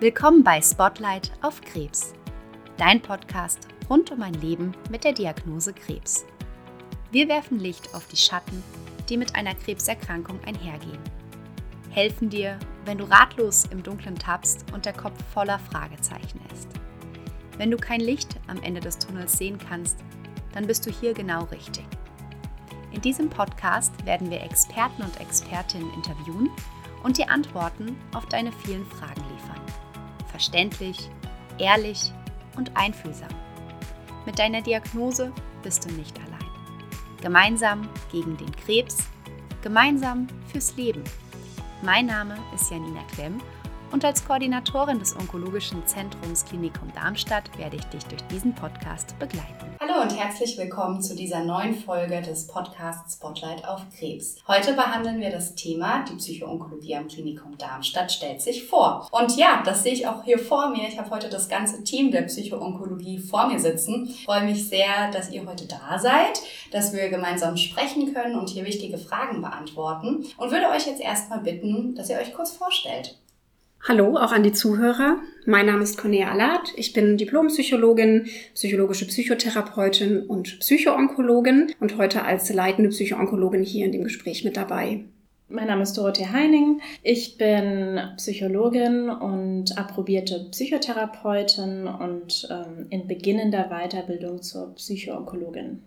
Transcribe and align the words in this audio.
Willkommen 0.00 0.42
bei 0.42 0.60
Spotlight 0.60 1.30
auf 1.42 1.60
Krebs, 1.60 2.12
dein 2.76 3.00
Podcast 3.00 3.68
rund 3.88 4.10
um 4.10 4.20
ein 4.22 4.34
Leben 4.34 4.74
mit 4.90 5.04
der 5.04 5.12
Diagnose 5.12 5.72
Krebs. 5.72 6.26
Wir 7.12 7.28
werfen 7.28 7.60
Licht 7.60 7.94
auf 7.94 8.08
die 8.08 8.16
Schatten, 8.16 8.64
die 9.08 9.16
mit 9.16 9.36
einer 9.36 9.54
Krebserkrankung 9.54 10.40
einhergehen. 10.44 10.98
Helfen 11.90 12.28
dir, 12.30 12.58
wenn 12.84 12.98
du 12.98 13.04
ratlos 13.04 13.64
im 13.70 13.84
Dunkeln 13.84 14.16
tappst 14.16 14.64
und 14.72 14.86
der 14.86 14.92
Kopf 14.92 15.22
voller 15.32 15.60
Fragezeichen 15.60 16.40
ist. 16.52 16.66
Wenn 17.58 17.70
du 17.70 17.76
kein 17.76 18.00
Licht 18.00 18.40
am 18.48 18.60
Ende 18.62 18.80
des 18.80 18.98
Tunnels 18.98 19.38
sehen 19.38 19.58
kannst, 19.58 19.98
dann 20.56 20.66
bist 20.66 20.84
du 20.84 20.90
hier 20.90 21.14
genau 21.14 21.44
richtig. 21.44 21.86
In 22.90 23.00
diesem 23.00 23.30
Podcast 23.30 23.92
werden 24.04 24.30
wir 24.30 24.42
Experten 24.42 25.02
und 25.02 25.20
Expertinnen 25.20 25.94
interviewen 25.94 26.50
und 27.04 27.18
dir 27.18 27.30
Antworten 27.30 27.96
auf 28.12 28.26
deine 28.26 28.50
vielen 28.50 28.84
Fragen 28.86 29.22
liefern 29.32 29.60
verständlich, 30.36 31.08
ehrlich 31.56 32.12
und 32.56 32.76
einfühlsam. 32.76 33.30
Mit 34.26 34.38
deiner 34.38 34.60
Diagnose 34.60 35.32
bist 35.62 35.86
du 35.86 35.94
nicht 35.94 36.14
allein. 36.18 36.50
Gemeinsam 37.22 37.88
gegen 38.12 38.36
den 38.36 38.54
Krebs, 38.56 38.98
gemeinsam 39.62 40.26
fürs 40.52 40.76
Leben. 40.76 41.02
Mein 41.82 42.04
Name 42.04 42.36
ist 42.54 42.70
Janina 42.70 43.02
Klemm 43.14 43.40
und 43.92 44.04
als 44.04 44.26
Koordinatorin 44.26 44.98
des 44.98 45.16
Onkologischen 45.16 45.86
Zentrums 45.86 46.44
Klinikum 46.44 46.92
Darmstadt 46.92 47.56
werde 47.56 47.76
ich 47.76 47.84
dich 47.84 48.04
durch 48.04 48.22
diesen 48.24 48.54
Podcast 48.54 49.18
begleiten. 49.18 49.75
Und 50.06 50.16
herzlich 50.16 50.56
willkommen 50.56 51.02
zu 51.02 51.16
dieser 51.16 51.42
neuen 51.42 51.74
Folge 51.74 52.22
des 52.22 52.46
Podcasts 52.46 53.14
Spotlight 53.14 53.66
auf 53.66 53.80
Krebs. 53.98 54.36
Heute 54.46 54.74
behandeln 54.74 55.18
wir 55.18 55.30
das 55.30 55.56
Thema 55.56 56.04
Die 56.04 56.14
Psychoonkologie 56.14 56.94
am 56.94 57.08
Klinikum 57.08 57.58
Darmstadt 57.58 58.12
stellt 58.12 58.40
sich 58.40 58.68
vor. 58.68 59.08
Und 59.10 59.36
ja, 59.36 59.64
das 59.64 59.82
sehe 59.82 59.94
ich 59.94 60.06
auch 60.06 60.22
hier 60.22 60.38
vor 60.38 60.68
mir. 60.68 60.86
Ich 60.86 60.96
habe 60.96 61.10
heute 61.10 61.28
das 61.28 61.48
ganze 61.48 61.82
Team 61.82 62.12
der 62.12 62.22
Psychoonkologie 62.22 63.18
vor 63.18 63.48
mir 63.48 63.58
sitzen. 63.58 64.06
Ich 64.08 64.24
freue 64.26 64.44
mich 64.44 64.68
sehr, 64.68 65.10
dass 65.10 65.32
ihr 65.32 65.44
heute 65.44 65.66
da 65.66 65.98
seid, 65.98 66.40
dass 66.70 66.92
wir 66.92 67.08
gemeinsam 67.08 67.56
sprechen 67.56 68.14
können 68.14 68.38
und 68.38 68.48
hier 68.48 68.64
wichtige 68.64 68.98
Fragen 68.98 69.40
beantworten 69.42 70.24
und 70.36 70.52
würde 70.52 70.68
euch 70.68 70.86
jetzt 70.86 71.00
erstmal 71.00 71.40
bitten, 71.40 71.96
dass 71.96 72.10
ihr 72.10 72.18
euch 72.18 72.32
kurz 72.32 72.52
vorstellt. 72.52 73.18
Hallo 73.88 74.16
auch 74.16 74.32
an 74.32 74.42
die 74.42 74.52
Zuhörer. 74.52 75.18
Mein 75.44 75.66
Name 75.66 75.84
ist 75.84 75.96
Cornelia 75.96 76.32
Alat. 76.32 76.72
Ich 76.74 76.92
bin 76.92 77.16
Diplompsychologin, 77.16 78.26
psychologische 78.52 79.06
Psychotherapeutin 79.06 80.24
und 80.24 80.58
Psychoonkologin 80.58 81.72
und 81.78 81.96
heute 81.96 82.24
als 82.24 82.52
leitende 82.52 82.90
Psychoonkologin 82.90 83.62
hier 83.62 83.86
in 83.86 83.92
dem 83.92 84.02
Gespräch 84.02 84.42
mit 84.42 84.56
dabei. 84.56 85.04
Mein 85.48 85.68
Name 85.68 85.84
ist 85.84 85.96
Dorothee 85.96 86.26
Heining. 86.26 86.80
Ich 87.04 87.38
bin 87.38 88.00
Psychologin 88.16 89.08
und 89.08 89.78
approbierte 89.78 90.48
Psychotherapeutin 90.50 91.86
und 91.86 92.48
ähm, 92.50 92.86
in 92.90 93.06
beginnender 93.06 93.68
Weiterbildung 93.70 94.42
zur 94.42 94.74
Psychoonkologin. 94.74 95.84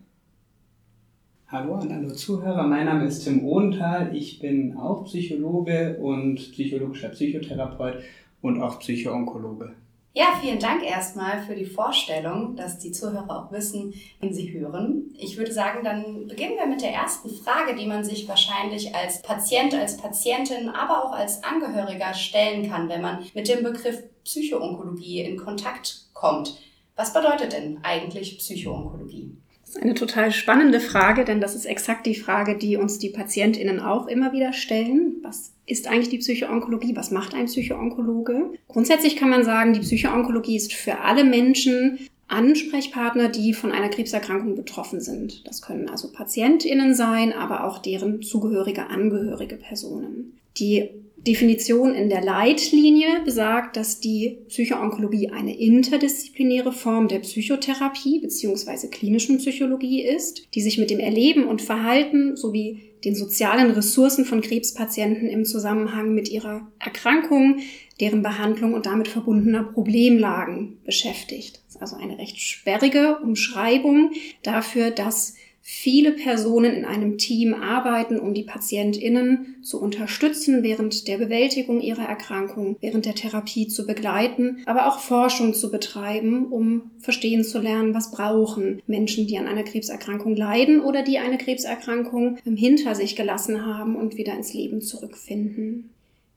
Hallo 1.52 1.73
an 1.73 1.92
alle 1.92 2.14
Zuhörer, 2.14 2.61
mein 2.67 2.86
Name 2.86 3.05
ist 3.05 3.23
Tim 3.23 3.44
Ohnthal. 3.44 4.16
Ich 4.16 4.38
bin 4.38 4.78
auch 4.78 5.05
Psychologe 5.05 5.97
und 6.00 6.36
psychologischer 6.36 7.09
Psychotherapeut 7.09 8.03
und 8.44 8.61
auch 8.61 8.78
Psychoonkologe. 8.78 9.73
Ja, 10.14 10.38
vielen 10.39 10.59
Dank 10.59 10.83
erstmal 10.83 11.42
für 11.42 11.55
die 11.55 11.66
Vorstellung, 11.66 12.55
dass 12.55 12.77
die 12.77 12.92
Zuhörer 12.92 13.47
auch 13.47 13.52
wissen, 13.52 13.95
wen 14.20 14.31
sie 14.31 14.53
hören. 14.53 15.09
Ich 15.17 15.39
würde 15.39 15.52
sagen, 15.52 15.80
dann 15.83 16.27
beginnen 16.27 16.55
wir 16.55 16.67
mit 16.67 16.83
der 16.83 16.94
ersten 16.94 17.31
Frage, 17.31 17.75
die 17.75 17.88
man 17.88 18.03
sich 18.03 18.27
wahrscheinlich 18.27 18.94
als 18.94 19.23
Patient, 19.23 19.73
als 19.73 19.97
Patientin, 19.97 20.70
aber 20.70 21.03
auch 21.03 21.14
als 21.14 21.44
Angehöriger 21.44 22.14
stellen 22.14 22.70
kann, 22.70 22.89
wenn 22.89 23.02
man 23.02 23.26
mit 23.33 23.48
dem 23.48 23.64
Begriff 23.64 24.04
Psychoonkologie 24.23 25.21
in 25.21 25.36
Kontakt 25.36 26.09
kommt. 26.14 26.59
Was 26.95 27.11
bedeutet 27.11 27.54
denn 27.54 27.80
eigentlich 27.82 28.38
Psychoonkologie? 28.38 29.32
Das 29.70 29.76
ist 29.76 29.84
eine 29.84 29.94
total 29.94 30.32
spannende 30.32 30.80
Frage, 30.80 31.26
denn 31.26 31.42
das 31.42 31.54
ist 31.54 31.66
exakt 31.66 32.08
die 32.08 32.16
Frage, 32.16 32.58
die 32.58 32.76
uns 32.76 32.98
die 32.98 33.10
PatientInnen 33.10 33.80
auch 33.80 34.08
immer 34.08 34.34
wieder 34.34 34.52
stellen. 34.52 35.18
Was 35.22 35.52
ist 35.68 35.88
eigentlich 35.88 36.10
die 36.10 36.18
Psychoonkologie? 36.18 36.96
Was 36.96 37.12
macht 37.12 37.36
ein 37.36 37.46
Psychoonkologe? 37.46 38.54
Grundsätzlich 38.68 39.16
kann 39.16 39.30
man 39.30 39.44
sagen, 39.44 39.74
die 39.74 39.82
Psychoonkologie 39.82 40.56
ist 40.56 40.74
für 40.74 41.02
alle 41.02 41.24
Menschen 41.24 42.00
Ansprechpartner, 42.28 43.30
die 43.30 43.54
von 43.54 43.72
einer 43.72 43.90
Krebserkrankung 43.90 44.56
betroffen 44.56 45.02
sind. 45.02 45.48
Das 45.48 45.62
können 45.62 45.88
also 45.88 46.12
PatientInnen 46.12 46.96
sein, 46.96 47.32
aber 47.32 47.66
auch 47.66 47.78
deren 47.78 48.24
zugehörige, 48.24 48.88
angehörige 48.88 49.56
Personen. 49.56 50.40
Die 50.58 50.90
Definition 51.28 51.94
in 51.94 52.10
der 52.10 52.24
Leitlinie 52.24 53.22
besagt, 53.26 53.76
dass 53.76 54.00
die 54.00 54.40
Psychoonkologie 54.48 55.30
eine 55.30 55.58
interdisziplinäre 55.60 56.72
Form 56.72 57.08
der 57.08 57.20
Psychotherapie 57.20 58.20
bzw. 58.20 58.88
klinischen 58.88 59.38
Psychologie 59.38 60.04
ist, 60.04 60.48
die 60.54 60.62
sich 60.62 60.78
mit 60.78 60.90
dem 60.90 61.00
Erleben 61.00 61.46
und 61.46 61.62
Verhalten 61.62 62.36
sowie 62.36 62.90
den 63.04 63.16
sozialen 63.16 63.72
Ressourcen 63.72 64.26
von 64.26 64.42
Krebspatienten 64.42 65.30
im 65.30 65.46
Zusammenhang 65.46 66.14
mit 66.14 66.30
ihrer 66.30 66.68
Erkrankung, 66.80 67.60
deren 68.00 68.22
Behandlung 68.22 68.74
und 68.74 68.86
damit 68.86 69.08
verbundener 69.08 69.64
Problemlagen 69.64 70.78
beschäftigt. 70.86 71.62
Das 71.66 71.76
ist 71.76 71.82
also 71.82 71.96
eine 71.96 72.18
recht 72.18 72.40
sperrige 72.40 73.20
Umschreibung 73.20 74.12
dafür, 74.44 74.92
dass 74.92 75.36
viele 75.72 76.14
Personen 76.14 76.74
in 76.74 76.84
einem 76.84 77.20
Team 77.20 77.54
arbeiten, 77.54 78.20
um 78.20 78.34
die 78.34 78.42
PatientInnen 78.42 79.58
zu 79.62 79.80
unterstützen, 79.80 80.64
während 80.64 81.08
der 81.08 81.20
Bewältigung 81.20 81.80
ihrer 81.80 82.10
Erkrankung, 82.10 82.76
während 82.82 83.06
der 83.06 83.14
Therapie 83.14 83.68
zu 83.68 83.86
begleiten, 83.86 84.64
aber 84.66 84.88
auch 84.88 84.98
Forschung 84.98 85.54
zu 85.54 85.70
betreiben, 85.70 86.48
um 86.48 86.90
verstehen 86.98 87.44
zu 87.44 87.60
lernen, 87.60 87.94
was 87.94 88.10
brauchen 88.10 88.82
Menschen, 88.88 89.28
die 89.28 89.38
an 89.38 89.48
einer 89.48 89.64
Krebserkrankung 89.64 90.36
leiden 90.36 90.82
oder 90.82 91.04
die 91.04 91.20
eine 91.20 91.38
Krebserkrankung 91.38 92.38
hinter 92.44 92.96
sich 92.96 93.16
gelassen 93.16 93.64
haben 93.64 93.96
und 93.96 94.18
wieder 94.18 94.34
ins 94.34 94.56
Leben 94.56 94.82
zurückfinden. 94.82 95.92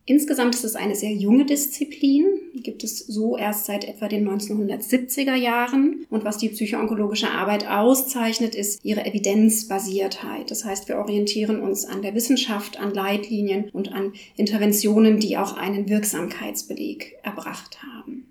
Insgesamt 0.05 0.57
ist 0.57 0.65
es 0.65 0.75
eine 0.75 0.97
sehr 0.97 1.13
junge 1.13 1.45
Disziplin. 1.45 2.27
Die 2.55 2.63
gibt 2.63 2.83
es 2.83 2.99
so 2.99 3.37
erst 3.37 3.67
seit 3.67 3.85
etwa 3.85 4.09
den 4.09 4.29
1970er 4.29 5.37
Jahren. 5.37 6.07
Und 6.11 6.25
was 6.25 6.39
die 6.39 6.49
psychoonkologische 6.49 7.31
Arbeit 7.31 7.69
auszeichnet, 7.69 8.57
ist 8.57 8.85
ihre 8.85 9.07
Evidenzbasiertheit. 9.07 10.51
Das 10.51 10.65
heißt, 10.65 10.89
wir 10.89 10.97
orientieren 10.97 11.61
uns 11.61 11.85
an 11.85 12.03
der 12.03 12.17
Wissenschaft, 12.17 12.81
an 12.81 12.93
Leitlinien 12.93 13.71
und 13.73 13.93
an 13.93 14.13
Interventionen, 14.37 15.21
die 15.21 15.37
auch 15.37 15.57
einen 15.57 15.89
Wirksamkeitsbeleg 15.89 17.19
erbracht 17.23 17.79
haben. 17.83 18.22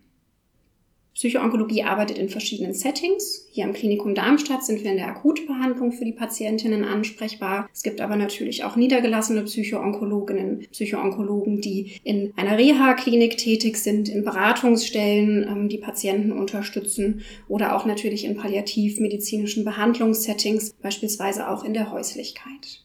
Psychoonkologie 1.21 1.83
arbeitet 1.83 2.17
in 2.17 2.29
verschiedenen 2.29 2.73
Settings. 2.73 3.45
Hier 3.51 3.65
am 3.65 3.73
Klinikum 3.73 4.15
Darmstadt 4.15 4.65
sind 4.65 4.83
wir 4.83 4.89
in 4.89 4.97
der 4.97 5.07
Akutbehandlung 5.07 5.91
für 5.91 6.03
die 6.03 6.13
Patientinnen 6.13 6.83
ansprechbar. 6.83 7.69
Es 7.71 7.83
gibt 7.83 8.01
aber 8.01 8.15
natürlich 8.15 8.63
auch 8.63 8.75
niedergelassene 8.75 9.43
Psychoonkologinnen, 9.43 10.65
Psychoonkologen, 10.71 11.61
die 11.61 11.91
in 12.03 12.33
einer 12.37 12.57
Reha-Klinik 12.57 13.37
tätig 13.37 13.77
sind, 13.77 14.09
in 14.09 14.23
Beratungsstellen 14.23 15.47
ähm, 15.47 15.69
die 15.69 15.77
Patienten 15.77 16.31
unterstützen 16.31 17.21
oder 17.47 17.75
auch 17.75 17.85
natürlich 17.85 18.25
in 18.25 18.35
palliativmedizinischen 18.35 19.63
Behandlungssettings, 19.63 20.73
beispielsweise 20.81 21.49
auch 21.49 21.63
in 21.63 21.75
der 21.75 21.91
Häuslichkeit. 21.91 22.81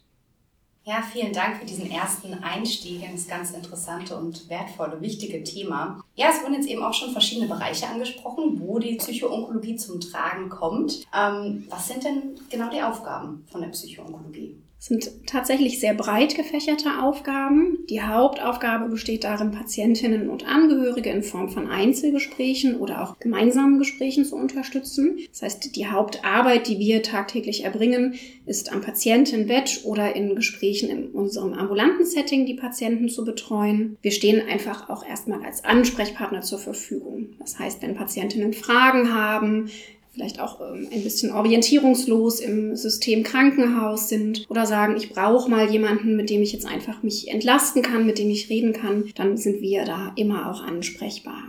Ja, 0.85 1.03
vielen 1.11 1.33
Dank 1.33 1.57
für 1.57 1.67
diesen 1.67 1.91
ersten 1.91 2.35
Einstieg 2.35 3.03
in 3.03 3.13
das 3.13 3.27
ganz 3.27 3.53
interessante 3.53 4.15
und 4.15 4.51
wertvolle, 4.51 5.01
wichtige 5.01 5.43
Thema. 5.43 6.05
Ja, 6.17 6.31
es 6.31 6.43
wurden 6.43 6.55
jetzt 6.55 6.69
eben 6.69 6.83
auch 6.83 6.95
schon 6.95 7.13
verschiedene 7.13 7.47
Bereiche 7.47 7.87
angesprochen, 7.87 8.59
wo 8.59 8.79
die 8.79 8.97
Psychoonkologie 8.97 9.77
zum 9.77 10.01
Tragen 10.01 10.49
kommt. 10.49 11.07
Ähm, 11.15 11.67
was 11.69 11.89
sind 11.89 12.05
denn 12.05 12.41
genau 12.51 12.71
die 12.71 12.81
Aufgaben 12.83 13.45
von 13.51 13.61
der 13.61 13.69
Psychoonkologie? 13.69 14.57
Sind 14.79 15.27
tatsächlich 15.27 15.81
sehr 15.81 15.95
breit 15.95 16.37
gefächerte 16.37 17.03
Aufgaben. 17.03 17.79
Die 17.89 18.03
Hauptaufgabe 18.03 18.89
besteht 18.89 19.25
darin, 19.25 19.51
Patientinnen 19.51 20.29
und 20.29 20.47
Angehörige 20.47 21.11
in 21.11 21.23
Form 21.23 21.49
von 21.49 21.69
Einzelgesprächen 21.69 22.77
oder 22.77 23.03
auch 23.03 23.19
gemeinsamen 23.19 23.79
Gesprächen 23.79 24.25
zu 24.25 24.37
unterstützen. 24.37 25.19
Das 25.31 25.43
heißt, 25.43 25.75
die 25.75 25.87
Hauptarbeit, 25.87 26.69
die 26.69 26.79
wir 26.79 27.03
tagtäglich 27.03 27.65
erbringen, 27.65 28.15
ist 28.45 28.73
am 28.73 28.81
Patientenbett 28.81 29.81
oder 29.85 30.15
in 30.15 30.37
Gesprächen 30.37 30.91
in 30.91 31.09
unserem 31.09 31.55
ambulanten 31.55 32.05
Setting 32.05 32.47
die 32.47 32.55
Patienten 32.55 33.09
zu 33.09 33.25
betreuen. 33.25 33.97
Wir 34.03 34.13
stehen 34.13 34.47
einfach 34.47 34.89
auch 34.89 35.05
erstmal 35.07 35.43
als 35.43 35.65
Ansprechpartner 35.65 36.43
zur 36.43 36.59
Verfügung. 36.59 37.31
Das 37.41 37.59
heißt, 37.59 37.83
wenn 37.83 37.95
Patientinnen 37.95 38.53
Fragen 38.53 39.13
haben, 39.13 39.71
vielleicht 40.17 40.41
auch 40.41 40.61
ähm, 40.61 40.89
ein 40.91 41.03
bisschen 41.03 41.31
orientierungslos 41.31 42.41
im 42.41 42.75
System 42.75 43.23
Krankenhaus 43.23 44.09
sind 44.09 44.47
oder 44.49 44.67
sagen, 44.67 44.97
ich 44.97 45.11
brauche 45.11 45.51
mal 45.51 45.71
jemanden, 45.71 46.17
mit 46.17 46.31
dem 46.31 46.43
ich 46.43 46.53
jetzt 46.53 46.67
einfach 46.67 47.03
mich 47.03 47.29
entlasten 47.29 47.83
kann, 47.83 48.07
mit 48.07 48.19
dem 48.19 48.31
ich 48.31 48.49
reden 48.49 48.73
kann, 48.73 49.05
dann 49.15 49.37
sind 49.37 49.61
wir 49.61 49.85
da 49.85 50.13
immer 50.17 50.51
auch 50.51 50.63
ansprechbar. 50.63 51.43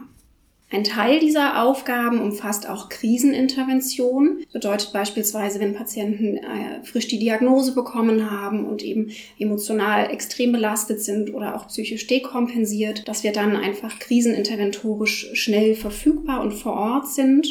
Ein 0.69 0.83
Teil 0.83 1.21
dieser 1.21 1.63
Aufgaben 1.63 2.19
umfasst 2.19 2.67
auch 2.67 2.89
Krisenintervention. 2.89 4.43
Bedeutet 4.51 4.91
beispielsweise, 4.91 5.61
wenn 5.61 5.73
Patienten 5.73 6.35
äh, 6.35 6.83
frisch 6.83 7.07
die 7.07 7.19
Diagnose 7.19 7.73
bekommen 7.73 8.29
haben 8.29 8.65
und 8.65 8.83
eben 8.83 9.11
emotional 9.39 10.11
extrem 10.11 10.51
belastet 10.51 11.01
sind 11.01 11.33
oder 11.33 11.55
auch 11.55 11.69
psychisch 11.69 12.05
dekompensiert, 12.07 13.07
dass 13.07 13.23
wir 13.23 13.31
dann 13.31 13.55
einfach 13.55 13.97
kriseninterventorisch 13.97 15.29
schnell 15.35 15.73
verfügbar 15.73 16.41
und 16.41 16.51
vor 16.51 16.73
Ort 16.73 17.07
sind. 17.07 17.47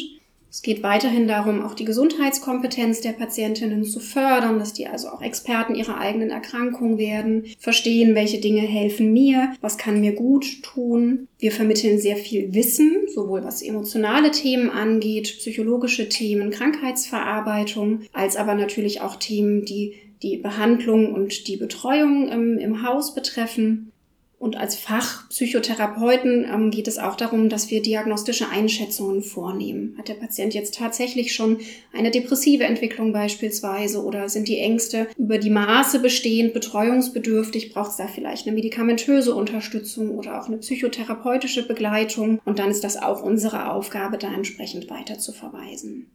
Es 0.57 0.63
geht 0.63 0.81
weiterhin 0.81 1.27
darum, 1.27 1.61
auch 1.61 1.75
die 1.75 1.85
Gesundheitskompetenz 1.85 3.01
der 3.01 3.11
Patientinnen 3.11 3.83
zu 3.83 3.99
fördern, 3.99 4.57
dass 4.57 4.73
die 4.73 4.87
also 4.87 5.09
auch 5.09 5.21
Experten 5.21 5.75
ihrer 5.75 5.99
eigenen 5.99 6.31
Erkrankung 6.31 6.97
werden, 6.97 7.45
verstehen, 7.59 8.15
welche 8.15 8.39
Dinge 8.39 8.61
helfen 8.61 9.13
mir, 9.13 9.53
was 9.61 9.77
kann 9.77 10.01
mir 10.01 10.13
gut 10.13 10.63
tun. 10.63 11.27
Wir 11.37 11.51
vermitteln 11.51 11.99
sehr 11.99 12.15
viel 12.15 12.55
Wissen, 12.55 13.05
sowohl 13.13 13.43
was 13.43 13.61
emotionale 13.61 14.31
Themen 14.31 14.71
angeht, 14.71 15.35
psychologische 15.37 16.09
Themen, 16.09 16.49
Krankheitsverarbeitung, 16.49 18.01
als 18.11 18.35
aber 18.35 18.55
natürlich 18.55 19.01
auch 19.01 19.17
Themen, 19.17 19.63
die 19.63 19.93
die 20.23 20.37
Behandlung 20.37 21.13
und 21.13 21.47
die 21.47 21.57
Betreuung 21.57 22.29
im, 22.29 22.57
im 22.57 22.81
Haus 22.81 23.13
betreffen. 23.13 23.91
Und 24.39 24.55
als 24.55 24.75
Fachpsychotherapeuten 24.75 26.45
ähm, 26.45 26.69
geht 26.69 26.87
es 26.87 26.99
auch 26.99 27.15
darum, 27.15 27.49
dass 27.49 27.71
wir 27.71 27.81
diagnostische 27.81 28.49
Einschätzungen 28.49 29.23
vornehmen. 29.23 29.95
Hat 29.97 30.09
der 30.09 30.13
Patient 30.13 30.53
jetzt 30.53 30.75
tatsächlich 30.75 31.33
schon 31.33 31.57
eine 31.91 32.11
depressive 32.11 32.63
Entwicklung 32.63 33.13
beispielsweise 33.13 34.03
oder 34.03 34.29
sind 34.29 34.47
die 34.47 34.59
Ängste 34.59 35.07
über 35.17 35.39
die 35.39 35.49
Maße 35.49 35.99
bestehend 35.99 36.53
betreuungsbedürftig? 36.53 37.73
Braucht 37.73 37.91
es 37.91 37.97
da 37.97 38.07
vielleicht 38.07 38.45
eine 38.45 38.55
medikamentöse 38.55 39.33
Unterstützung 39.33 40.11
oder 40.11 40.39
auch 40.39 40.47
eine 40.47 40.57
psychotherapeutische 40.57 41.67
Begleitung? 41.67 42.39
Und 42.45 42.59
dann 42.59 42.69
ist 42.69 42.83
das 42.83 42.95
auch 42.95 43.23
unsere 43.23 43.71
Aufgabe, 43.71 44.19
da 44.19 44.31
entsprechend 44.31 44.87
weiter 44.91 45.17
zu 45.17 45.31
verweisen. 45.31 46.11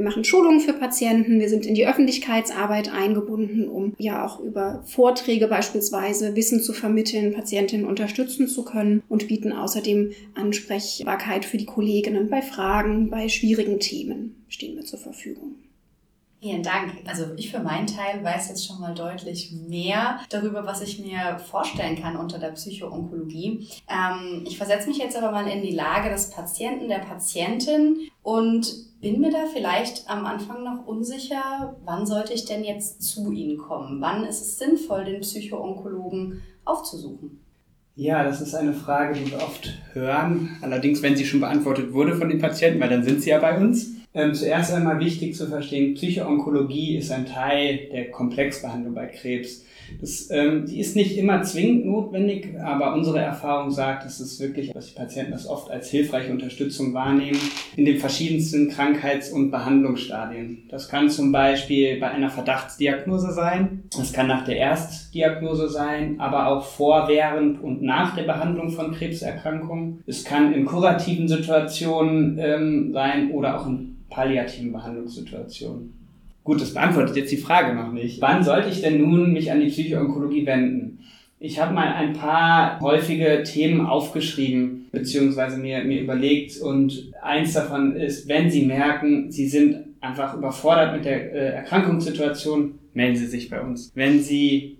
Wir 0.00 0.08
machen 0.08 0.24
Schulungen 0.24 0.60
für 0.60 0.72
Patienten, 0.72 1.40
wir 1.40 1.50
sind 1.50 1.66
in 1.66 1.74
die 1.74 1.86
Öffentlichkeitsarbeit 1.86 2.90
eingebunden, 2.90 3.68
um 3.68 3.94
ja 3.98 4.24
auch 4.24 4.40
über 4.40 4.82
Vorträge 4.86 5.46
beispielsweise 5.46 6.34
Wissen 6.36 6.62
zu 6.62 6.72
vermitteln, 6.72 7.34
Patientinnen 7.34 7.84
unterstützen 7.84 8.48
zu 8.48 8.64
können 8.64 9.02
und 9.10 9.28
bieten 9.28 9.52
außerdem 9.52 10.12
Ansprechbarkeit 10.34 11.44
für 11.44 11.58
die 11.58 11.66
Kolleginnen 11.66 12.30
bei 12.30 12.40
Fragen, 12.40 13.10
bei 13.10 13.28
schwierigen 13.28 13.78
Themen 13.78 14.42
stehen 14.48 14.74
wir 14.74 14.86
zur 14.86 14.98
Verfügung. 14.98 15.56
Vielen 16.40 16.62
Dank. 16.62 16.94
Also 17.04 17.26
ich 17.36 17.50
für 17.50 17.60
meinen 17.60 17.86
Teil 17.86 18.24
weiß 18.24 18.48
jetzt 18.48 18.66
schon 18.66 18.80
mal 18.80 18.94
deutlich 18.94 19.52
mehr 19.52 20.20
darüber, 20.30 20.64
was 20.64 20.80
ich 20.80 20.98
mir 20.98 21.38
vorstellen 21.38 22.00
kann 22.00 22.16
unter 22.16 22.38
der 22.38 22.52
Psychoonkologie. 22.52 23.68
Ähm, 23.86 24.44
ich 24.46 24.56
versetze 24.56 24.88
mich 24.88 24.96
jetzt 24.96 25.18
aber 25.18 25.30
mal 25.30 25.46
in 25.46 25.60
die 25.60 25.74
Lage 25.74 26.08
des 26.08 26.30
Patienten, 26.30 26.88
der 26.88 27.00
Patientin 27.00 28.08
und 28.22 28.89
bin 29.00 29.20
mir 29.20 29.30
da 29.30 29.46
vielleicht 29.52 30.08
am 30.08 30.26
Anfang 30.26 30.62
noch 30.62 30.86
unsicher, 30.86 31.76
wann 31.84 32.06
sollte 32.06 32.32
ich 32.32 32.44
denn 32.44 32.64
jetzt 32.64 33.02
zu 33.02 33.32
Ihnen 33.32 33.56
kommen? 33.56 34.00
Wann 34.00 34.24
ist 34.24 34.40
es 34.40 34.58
sinnvoll, 34.58 35.04
den 35.04 35.20
Psychoonkologen 35.20 36.42
aufzusuchen? 36.64 37.40
Ja, 37.96 38.22
das 38.22 38.40
ist 38.40 38.54
eine 38.54 38.72
Frage, 38.72 39.18
die 39.18 39.30
wir 39.30 39.38
oft 39.38 39.78
hören. 39.92 40.56
Allerdings, 40.62 41.02
wenn 41.02 41.16
sie 41.16 41.26
schon 41.26 41.40
beantwortet 41.40 41.92
wurde 41.92 42.14
von 42.14 42.28
den 42.28 42.38
Patienten, 42.38 42.80
weil 42.80 42.88
dann 42.88 43.04
sind 43.04 43.22
sie 43.22 43.30
ja 43.30 43.38
bei 43.38 43.58
uns. 43.58 43.94
Ähm, 44.12 44.34
zuerst 44.34 44.72
einmal 44.72 44.98
wichtig 45.00 45.36
zu 45.36 45.46
verstehen, 45.46 45.94
Psychoonkologie 45.94 46.96
ist 46.96 47.12
ein 47.12 47.26
Teil 47.26 47.88
der 47.92 48.10
Komplexbehandlung 48.10 48.94
bei 48.94 49.06
Krebs. 49.06 49.64
Das, 50.00 50.28
ähm, 50.30 50.66
die 50.66 50.80
ist 50.80 50.96
nicht 50.96 51.16
immer 51.16 51.42
zwingend 51.42 51.86
notwendig, 51.86 52.48
aber 52.62 52.94
unsere 52.94 53.18
Erfahrung 53.18 53.70
sagt, 53.70 54.04
dass 54.04 54.20
es 54.20 54.40
wirklich, 54.40 54.72
dass 54.72 54.88
die 54.88 54.94
Patienten 54.94 55.32
das 55.32 55.46
oft 55.46 55.70
als 55.70 55.90
hilfreiche 55.90 56.32
Unterstützung 56.32 56.94
wahrnehmen 56.94 57.38
in 57.76 57.84
den 57.84 57.98
verschiedensten 57.98 58.68
Krankheits- 58.68 59.30
und 59.30 59.50
Behandlungsstadien. 59.50 60.64
Das 60.68 60.88
kann 60.88 61.10
zum 61.10 61.32
Beispiel 61.32 61.98
bei 62.00 62.10
einer 62.10 62.30
Verdachtsdiagnose 62.30 63.32
sein, 63.32 63.84
das 63.96 64.12
kann 64.12 64.28
nach 64.28 64.44
der 64.44 64.56
Erstdiagnose 64.56 65.68
sein, 65.68 66.20
aber 66.20 66.48
auch 66.48 66.64
vor, 66.64 67.08
während 67.08 67.62
und 67.62 67.82
nach 67.82 68.14
der 68.14 68.24
Behandlung 68.24 68.70
von 68.70 68.92
Krebserkrankungen. 68.92 70.02
Es 70.06 70.24
kann 70.24 70.52
in 70.52 70.64
kurativen 70.64 71.28
Situationen 71.28 72.38
ähm, 72.38 72.92
sein 72.92 73.30
oder 73.32 73.60
auch 73.60 73.66
in 73.66 73.96
palliativen 74.08 74.72
Behandlungssituationen. 74.72 75.94
Gut, 76.44 76.60
das 76.60 76.74
beantwortet 76.74 77.16
jetzt 77.16 77.32
die 77.32 77.36
Frage 77.36 77.74
noch 77.74 77.92
nicht. 77.92 78.20
Wann 78.20 78.42
sollte 78.42 78.70
ich 78.70 78.80
denn 78.80 79.00
nun 79.00 79.32
mich 79.32 79.52
an 79.52 79.60
die 79.60 79.68
Psychoonkologie 79.68 80.46
wenden? 80.46 80.98
Ich 81.38 81.58
habe 81.58 81.72
mal 81.72 81.94
ein 81.94 82.12
paar 82.12 82.80
häufige 82.80 83.42
Themen 83.44 83.86
aufgeschrieben, 83.86 84.88
beziehungsweise 84.92 85.56
mir, 85.56 85.82
mir 85.84 86.02
überlegt 86.02 86.60
und 86.60 87.12
eins 87.22 87.54
davon 87.54 87.96
ist, 87.96 88.28
wenn 88.28 88.50
Sie 88.50 88.66
merken, 88.66 89.30
Sie 89.32 89.48
sind 89.48 89.76
einfach 90.00 90.36
überfordert 90.36 90.94
mit 90.94 91.04
der 91.04 91.32
äh, 91.32 91.54
Erkrankungssituation, 91.56 92.78
melden 92.92 93.16
Sie 93.16 93.26
sich 93.26 93.48
bei 93.48 93.60
uns. 93.60 93.90
Wenn 93.94 94.20
Sie 94.20 94.78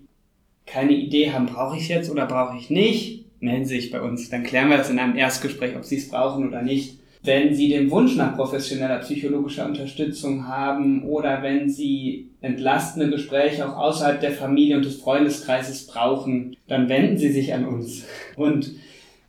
keine 0.65 0.93
Idee 0.93 1.31
haben, 1.31 1.47
brauche 1.47 1.77
ich 1.77 1.83
es 1.83 1.89
jetzt 1.89 2.11
oder 2.11 2.27
brauche 2.27 2.57
ich 2.57 2.69
nicht, 2.69 3.25
melden 3.39 3.65
Sie 3.65 3.79
sich 3.79 3.91
bei 3.91 4.01
uns. 4.01 4.29
Dann 4.29 4.43
klären 4.43 4.69
wir 4.69 4.77
das 4.77 4.89
in 4.89 4.99
einem 4.99 5.15
Erstgespräch, 5.15 5.75
ob 5.75 5.83
Sie 5.83 5.97
es 5.97 6.09
brauchen 6.09 6.47
oder 6.47 6.61
nicht. 6.61 6.99
Wenn 7.23 7.53
Sie 7.53 7.69
den 7.69 7.91
Wunsch 7.91 8.15
nach 8.15 8.35
professioneller 8.35 8.97
psychologischer 8.99 9.67
Unterstützung 9.67 10.47
haben 10.47 11.03
oder 11.03 11.43
wenn 11.43 11.69
Sie 11.69 12.29
entlastende 12.41 13.11
Gespräche 13.11 13.67
auch 13.67 13.77
außerhalb 13.77 14.19
der 14.19 14.31
Familie 14.31 14.77
und 14.77 14.85
des 14.85 14.97
Freundeskreises 14.97 15.85
brauchen, 15.85 16.57
dann 16.67 16.89
wenden 16.89 17.17
Sie 17.17 17.31
sich 17.31 17.53
an 17.53 17.65
uns. 17.65 18.05
Und 18.35 18.71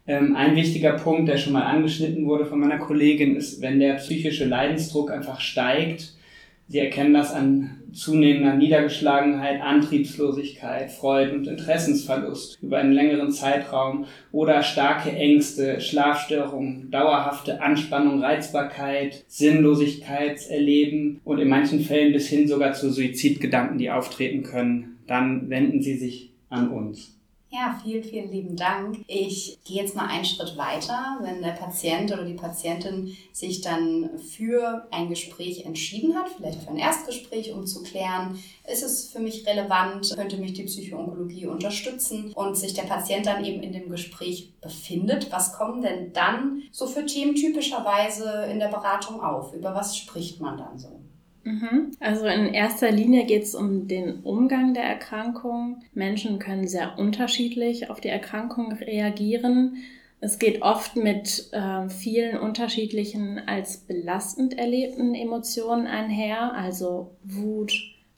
ähm, 0.07 0.35
ein 0.35 0.57
wichtiger 0.57 0.95
Punkt, 0.95 1.29
der 1.29 1.37
schon 1.37 1.53
mal 1.53 1.65
angeschnitten 1.65 2.27
wurde 2.27 2.47
von 2.47 2.61
meiner 2.61 2.79
Kollegin, 2.79 3.37
ist, 3.37 3.61
wenn 3.61 3.79
der 3.79 3.95
psychische 3.95 4.47
Leidensdruck 4.47 5.11
einfach 5.11 5.41
steigt, 5.41 6.15
Sie 6.73 6.79
erkennen 6.79 7.13
das 7.13 7.35
an 7.35 7.83
zunehmender 7.93 8.55
Niedergeschlagenheit, 8.55 9.61
Antriebslosigkeit, 9.61 10.91
Freuden 10.91 11.41
und 11.41 11.47
Interessensverlust 11.47 12.57
über 12.63 12.79
einen 12.79 12.95
längeren 12.95 13.31
Zeitraum 13.31 14.07
oder 14.33 14.63
starke 14.63 15.13
Ängste, 15.13 15.83
Schlafstörungen, 15.83 16.91
dauerhafte 16.91 17.61
Anspannung, 17.61 18.23
Reizbarkeit, 18.23 19.23
Sinnlosigkeitserleben 19.29 21.21
und 21.25 21.41
in 21.41 21.51
manchen 21.51 21.81
Fällen 21.81 22.15
bis 22.15 22.29
hin 22.29 22.49
sogar 22.49 22.73
zu 22.73 22.91
Suizidgedanken, 22.91 23.77
die 23.77 23.91
auftreten 23.91 24.43
können, 24.43 24.97
dann 25.07 25.51
wenden 25.51 25.83
Sie 25.83 25.99
sich 25.99 26.33
an 26.49 26.71
uns. 26.71 27.22
Ja, 27.55 27.79
vielen, 27.85 28.03
vielen 28.03 28.33
lieben 28.33 28.57
Dank. 28.57 29.05
Ich 29.09 29.59
gehe 29.63 29.83
jetzt 29.83 29.95
mal 29.95 30.07
einen 30.07 30.25
Schritt 30.25 30.57
weiter. 30.57 31.19
Wenn 31.21 31.43
der 31.43 31.51
Patient 31.51 32.11
oder 32.11 32.25
die 32.25 32.33
Patientin 32.33 33.15
sich 33.35 33.61
dann 33.61 34.19
für 34.19 34.89
ein 34.91 35.11
Gespräch 35.11 35.67
entschieden 35.67 36.15
hat, 36.15 36.31
vielleicht 36.31 36.63
für 36.63 36.71
ein 36.71 36.79
Erstgespräch, 36.79 37.53
um 37.53 37.67
zu 37.67 37.83
klären, 37.83 38.43
ist 38.67 38.83
es 38.83 39.11
für 39.11 39.19
mich 39.19 39.47
relevant, 39.47 40.15
könnte 40.17 40.39
mich 40.39 40.55
die 40.55 40.63
Psychoonkologie 40.63 41.45
unterstützen 41.45 42.33
und 42.33 42.57
sich 42.57 42.73
der 42.73 42.85
Patient 42.85 43.27
dann 43.27 43.45
eben 43.45 43.63
in 43.63 43.75
dem 43.75 43.91
Gespräch 43.91 44.55
befindet. 44.63 45.31
Was 45.31 45.53
kommen 45.53 45.83
denn 45.83 46.15
dann 46.15 46.63
so 46.73 46.87
für 46.87 47.05
Themen 47.05 47.35
typischerweise 47.35 48.47
in 48.51 48.61
der 48.61 48.69
Beratung 48.69 49.21
auf? 49.21 49.53
Über 49.53 49.75
was 49.75 49.99
spricht 49.99 50.41
man 50.41 50.57
dann 50.57 50.79
so? 50.79 51.02
Mhm. 51.45 51.93
Also 52.01 52.27
in 52.27 52.55
erster 52.55 52.91
Linie 52.91 53.25
geht 53.25 53.43
es 53.43 53.55
um 53.55 53.89
den 53.89 54.21
Umgang 54.21 54.75
der 54.75 54.85
Erkrankung. 54.85 55.83
Menschen 55.93 56.39
können 56.39 56.69
sehr 56.69 56.99
unterschiedlich 56.99 57.91
auf 57.91 58.01
die 58.01 58.09
Erkrankung 58.09 58.73
reagieren. 58.73 59.79
Es 60.21 60.39
geht 60.39 60.63
oft 60.63 60.95
mit 60.95 61.49
äh, 61.53 61.89
vielen 61.89 62.39
unterschiedlichen 62.39 63.41
als 63.47 63.79
belastend 63.79 64.57
erlebten 64.57 65.17
Emotionen 65.17 65.89
einher, 65.89 66.55
also 66.55 67.11
Wut, 67.25 67.73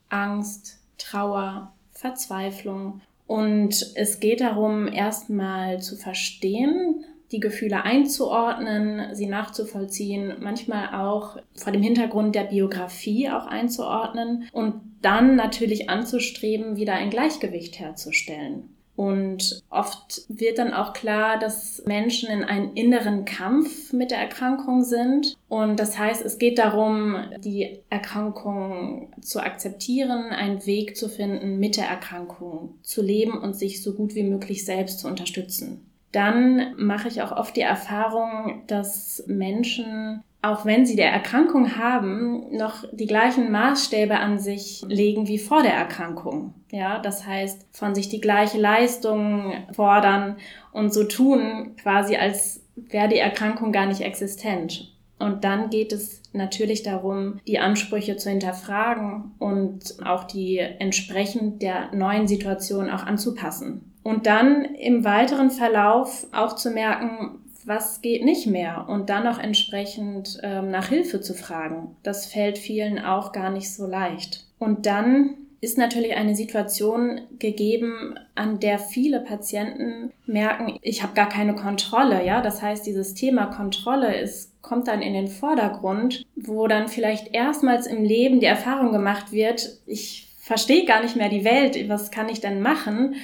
Angst, 0.09 0.77
Trauer, 0.99 1.73
Verzweiflung. 1.93 3.01
Und 3.25 3.93
es 3.95 4.19
geht 4.19 4.41
darum, 4.41 4.87
erstmal 4.87 5.81
zu 5.81 5.95
verstehen, 5.95 7.03
die 7.35 7.41
Gefühle 7.41 7.83
einzuordnen, 7.83 9.13
sie 9.13 9.27
nachzuvollziehen, 9.27 10.35
manchmal 10.39 10.95
auch 10.95 11.37
vor 11.53 11.73
dem 11.73 11.81
Hintergrund 11.81 12.33
der 12.33 12.45
Biografie 12.45 13.29
auch 13.29 13.45
einzuordnen 13.45 14.47
und 14.53 14.75
dann 15.01 15.35
natürlich 15.35 15.89
anzustreben, 15.89 16.77
wieder 16.77 16.93
ein 16.93 17.09
Gleichgewicht 17.09 17.79
herzustellen. 17.79 18.69
Und 18.95 19.61
oft 19.69 20.21
wird 20.29 20.57
dann 20.57 20.73
auch 20.73 20.93
klar, 20.93 21.37
dass 21.37 21.83
Menschen 21.85 22.29
in 22.29 22.45
einem 22.45 22.71
inneren 22.75 23.25
Kampf 23.25 23.91
mit 23.91 24.11
der 24.11 24.19
Erkrankung 24.19 24.83
sind. 24.83 25.35
Und 25.49 25.81
das 25.81 25.97
heißt, 25.99 26.23
es 26.23 26.37
geht 26.37 26.57
darum, 26.57 27.17
die 27.39 27.81
Erkrankung 27.89 29.11
zu 29.19 29.41
akzeptieren, 29.41 30.29
einen 30.29 30.65
Weg 30.65 30.95
zu 30.95 31.09
finden, 31.09 31.59
mit 31.59 31.75
der 31.75 31.87
Erkrankung 31.87 32.75
zu 32.83 33.01
leben 33.01 33.37
und 33.37 33.53
sich 33.57 33.83
so 33.83 33.93
gut 33.93 34.15
wie 34.15 34.23
möglich 34.23 34.63
selbst 34.63 34.99
zu 34.99 35.09
unterstützen 35.09 35.91
dann 36.15 36.75
mache 36.77 37.07
ich 37.07 37.21
auch 37.21 37.31
oft 37.31 37.55
die 37.55 37.61
Erfahrung, 37.61 38.63
dass 38.67 39.23
Menschen, 39.27 40.23
auch 40.41 40.65
wenn 40.65 40.85
sie 40.85 40.95
der 40.95 41.11
Erkrankung 41.11 41.77
haben, 41.77 42.55
noch 42.55 42.85
die 42.91 43.07
gleichen 43.07 43.51
Maßstäbe 43.51 44.17
an 44.17 44.39
sich 44.39 44.83
legen 44.87 45.27
wie 45.27 45.39
vor 45.39 45.61
der 45.61 45.73
Erkrankung. 45.73 46.53
Ja, 46.71 46.99
das 46.99 47.25
heißt, 47.25 47.67
von 47.71 47.95
sich 47.95 48.09
die 48.09 48.21
gleiche 48.21 48.59
Leistung 48.59 49.53
fordern 49.73 50.37
und 50.71 50.93
so 50.93 51.03
tun, 51.03 51.75
quasi 51.81 52.15
als 52.15 52.63
wäre 52.75 53.09
die 53.09 53.17
Erkrankung 53.17 53.71
gar 53.71 53.85
nicht 53.85 54.01
existent. 54.01 54.95
Und 55.17 55.43
dann 55.43 55.69
geht 55.69 55.93
es 55.93 56.21
natürlich 56.33 56.83
darum, 56.83 57.39
die 57.47 57.59
Ansprüche 57.59 58.17
zu 58.17 58.29
hinterfragen 58.29 59.31
und 59.39 60.05
auch 60.05 60.25
die 60.25 60.57
entsprechend 60.57 61.61
der 61.61 61.93
neuen 61.93 62.27
Situation 62.27 62.89
auch 62.89 63.03
anzupassen. 63.03 63.94
Und 64.05 64.27
dann 64.27 64.65
im 64.65 65.03
weiteren 65.03 65.49
Verlauf 65.49 66.27
auch 66.31 66.53
zu 66.55 66.69
merken, 66.69 67.39
was 67.65 68.03
geht 68.03 68.23
nicht 68.23 68.45
mehr 68.45 68.85
und 68.87 69.09
dann 69.09 69.25
auch 69.25 69.39
entsprechend 69.39 70.37
ähm, 70.43 70.69
nach 70.69 70.89
Hilfe 70.89 71.21
zu 71.21 71.33
fragen. 71.33 71.95
Das 72.03 72.27
fällt 72.27 72.59
vielen 72.59 72.99
auch 72.99 73.31
gar 73.31 73.49
nicht 73.49 73.73
so 73.73 73.87
leicht. 73.87 74.45
Und 74.59 74.85
dann 74.85 75.37
ist 75.59 75.79
natürlich 75.79 76.15
eine 76.15 76.35
Situation 76.35 77.21
gegeben, 77.39 78.13
an 78.35 78.59
der 78.59 78.77
viele 78.77 79.21
Patienten 79.21 80.11
merken, 80.27 80.77
ich 80.83 81.01
habe 81.01 81.15
gar 81.15 81.27
keine 81.27 81.55
Kontrolle, 81.55 82.23
ja? 82.23 82.41
Das 82.41 82.61
heißt, 82.61 82.85
dieses 82.85 83.15
Thema 83.15 83.47
Kontrolle 83.47 84.15
ist 84.21 84.51
kommt 84.61 84.87
dann 84.87 85.01
in 85.01 85.13
den 85.13 85.29
Vordergrund, 85.29 86.27
wo 86.35 86.67
dann 86.67 86.89
vielleicht 86.89 87.33
erstmals 87.33 87.87
im 87.87 88.03
Leben 88.03 88.39
die 88.39 88.45
Erfahrung 88.45 88.91
gemacht 88.91 89.31
wird, 89.31 89.79
ich 89.87 90.35
verstehe 90.37 90.85
gar 90.85 91.01
nicht 91.01 91.15
mehr 91.15 91.29
die 91.29 91.43
Welt, 91.43 91.89
was 91.89 92.11
kann 92.11 92.29
ich 92.29 92.39
denn 92.39 92.61
machen? 92.61 93.15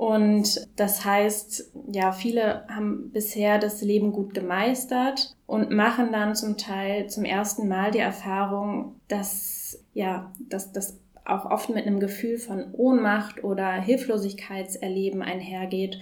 Und 0.00 0.66
das 0.76 1.04
heißt, 1.04 1.72
ja, 1.92 2.12
viele 2.12 2.66
haben 2.68 3.10
bisher 3.12 3.58
das 3.58 3.82
Leben 3.82 4.12
gut 4.12 4.32
gemeistert 4.32 5.36
und 5.44 5.72
machen 5.72 6.10
dann 6.10 6.34
zum 6.34 6.56
Teil 6.56 7.10
zum 7.10 7.26
ersten 7.26 7.68
Mal 7.68 7.90
die 7.90 7.98
Erfahrung, 7.98 8.94
dass, 9.08 9.84
ja, 9.92 10.32
dass 10.48 10.72
das 10.72 10.98
auch 11.26 11.44
oft 11.44 11.68
mit 11.68 11.86
einem 11.86 12.00
Gefühl 12.00 12.38
von 12.38 12.72
Ohnmacht 12.72 13.44
oder 13.44 13.72
Hilflosigkeitserleben 13.72 15.20
einhergeht. 15.20 16.00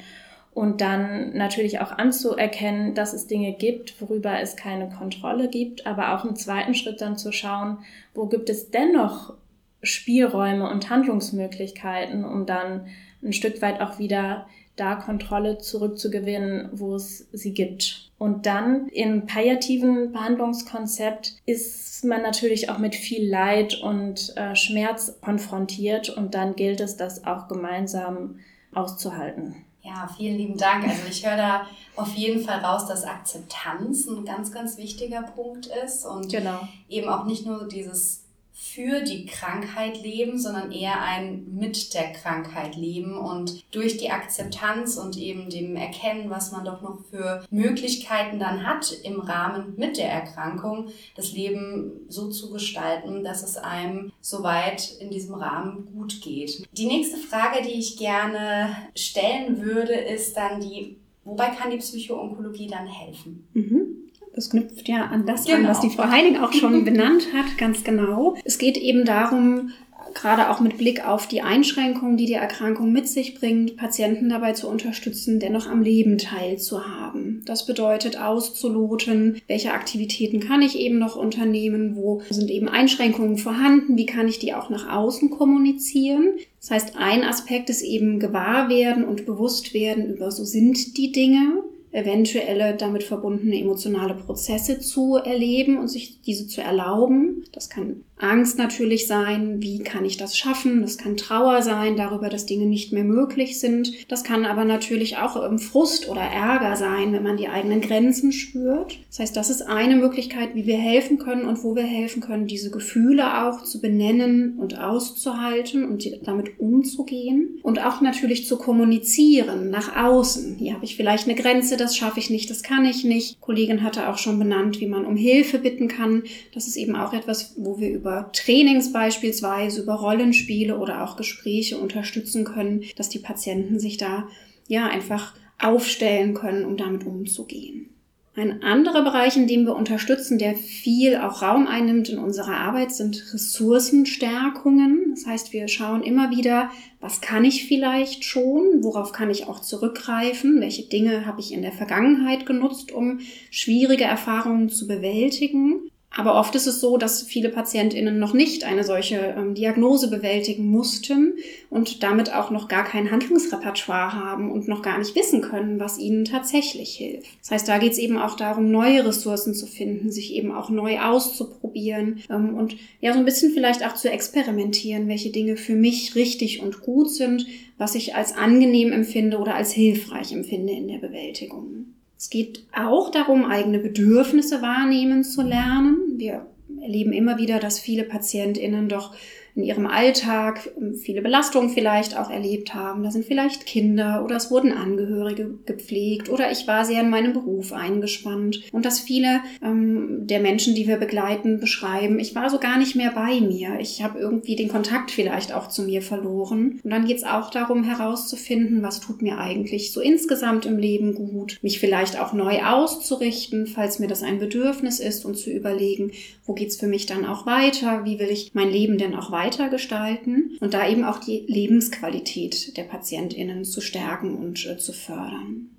Und 0.55 0.81
dann 0.81 1.37
natürlich 1.37 1.81
auch 1.81 1.91
anzuerkennen, 1.91 2.95
dass 2.95 3.13
es 3.13 3.27
Dinge 3.27 3.53
gibt, 3.53 4.01
worüber 4.01 4.39
es 4.39 4.55
keine 4.55 4.91
Kontrolle 4.91 5.49
gibt, 5.49 5.89
aber 5.89 6.15
auch 6.15 6.25
im 6.25 6.37
zweiten 6.37 6.75
Schritt 6.75 7.01
dann 7.01 7.17
zu 7.17 7.33
schauen, 7.33 7.79
wo 8.15 8.27
gibt 8.27 8.49
es 8.49 8.71
dennoch 8.71 9.35
Spielräume 9.83 10.71
und 10.71 10.89
Handlungsmöglichkeiten, 10.89 12.25
um 12.25 12.47
dann 12.47 12.87
ein 13.23 13.33
Stück 13.33 13.61
weit 13.63 13.81
auch 13.81 13.99
wieder 13.99 14.47
da 14.77 14.95
Kontrolle 14.95 15.59
zurückzugewinnen, 15.59 16.71
wo 16.73 16.95
es 16.95 17.27
sie 17.33 17.53
gibt. 17.53 18.11
Und 18.19 18.47
dann 18.47 18.89
im 18.89 19.27
palliativen 19.27 20.13
Behandlungskonzept 20.13 21.35
ist 21.47 22.05
man 22.05 22.23
natürlich 22.23 22.71
auch 22.71 22.79
mit 22.79 22.95
viel 22.95 23.29
Leid 23.29 23.81
und 23.81 24.37
äh, 24.37 24.55
Schmerz 24.55 25.19
konfrontiert 25.21 26.11
und 26.11 26.35
dann 26.35 26.55
gilt 26.55 26.81
es, 26.81 26.97
das 26.97 27.25
auch 27.25 27.49
gemeinsam 27.49 28.39
auszuhalten. 28.73 29.57
Ja, 29.83 30.09
vielen 30.17 30.37
lieben 30.37 30.59
Dank. 30.59 30.87
Also 30.87 31.03
ich 31.09 31.27
höre 31.27 31.37
da 31.37 31.67
auf 31.97 32.15
jeden 32.15 32.45
Fall 32.45 32.59
raus, 32.59 32.87
dass 32.87 33.05
Akzeptanz 33.05 34.07
ein 34.07 34.25
ganz, 34.25 34.53
ganz 34.53 34.77
wichtiger 34.77 35.23
Punkt 35.23 35.67
ist 35.85 36.05
und 36.05 36.31
genau. 36.31 36.61
eben 36.89 37.09
auch 37.09 37.25
nicht 37.25 37.47
nur 37.47 37.67
dieses 37.69 38.28
für 38.61 39.03
die 39.03 39.25
Krankheit 39.25 40.03
leben, 40.03 40.37
sondern 40.37 40.73
eher 40.73 41.01
ein 41.01 41.47
mit 41.55 41.95
der 41.95 42.13
Krankheit 42.13 42.75
leben 42.75 43.17
und 43.17 43.65
durch 43.73 43.99
die 43.99 44.11
Akzeptanz 44.11 44.97
und 44.97 45.17
eben 45.17 45.49
dem 45.49 45.77
Erkennen, 45.77 46.29
was 46.29 46.51
man 46.51 46.65
doch 46.65 46.83
noch 46.83 46.99
für 47.09 47.47
Möglichkeiten 47.53 48.41
dann 48.41 48.67
hat 48.67 48.93
im 49.05 49.21
Rahmen 49.21 49.75
mit 49.77 49.97
der 49.97 50.11
Erkrankung, 50.11 50.89
das 51.15 51.33
Leben 51.33 51.93
so 52.09 52.31
zu 52.31 52.51
gestalten, 52.51 53.23
dass 53.23 53.45
es 53.45 53.57
einem 53.57 54.11
soweit 54.21 54.91
in 54.99 55.11
diesem 55.11 55.37
Rahmen 55.37 55.87
gut 55.95 56.21
geht. 56.21 56.67
Die 56.73 56.87
nächste 56.87 57.17
Frage, 57.17 57.63
die 57.63 57.79
ich 57.79 57.97
gerne 57.97 58.75
stellen 58.97 59.63
würde, 59.63 59.95
ist 59.95 60.37
dann 60.37 60.61
die, 60.61 60.99
wobei 61.23 61.51
kann 61.51 61.71
die 61.71 61.77
Psychoonkologie 61.77 62.67
dann 62.67 62.89
helfen? 62.89 63.47
Mhm. 63.55 63.98
Das 64.39 64.51
knüpft 64.51 64.89
ja 64.89 65.07
an 65.07 65.27
das 65.27 65.47
genau. 65.47 65.59
an, 65.59 65.67
was 65.67 65.81
die 65.81 65.91
Frau 65.91 66.05
Heining 66.05 66.37
auch 66.37 66.53
schon 66.53 66.85
benannt 66.85 67.27
hat, 67.35 67.59
ganz 67.59 67.83
genau. 67.83 68.37
Es 68.45 68.59
geht 68.59 68.77
eben 68.77 69.05
darum, 69.05 69.73
gerade 70.15 70.51
auch 70.51 70.61
mit 70.61 70.79
Blick 70.79 71.05
auf 71.05 71.27
die 71.27 71.43
Einschränkungen, 71.43 72.17
die 72.17 72.27
die 72.27 72.35
Erkrankung 72.35 72.93
mit 72.93 73.09
sich 73.09 73.35
bringt, 73.35 73.77
Patienten 73.77 74.29
dabei 74.29 74.53
zu 74.53 74.69
unterstützen, 74.69 75.41
dennoch 75.41 75.67
am 75.67 75.83
Leben 75.83 76.19
teilzuhaben. 76.19 77.43
Das 77.47 77.67
bedeutet 77.67 78.21
auszuloten, 78.21 79.43
welche 79.49 79.73
Aktivitäten 79.73 80.39
kann 80.39 80.63
ich 80.63 80.79
eben 80.79 81.01
noch 81.01 81.17
unternehmen, 81.17 81.97
wo 81.97 82.23
sind 82.31 82.49
eben 82.49 82.69
Einschränkungen 82.69 83.39
vorhanden, 83.39 83.97
wie 83.97 84.07
kann 84.07 84.29
ich 84.29 84.39
die 84.39 84.55
auch 84.55 84.71
nach 84.71 84.89
außen 84.89 85.31
kommunizieren. 85.31 86.35
Das 86.61 86.71
heißt, 86.71 86.93
ein 86.97 87.25
Aspekt 87.25 87.71
ist 87.71 87.83
eben 87.83 88.21
gewahr 88.21 88.69
werden 88.69 89.03
und 89.03 89.27
bewusst 89.27 89.75
werden 89.75 90.07
über 90.07 90.31
so 90.31 90.45
sind 90.45 90.97
die 90.97 91.11
Dinge 91.11 91.65
eventuelle 91.99 92.77
damit 92.77 93.03
verbundene 93.03 93.61
emotionale 93.61 94.15
Prozesse 94.15 94.79
zu 94.81 95.17
erleben 95.17 95.79
und 95.79 95.89
sich 95.89 96.23
diese 96.23 96.47
zu 96.47 96.61
erlauben. 96.61 97.45
Das 97.53 97.69
kann 97.69 98.05
Angst 98.19 98.59
natürlich 98.59 99.07
sein, 99.07 99.63
wie 99.63 99.79
kann 99.79 100.05
ich 100.05 100.17
das 100.17 100.37
schaffen? 100.37 100.83
Das 100.83 100.99
kann 100.99 101.17
Trauer 101.17 101.63
sein 101.63 101.97
darüber, 101.97 102.29
dass 102.29 102.47
Dinge 102.47 102.67
nicht 102.67 102.93
mehr 102.93 103.05
möglich 103.05 103.61
sind. 103.61 103.93
Das 104.11 104.25
kann 104.25 104.45
aber 104.45 104.65
natürlich 104.65 105.17
auch 105.19 105.37
Frust 105.59 106.09
oder 106.09 106.21
Ärger 106.21 106.77
sein, 106.77 107.13
wenn 107.13 107.23
man 107.23 107.37
die 107.37 107.49
eigenen 107.49 107.81
Grenzen 107.81 108.33
spürt. 108.33 108.99
Das 109.09 109.21
heißt, 109.21 109.37
das 109.37 109.51
ist 109.51 109.63
eine 109.63 109.97
Möglichkeit, 109.97 110.55
wie 110.55 110.67
wir 110.67 110.77
helfen 110.77 111.19
können 111.19 111.45
und 111.45 111.63
wo 111.63 111.77
wir 111.77 111.85
helfen 111.85 112.21
können, 112.21 112.47
diese 112.47 112.71
Gefühle 112.71 113.45
auch 113.47 113.63
zu 113.63 113.81
benennen 113.81 114.59
und 114.59 114.79
auszuhalten 114.79 115.89
und 115.89 116.05
damit 116.27 116.59
umzugehen 116.59 117.59
und 117.63 117.85
auch 117.85 118.01
natürlich 118.01 118.47
zu 118.47 118.57
kommunizieren 118.57 119.71
nach 119.71 119.97
außen. 119.97 120.57
Hier 120.57 120.75
habe 120.75 120.85
ich 120.85 120.97
vielleicht 120.97 121.29
eine 121.29 121.37
Grenze, 121.37 121.77
das 121.77 121.97
schaffe 121.97 122.21
ich 122.21 122.31
nicht, 122.31 122.51
das 122.51 122.63
kann 122.63 122.85
ich 122.85 123.05
nicht. 123.05 123.41
Kollegin 123.41 123.83
hatte 123.83 124.09
auch 124.09 124.19
schon 124.19 124.39
benannt, 124.39 124.81
wie 124.81 124.87
man 124.87 125.05
um 125.05 125.17
Hilfe 125.17 125.59
bitten 125.59 125.89
kann. 125.89 126.25
Das 126.55 126.67
ist 126.67 126.77
eben 126.77 126.97
auch 126.97 127.13
etwas, 127.13 127.55
wo 127.57 127.79
wir 127.79 127.91
über 127.91 128.08
über 128.09 128.33
Trainings 128.33 128.91
beispielsweise, 128.91 129.83
über 129.83 129.95
Rollenspiele 129.95 130.79
oder 130.79 131.05
auch 131.05 131.17
Gespräche 131.17 131.77
unterstützen 131.77 132.45
können, 132.45 132.85
dass 132.97 133.11
die 133.11 133.19
Patienten 133.19 133.79
sich 133.79 133.99
da 133.99 134.29
ja 134.67 134.87
einfach 134.87 135.35
aufstellen 135.59 136.33
können, 136.33 136.65
um 136.65 136.79
damit 136.79 137.05
umzugehen. 137.05 137.91
Ein 138.35 138.63
anderer 138.63 139.03
Bereich, 139.03 139.37
in 139.37 139.49
dem 139.49 139.65
wir 139.65 139.75
unterstützen, 139.75 140.39
der 140.39 140.55
viel 140.55 141.17
auch 141.17 141.43
Raum 141.43 141.67
einnimmt 141.67 142.09
in 142.09 142.19
unserer 142.19 142.57
Arbeit, 142.57 142.93
sind 142.93 143.35
Ressourcenstärkungen. 143.35 145.11
Das 145.11 145.27
heißt, 145.27 145.53
wir 145.53 145.67
schauen 145.67 146.03
immer 146.03 146.31
wieder, 146.31 146.71
was 147.01 147.21
kann 147.21 147.45
ich 147.45 147.67
vielleicht 147.67 148.25
schon, 148.25 148.85
worauf 148.85 149.13
kann 149.13 149.29
ich 149.29 149.49
auch 149.49 149.61
zurückgreifen, 149.61 150.61
welche 150.61 150.85
Dinge 150.85 151.27
habe 151.27 151.41
ich 151.41 151.53
in 151.53 151.63
der 151.63 151.73
Vergangenheit 151.73 152.47
genutzt, 152.47 152.93
um 152.93 153.19
schwierige 153.51 154.05
Erfahrungen 154.05 154.69
zu 154.69 154.87
bewältigen. 154.87 155.91
Aber 156.17 156.35
oft 156.35 156.55
ist 156.55 156.67
es 156.67 156.81
so, 156.81 156.97
dass 156.97 157.23
viele 157.23 157.51
PatientInnen 157.51 158.19
noch 158.19 158.33
nicht 158.33 158.65
eine 158.65 158.83
solche 158.83 159.35
ähm, 159.37 159.55
Diagnose 159.55 160.09
bewältigen 160.09 160.67
mussten 160.67 161.35
und 161.69 162.03
damit 162.03 162.35
auch 162.35 162.51
noch 162.51 162.67
gar 162.67 162.85
kein 162.85 163.11
Handlungsrepertoire 163.11 164.15
haben 164.15 164.51
und 164.51 164.69
noch 164.69 164.83
gar 164.83 164.99
nicht 164.99 165.15
wissen 165.15 165.43
können, 165.43 165.79
was 165.79 165.99
ihnen 165.99 166.25
tatsächlich 166.25 166.97
hilft. 166.97 167.29
Das 167.43 167.51
heißt, 167.51 167.69
da 167.69 167.79
geht 167.79 167.93
es 167.93 167.99
eben 167.99 168.17
auch 168.17 168.37
darum, 168.37 168.71
neue 168.71 169.05
Ressourcen 169.05 169.55
zu 169.55 169.67
finden, 169.67 170.11
sich 170.11 170.35
eben 170.35 170.51
auch 170.51 170.71
neu 170.71 170.99
auszuprobieren 170.99 172.23
ähm, 172.31 172.55
und 172.55 172.77
ja, 173.01 173.13
so 173.13 173.19
ein 173.19 173.27
bisschen 173.27 173.53
vielleicht 173.53 173.87
auch 173.87 173.95
zu 173.95 174.11
experimentieren, 174.11 175.09
welche 175.09 175.31
Dinge 175.31 175.57
für 175.57 175.75
mich 175.75 176.15
richtig 176.15 176.63
und 176.63 176.81
gut 176.81 177.11
sind, 177.11 177.47
was 177.77 177.95
ich 177.95 178.15
als 178.15 178.35
angenehm 178.35 178.93
empfinde 178.93 179.39
oder 179.39 179.55
als 179.55 179.73
hilfreich 179.73 180.33
empfinde 180.33 180.73
in 180.73 180.89
der 180.89 180.99
Bewältigung. 180.99 181.98
Es 182.19 182.31
geht 182.31 182.67
auch 182.75 183.13
darum, 183.13 183.45
eigene 183.45 183.79
Bedürfnisse 183.79 184.61
wahrnehmen 184.61 185.23
zu 185.23 185.41
lernen. 185.41 186.15
Wir 186.17 186.47
erleben 186.83 187.13
immer 187.13 187.39
wieder, 187.39 187.61
dass 187.61 187.79
viele 187.79 188.03
PatientInnen 188.03 188.89
doch 188.89 189.15
in 189.59 189.65
ihrem 189.65 189.87
Alltag 189.89 190.71
viele 191.03 191.21
Belastungen 191.21 191.71
vielleicht 191.71 192.17
auch 192.17 192.31
erlebt 192.31 192.75
haben. 192.75 193.03
Da 193.03 193.11
sind 193.11 193.25
vielleicht 193.25 193.67
Kinder 193.67 194.23
oder 194.25 194.37
es 194.37 194.53
wurden 194.53 194.73
Angehörige 194.73 195.59
gepflegt 195.67 196.29
oder 196.29 196.53
ich 196.53 196.69
war 196.69 196.85
sehr 196.85 197.01
in 197.01 197.11
meinem 197.11 197.33
Beruf 197.33 197.73
eingespannt. 197.73 198.63
Und 198.71 198.87
dass 198.87 199.01
viele 199.01 199.41
ähm, 199.61 200.29
der 200.29 200.39
Menschen, 200.39 200.77
die 200.77 200.87
wir 200.87 200.97
begleiten, 200.97 201.59
beschreiben, 201.59 202.21
ich 202.21 202.37
war 202.37 202.51
so 202.51 202.59
gar 202.59 202.79
nicht 202.79 202.95
mehr 202.95 203.11
bei 203.11 203.41
mir. 203.41 203.81
Ich 203.81 204.01
habe 204.01 204.21
irgendwie 204.21 204.55
den 204.55 204.69
Kontakt 204.69 205.11
vielleicht 205.11 205.53
auch 205.53 205.69
zu 205.69 205.83
mir 205.83 206.03
verloren. 206.03 206.79
Und 206.85 206.91
dann 206.91 207.07
geht 207.07 207.17
es 207.17 207.25
auch 207.25 207.51
darum 207.51 207.83
herauszufinden, 207.83 208.83
was 208.85 209.01
tut 209.01 209.23
mir 209.23 209.39
eigentlich 209.39 209.91
so 209.93 210.01
insgesamt 210.01 210.67
im 210.67 210.79
Leben 210.79 211.17
gut, 211.17 211.59
mich 211.63 211.81
vielleicht 211.81 212.21
auch 212.21 212.33
neu 212.33 212.63
auszurichten, 212.63 213.67
falls 213.67 213.99
mir 213.99 214.07
das 214.07 214.23
ein 214.23 214.39
Bedürfnis 214.39 215.01
ist 215.01 215.25
und 215.25 215.37
zu 215.37 215.51
überlegen, 215.51 216.13
wo 216.47 216.55
geht's 216.55 216.77
für 216.77 216.87
mich 216.87 217.07
dann 217.07 217.27
auch 217.27 217.45
weiter, 217.45 218.05
wie 218.05 218.21
will 218.21 218.31
ich 218.31 218.53
mein 218.55 218.71
Leben 218.71 218.99
denn 218.99 219.17
auch 219.17 219.33
weiter 219.33 219.48
weiter 219.49 219.71
gestalten 219.71 220.57
und 220.61 220.75
da 220.75 220.89
eben 220.89 221.05
auch 221.05 221.19
die 221.19 221.45
Lebensqualität 221.47 222.77
der 222.77 222.83
PatientInnen 222.83 223.65
zu 223.65 223.81
stärken 223.81 224.37
und 224.37 224.67
äh, 224.67 224.77
zu 224.77 224.93
fördern. 224.93 225.71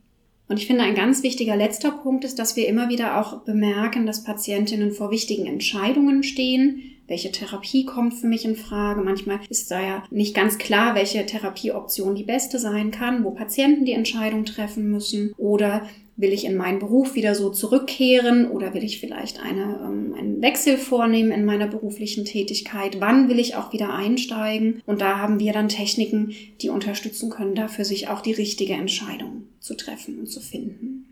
Und 0.48 0.58
ich 0.58 0.66
finde, 0.66 0.84
ein 0.84 0.96
ganz 0.96 1.22
wichtiger 1.22 1.56
letzter 1.56 1.92
Punkt 1.92 2.26
ist, 2.26 2.40
dass 2.40 2.56
wir 2.56 2.68
immer 2.68 2.90
wieder 2.90 3.20
auch 3.20 3.42
bemerken, 3.42 4.08
dass 4.08 4.24
Patientinnen 4.24 4.92
vor 4.92 5.12
wichtigen 5.12 5.46
Entscheidungen 5.46 6.24
stehen. 6.24 6.82
Welche 7.08 7.32
Therapie 7.32 7.86
kommt 7.86 8.16
für 8.16 8.26
mich 8.26 8.46
in 8.46 8.56
Frage? 8.56 9.02
Manchmal 9.02 9.40
ist 9.50 9.70
da 9.70 9.80
ja 9.80 10.04
nicht 10.10 10.36
ganz 10.36 10.58
klar, 10.58 10.96
welche 10.96 11.24
Therapieoption 11.24 12.16
die 12.16 12.24
beste 12.24 12.58
sein 12.58 12.90
kann, 12.90 13.24
wo 13.24 13.30
Patienten 13.30 13.86
die 13.86 13.94
Entscheidung 13.94 14.46
treffen 14.46 14.90
müssen 14.90 15.34
oder 15.38 15.88
Will 16.20 16.34
ich 16.34 16.44
in 16.44 16.58
meinen 16.58 16.80
Beruf 16.80 17.16
wieder 17.16 17.34
so 17.34 17.50
zurückkehren 17.50 18.52
oder 18.52 18.74
will 18.74 18.84
ich 18.84 19.00
vielleicht 19.00 19.40
eine, 19.42 19.80
ähm, 19.82 20.14
einen 20.20 20.42
Wechsel 20.42 20.78
vornehmen 20.78 21.32
in 21.32 21.46
meiner 21.46 21.66
beruflichen 21.66 22.26
Tätigkeit? 22.26 23.00
Wann 23.00 23.30
will 23.30 23.40
ich 23.40 23.56
auch 23.56 23.72
wieder 23.72 23.94
einsteigen? 23.94 24.82
Und 24.86 25.00
da 25.00 25.20
haben 25.20 25.40
wir 25.40 25.54
dann 25.54 25.70
Techniken, 25.70 26.36
die 26.60 26.68
unterstützen 26.68 27.30
können, 27.30 27.56
dafür 27.56 27.86
sich 27.86 28.10
auch 28.10 28.20
die 28.20 28.34
richtige 28.34 28.74
Entscheidung 28.74 29.44
zu 29.62 29.78
treffen 29.78 30.20
und 30.20 30.28
zu 30.28 30.42
finden. 30.42 31.06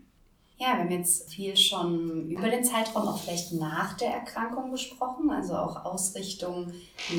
Ja, 0.58 0.74
wir 0.74 0.80
haben 0.80 0.90
jetzt 0.90 1.32
viel 1.32 1.56
schon 1.56 2.28
über 2.28 2.50
den 2.50 2.64
Zeitraum 2.64 3.08
auch 3.08 3.18
vielleicht 3.18 3.54
nach 3.54 3.96
der 3.96 4.10
Erkrankung 4.10 4.70
gesprochen, 4.70 5.30
also 5.30 5.54
auch 5.54 5.86
Ausrichtung 5.86 6.72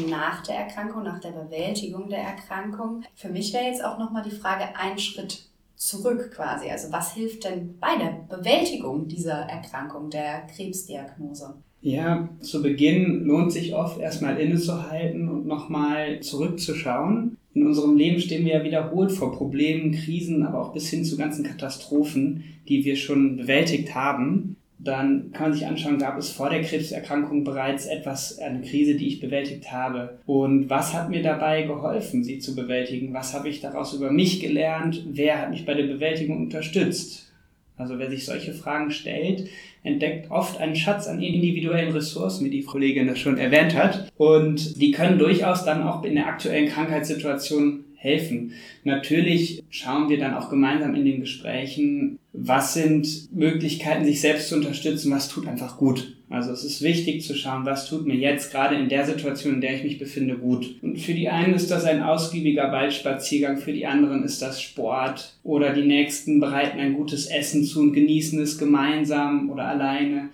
nach 0.07 0.43
der 0.43 0.57
Erkrankung, 0.57 1.01
nach 1.01 1.21
der 1.21 1.31
Bewältigung 1.31 2.07
der 2.07 2.19
Erkrankung. 2.19 3.03
Für 3.15 3.29
mich 3.29 3.51
wäre 3.51 3.65
jetzt 3.65 3.83
auch 3.83 3.97
nochmal 3.97 4.21
die 4.21 4.35
Frage, 4.35 4.75
ein 4.75 4.99
Schritt 4.99 5.48
zurück 5.79 6.31
quasi? 6.35 6.69
Also 6.69 6.91
was 6.91 7.13
hilft 7.13 7.45
denn 7.45 7.79
bei 7.79 7.95
der 7.97 8.37
Bewältigung 8.37 9.07
dieser 9.07 9.33
Erkrankung, 9.33 10.09
der 10.09 10.45
Krebsdiagnose? 10.53 11.55
Ja, 11.81 12.29
zu 12.41 12.61
Beginn 12.61 13.23
lohnt 13.23 13.53
sich 13.53 13.73
oft 13.73 13.99
erstmal 13.99 14.37
innezuhalten 14.37 15.29
und 15.29 15.47
nochmal 15.47 16.19
zurückzuschauen. 16.19 17.37
In 17.53 17.65
unserem 17.65 17.95
Leben 17.95 18.19
stehen 18.19 18.45
wir 18.45 18.57
ja 18.57 18.63
wiederholt 18.63 19.13
vor 19.13 19.31
Problemen, 19.31 19.93
Krisen, 19.93 20.45
aber 20.45 20.61
auch 20.61 20.73
bis 20.73 20.89
hin 20.89 21.05
zu 21.05 21.17
ganzen 21.17 21.45
Katastrophen, 21.45 22.43
die 22.67 22.83
wir 22.83 22.97
schon 22.97 23.37
bewältigt 23.37 23.95
haben 23.95 24.57
dann 24.81 25.31
kann 25.33 25.49
man 25.49 25.53
sich 25.53 25.67
anschauen, 25.67 25.99
gab 25.99 26.17
es 26.17 26.29
vor 26.29 26.49
der 26.49 26.61
Krebserkrankung 26.61 27.43
bereits 27.43 27.85
etwas, 27.85 28.39
eine 28.39 28.61
Krise, 28.61 28.95
die 28.95 29.07
ich 29.07 29.19
bewältigt 29.19 29.71
habe? 29.71 30.19
Und 30.25 30.69
was 30.69 30.93
hat 30.93 31.09
mir 31.09 31.21
dabei 31.21 31.63
geholfen, 31.63 32.23
sie 32.23 32.39
zu 32.39 32.55
bewältigen? 32.55 33.13
Was 33.13 33.33
habe 33.33 33.49
ich 33.49 33.59
daraus 33.59 33.93
über 33.93 34.09
mich 34.09 34.39
gelernt? 34.39 35.03
Wer 35.11 35.41
hat 35.41 35.49
mich 35.49 35.65
bei 35.65 35.73
der 35.73 35.83
Bewältigung 35.83 36.37
unterstützt? 36.43 37.29
Also 37.75 37.99
wer 37.99 38.09
sich 38.09 38.25
solche 38.25 38.53
Fragen 38.53 38.91
stellt, 38.91 39.49
entdeckt 39.83 40.31
oft 40.31 40.59
einen 40.59 40.75
Schatz 40.75 41.07
an 41.07 41.21
individuellen 41.21 41.93
Ressourcen, 41.93 42.45
wie 42.45 42.49
die 42.49 42.63
Kollegin 42.63 43.07
das 43.07 43.19
schon 43.19 43.37
erwähnt 43.37 43.75
hat. 43.75 44.11
Und 44.17 44.81
die 44.81 44.91
können 44.91 45.17
durchaus 45.17 45.65
dann 45.65 45.83
auch 45.83 46.03
in 46.03 46.15
der 46.15 46.27
aktuellen 46.27 46.69
Krankheitssituation 46.69 47.85
helfen. 47.99 48.53
Natürlich 48.85 49.63
schauen 49.69 50.09
wir 50.09 50.17
dann 50.17 50.33
auch 50.33 50.49
gemeinsam 50.49 50.95
in 50.95 51.05
den 51.05 51.19
Gesprächen, 51.19 52.17
was 52.31 52.73
sind 52.73 53.33
Möglichkeiten, 53.35 54.05
sich 54.05 54.21
selbst 54.21 54.47
zu 54.47 54.55
unterstützen, 54.55 55.11
was 55.11 55.27
tut 55.27 55.47
einfach 55.47 55.77
gut. 55.77 56.15
Also 56.29 56.51
es 56.51 56.63
ist 56.63 56.81
wichtig 56.81 57.23
zu 57.23 57.35
schauen, 57.35 57.65
was 57.65 57.89
tut 57.89 58.05
mir 58.05 58.15
jetzt 58.15 58.51
gerade 58.51 58.75
in 58.75 58.87
der 58.87 59.05
Situation, 59.05 59.55
in 59.55 59.61
der 59.61 59.75
ich 59.75 59.83
mich 59.83 59.97
befinde, 59.97 60.37
gut. 60.37 60.75
Und 60.81 60.99
für 60.99 61.13
die 61.13 61.27
einen 61.27 61.55
ist 61.55 61.71
das 61.71 61.85
ein 61.85 62.03
ausgiebiger 62.03 62.71
Waldspaziergang, 62.71 63.57
für 63.57 63.73
die 63.73 63.87
anderen 63.87 64.23
ist 64.23 64.41
das 64.41 64.61
Sport 64.61 65.37
oder 65.43 65.73
die 65.73 65.85
nächsten 65.85 66.39
bereiten 66.39 66.79
ein 66.79 66.93
gutes 66.93 67.25
Essen 67.25 67.65
zu 67.65 67.81
und 67.81 67.93
genießen 67.93 68.39
es 68.41 68.59
gemeinsam 68.59 69.49
oder 69.49 69.65
alleine. 69.65 70.29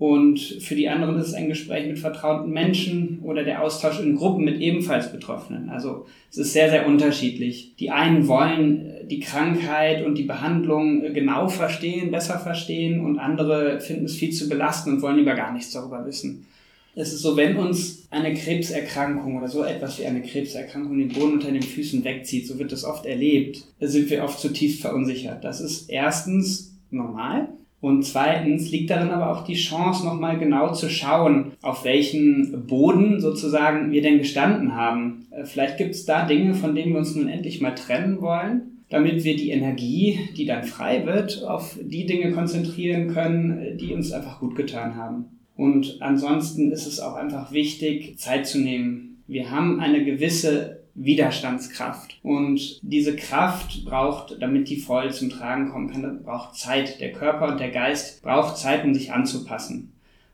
Und 0.00 0.40
für 0.40 0.74
die 0.74 0.88
anderen 0.88 1.18
ist 1.18 1.28
es 1.28 1.34
ein 1.34 1.50
Gespräch 1.50 1.86
mit 1.86 1.98
vertrauten 1.98 2.50
Menschen 2.50 3.18
oder 3.22 3.44
der 3.44 3.62
Austausch 3.62 4.00
in 4.00 4.16
Gruppen 4.16 4.46
mit 4.46 4.58
ebenfalls 4.58 5.12
Betroffenen. 5.12 5.68
Also 5.68 6.06
es 6.30 6.38
ist 6.38 6.54
sehr, 6.54 6.70
sehr 6.70 6.86
unterschiedlich. 6.86 7.74
Die 7.78 7.90
einen 7.90 8.26
wollen 8.26 8.86
äh, 8.86 9.04
die 9.04 9.20
Krankheit 9.20 10.06
und 10.06 10.16
die 10.16 10.22
Behandlung 10.22 11.04
äh, 11.04 11.12
genau 11.12 11.48
verstehen, 11.48 12.10
besser 12.10 12.38
verstehen 12.38 13.04
und 13.04 13.18
andere 13.18 13.78
finden 13.80 14.06
es 14.06 14.16
viel 14.16 14.32
zu 14.32 14.48
belastend 14.48 14.96
und 14.96 15.02
wollen 15.02 15.18
lieber 15.18 15.34
gar 15.34 15.52
nichts 15.52 15.70
darüber 15.70 16.06
wissen. 16.06 16.46
Es 16.94 17.12
ist 17.12 17.20
so, 17.20 17.36
wenn 17.36 17.58
uns 17.58 18.06
eine 18.10 18.32
Krebserkrankung 18.32 19.36
oder 19.36 19.48
so 19.48 19.64
etwas 19.64 19.98
wie 19.98 20.06
eine 20.06 20.22
Krebserkrankung 20.22 20.96
den 20.96 21.10
Boden 21.10 21.34
unter 21.34 21.52
den 21.52 21.60
Füßen 21.60 22.02
wegzieht, 22.04 22.46
so 22.46 22.58
wird 22.58 22.72
das 22.72 22.84
oft 22.84 23.04
erlebt, 23.04 23.64
sind 23.80 24.08
wir 24.08 24.24
oft 24.24 24.40
zutiefst 24.40 24.80
verunsichert. 24.80 25.44
Das 25.44 25.60
ist 25.60 25.90
erstens 25.90 26.74
normal. 26.90 27.48
Und 27.80 28.04
zweitens 28.04 28.70
liegt 28.70 28.90
darin 28.90 29.10
aber 29.10 29.30
auch 29.32 29.44
die 29.44 29.54
Chance, 29.54 30.04
nochmal 30.04 30.38
genau 30.38 30.72
zu 30.72 30.90
schauen, 30.90 31.52
auf 31.62 31.84
welchen 31.84 32.66
Boden 32.66 33.20
sozusagen 33.20 33.90
wir 33.90 34.02
denn 34.02 34.18
gestanden 34.18 34.74
haben. 34.74 35.26
Äh, 35.30 35.44
vielleicht 35.44 35.78
gibt 35.78 35.94
es 35.94 36.04
da 36.04 36.26
Dinge, 36.26 36.54
von 36.54 36.74
denen 36.74 36.92
wir 36.92 36.98
uns 36.98 37.14
nun 37.14 37.28
endlich 37.28 37.60
mal 37.60 37.74
trennen 37.74 38.20
wollen, 38.20 38.84
damit 38.90 39.24
wir 39.24 39.36
die 39.36 39.50
Energie, 39.50 40.18
die 40.36 40.44
dann 40.44 40.64
frei 40.64 41.06
wird, 41.06 41.44
auf 41.44 41.78
die 41.80 42.06
Dinge 42.06 42.32
konzentrieren 42.32 43.08
können, 43.08 43.78
die 43.78 43.94
uns 43.94 44.12
einfach 44.12 44.40
gut 44.40 44.56
getan 44.56 44.96
haben. 44.96 45.26
Und 45.56 45.98
ansonsten 46.00 46.72
ist 46.72 46.86
es 46.86 47.00
auch 47.00 47.14
einfach 47.14 47.52
wichtig, 47.52 48.18
Zeit 48.18 48.46
zu 48.46 48.58
nehmen. 48.58 49.22
Wir 49.26 49.50
haben 49.50 49.78
eine 49.78 50.04
gewisse 50.04 50.79
Widerstandskraft. 50.94 52.18
Und 52.22 52.80
diese 52.82 53.16
Kraft 53.16 53.84
braucht, 53.84 54.40
damit 54.40 54.68
die 54.68 54.80
voll 54.80 55.12
zum 55.12 55.30
Tragen 55.30 55.70
kommen 55.70 55.90
kann, 55.90 56.22
braucht 56.22 56.56
Zeit. 56.56 57.00
Der 57.00 57.12
Körper 57.12 57.48
und 57.48 57.60
der 57.60 57.70
Geist 57.70 58.22
braucht 58.22 58.56
Zeit, 58.56 58.84
um 58.84 58.94
sich 58.94 59.12
anzupassen. 59.12 59.92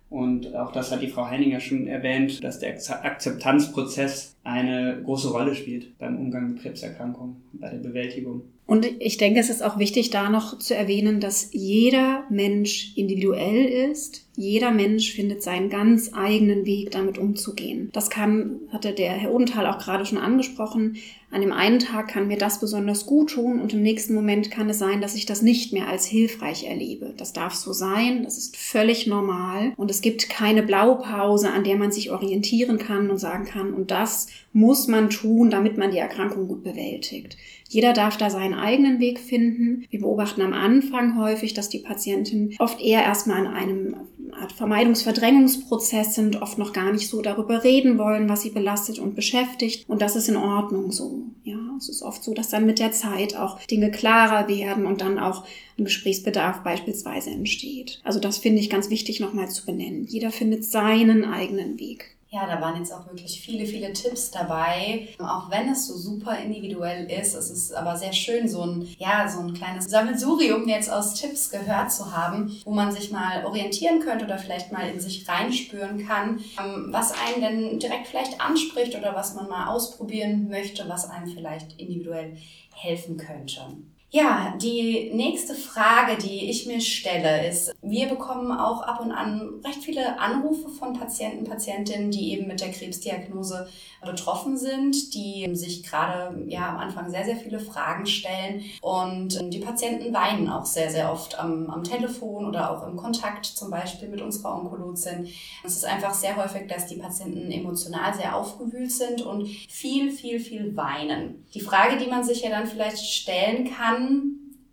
Und 0.08 0.54
auch 0.54 0.70
das 0.72 0.92
hat 0.92 1.02
die 1.02 1.08
Frau 1.08 1.26
Heininger 1.26 1.60
schon 1.60 1.88
erwähnt, 1.88 2.42
dass 2.44 2.60
der 2.60 2.76
Akzeptanzprozess 3.02 4.35
eine 4.46 5.02
große 5.04 5.28
Rolle 5.30 5.54
spielt 5.54 5.98
beim 5.98 6.16
Umgang 6.18 6.52
mit 6.52 6.62
Krebserkrankungen, 6.62 7.36
bei 7.52 7.68
der 7.68 7.78
Bewältigung. 7.78 8.42
Und 8.64 8.86
ich 9.00 9.16
denke, 9.16 9.38
es 9.38 9.48
ist 9.48 9.62
auch 9.62 9.78
wichtig, 9.78 10.10
da 10.10 10.28
noch 10.28 10.58
zu 10.58 10.74
erwähnen, 10.74 11.20
dass 11.20 11.50
jeder 11.52 12.24
Mensch 12.30 12.96
individuell 12.96 13.90
ist. 13.90 14.26
Jeder 14.34 14.72
Mensch 14.72 15.12
findet 15.12 15.42
seinen 15.42 15.70
ganz 15.70 16.10
eigenen 16.12 16.66
Weg, 16.66 16.90
damit 16.90 17.16
umzugehen. 17.16 17.90
Das 17.92 18.10
kann, 18.10 18.60
hatte 18.72 18.92
der 18.92 19.12
Herr 19.12 19.32
Odenthal 19.32 19.66
auch 19.66 19.78
gerade 19.78 20.04
schon 20.04 20.18
angesprochen, 20.18 20.96
an 21.30 21.40
dem 21.40 21.52
einen 21.52 21.80
Tag 21.80 22.08
kann 22.08 22.28
mir 22.28 22.38
das 22.38 22.60
besonders 22.60 23.04
gut 23.04 23.30
tun 23.30 23.60
und 23.60 23.74
im 23.74 23.82
nächsten 23.82 24.14
Moment 24.14 24.50
kann 24.50 24.70
es 24.70 24.78
sein, 24.78 25.00
dass 25.00 25.16
ich 25.16 25.26
das 25.26 25.42
nicht 25.42 25.72
mehr 25.72 25.88
als 25.88 26.06
hilfreich 26.06 26.64
erlebe. 26.64 27.14
Das 27.16 27.32
darf 27.32 27.54
so 27.54 27.72
sein, 27.72 28.22
das 28.22 28.38
ist 28.38 28.56
völlig 28.56 29.08
normal 29.08 29.72
und 29.76 29.90
es 29.90 30.00
gibt 30.00 30.30
keine 30.30 30.62
Blaupause, 30.62 31.50
an 31.50 31.64
der 31.64 31.76
man 31.76 31.90
sich 31.90 32.12
orientieren 32.12 32.78
kann 32.78 33.10
und 33.10 33.18
sagen 33.18 33.44
kann, 33.44 33.74
und 33.74 33.90
das 33.90 34.28
muss 34.52 34.88
man 34.88 35.10
tun, 35.10 35.50
damit 35.50 35.76
man 35.76 35.90
die 35.90 35.98
Erkrankung 35.98 36.48
gut 36.48 36.62
bewältigt. 36.64 37.36
Jeder 37.68 37.92
darf 37.92 38.16
da 38.16 38.30
seinen 38.30 38.54
eigenen 38.54 39.00
Weg 39.00 39.18
finden. 39.18 39.84
Wir 39.90 40.00
beobachten 40.00 40.40
am 40.40 40.52
Anfang 40.52 41.18
häufig, 41.20 41.52
dass 41.54 41.68
die 41.68 41.80
Patienten 41.80 42.54
oft 42.58 42.80
eher 42.80 43.02
erstmal 43.02 43.40
in 43.40 43.46
einem 43.48 43.96
Art 44.32 44.52
Vermeidungsverdrängungsprozess 44.52 46.14
sind, 46.14 46.42
oft 46.42 46.58
noch 46.58 46.72
gar 46.72 46.92
nicht 46.92 47.08
so 47.08 47.22
darüber 47.22 47.64
reden 47.64 47.98
wollen, 47.98 48.28
was 48.28 48.42
sie 48.42 48.50
belastet 48.50 48.98
und 48.98 49.14
beschäftigt. 49.14 49.88
Und 49.88 50.02
das 50.02 50.16
ist 50.16 50.28
in 50.28 50.36
Ordnung 50.36 50.92
so. 50.92 51.22
Ja, 51.42 51.58
es 51.78 51.88
ist 51.88 52.02
oft 52.02 52.22
so, 52.22 52.34
dass 52.34 52.50
dann 52.50 52.66
mit 52.66 52.78
der 52.78 52.92
Zeit 52.92 53.36
auch 53.36 53.60
Dinge 53.60 53.90
klarer 53.90 54.48
werden 54.48 54.86
und 54.86 55.00
dann 55.00 55.18
auch 55.18 55.44
ein 55.78 55.84
Gesprächsbedarf 55.84 56.62
beispielsweise 56.62 57.30
entsteht. 57.30 58.00
Also 58.04 58.20
das 58.20 58.38
finde 58.38 58.60
ich 58.60 58.70
ganz 58.70 58.90
wichtig 58.90 59.20
nochmal 59.20 59.48
zu 59.50 59.64
benennen. 59.64 60.04
Jeder 60.04 60.30
findet 60.30 60.64
seinen 60.64 61.24
eigenen 61.24 61.78
Weg. 61.78 62.15
Ja, 62.36 62.46
da 62.46 62.60
waren 62.60 62.76
jetzt 62.76 62.92
auch 62.92 63.06
wirklich 63.06 63.40
viele, 63.40 63.64
viele 63.64 63.94
Tipps 63.94 64.30
dabei. 64.30 65.08
Auch 65.18 65.50
wenn 65.50 65.70
es 65.70 65.86
so 65.86 65.96
super 65.96 66.38
individuell 66.38 67.10
ist, 67.10 67.34
es 67.34 67.48
ist 67.48 67.74
aber 67.74 67.96
sehr 67.96 68.12
schön, 68.12 68.46
so 68.46 68.60
ein, 68.60 68.86
ja, 68.98 69.26
so 69.26 69.40
ein 69.40 69.54
kleines 69.54 69.86
Sammelsurium 69.86 70.68
jetzt 70.68 70.92
aus 70.92 71.14
Tipps 71.14 71.48
gehört 71.48 71.90
zu 71.90 72.14
haben, 72.14 72.54
wo 72.66 72.72
man 72.72 72.92
sich 72.92 73.10
mal 73.10 73.46
orientieren 73.46 74.00
könnte 74.00 74.26
oder 74.26 74.36
vielleicht 74.36 74.70
mal 74.70 74.86
in 74.86 75.00
sich 75.00 75.26
reinspüren 75.26 76.06
kann, 76.06 76.40
ähm, 76.62 76.88
was 76.90 77.12
einen 77.12 77.40
denn 77.40 77.78
direkt 77.78 78.06
vielleicht 78.06 78.38
anspricht 78.38 78.94
oder 78.94 79.14
was 79.14 79.32
man 79.34 79.48
mal 79.48 79.68
ausprobieren 79.68 80.48
möchte, 80.50 80.86
was 80.90 81.08
einem 81.08 81.28
vielleicht 81.28 81.80
individuell 81.80 82.36
helfen 82.74 83.16
könnte. 83.16 83.62
Ja, 84.10 84.54
die 84.62 85.10
nächste 85.12 85.54
Frage, 85.54 86.16
die 86.16 86.48
ich 86.48 86.64
mir 86.66 86.80
stelle, 86.80 87.48
ist, 87.48 87.74
wir 87.82 88.06
bekommen 88.06 88.52
auch 88.52 88.82
ab 88.82 89.00
und 89.00 89.10
an 89.10 89.60
recht 89.64 89.82
viele 89.82 90.20
Anrufe 90.20 90.68
von 90.68 90.92
Patienten, 90.92 91.44
Patientinnen, 91.44 92.12
die 92.12 92.32
eben 92.32 92.46
mit 92.46 92.60
der 92.60 92.70
Krebsdiagnose 92.70 93.68
betroffen 94.04 94.56
sind, 94.56 95.12
die 95.14 95.48
sich 95.54 95.82
gerade 95.82 96.44
ja 96.46 96.70
am 96.70 96.78
Anfang 96.78 97.10
sehr, 97.10 97.24
sehr 97.24 97.36
viele 97.36 97.58
Fragen 97.58 98.06
stellen. 98.06 98.62
Und 98.80 99.52
die 99.52 99.58
Patienten 99.58 100.14
weinen 100.14 100.48
auch 100.48 100.66
sehr, 100.66 100.90
sehr 100.90 101.10
oft 101.12 101.36
am, 101.38 101.68
am 101.68 101.82
Telefon 101.82 102.46
oder 102.46 102.70
auch 102.70 102.86
im 102.86 102.96
Kontakt 102.96 103.44
zum 103.44 103.70
Beispiel 103.70 104.08
mit 104.08 104.22
unserer 104.22 104.54
Onkologin. 104.54 105.28
Es 105.64 105.76
ist 105.76 105.84
einfach 105.84 106.14
sehr 106.14 106.36
häufig, 106.36 106.68
dass 106.68 106.86
die 106.86 106.96
Patienten 106.96 107.50
emotional 107.50 108.14
sehr 108.14 108.36
aufgewühlt 108.36 108.92
sind 108.92 109.22
und 109.22 109.48
viel, 109.68 110.12
viel, 110.12 110.38
viel 110.38 110.76
weinen. 110.76 111.44
Die 111.52 111.60
Frage, 111.60 111.98
die 111.98 112.06
man 112.06 112.22
sich 112.22 112.42
ja 112.42 112.50
dann 112.50 112.68
vielleicht 112.68 112.98
stellen 112.98 113.68
kann, 113.76 114.05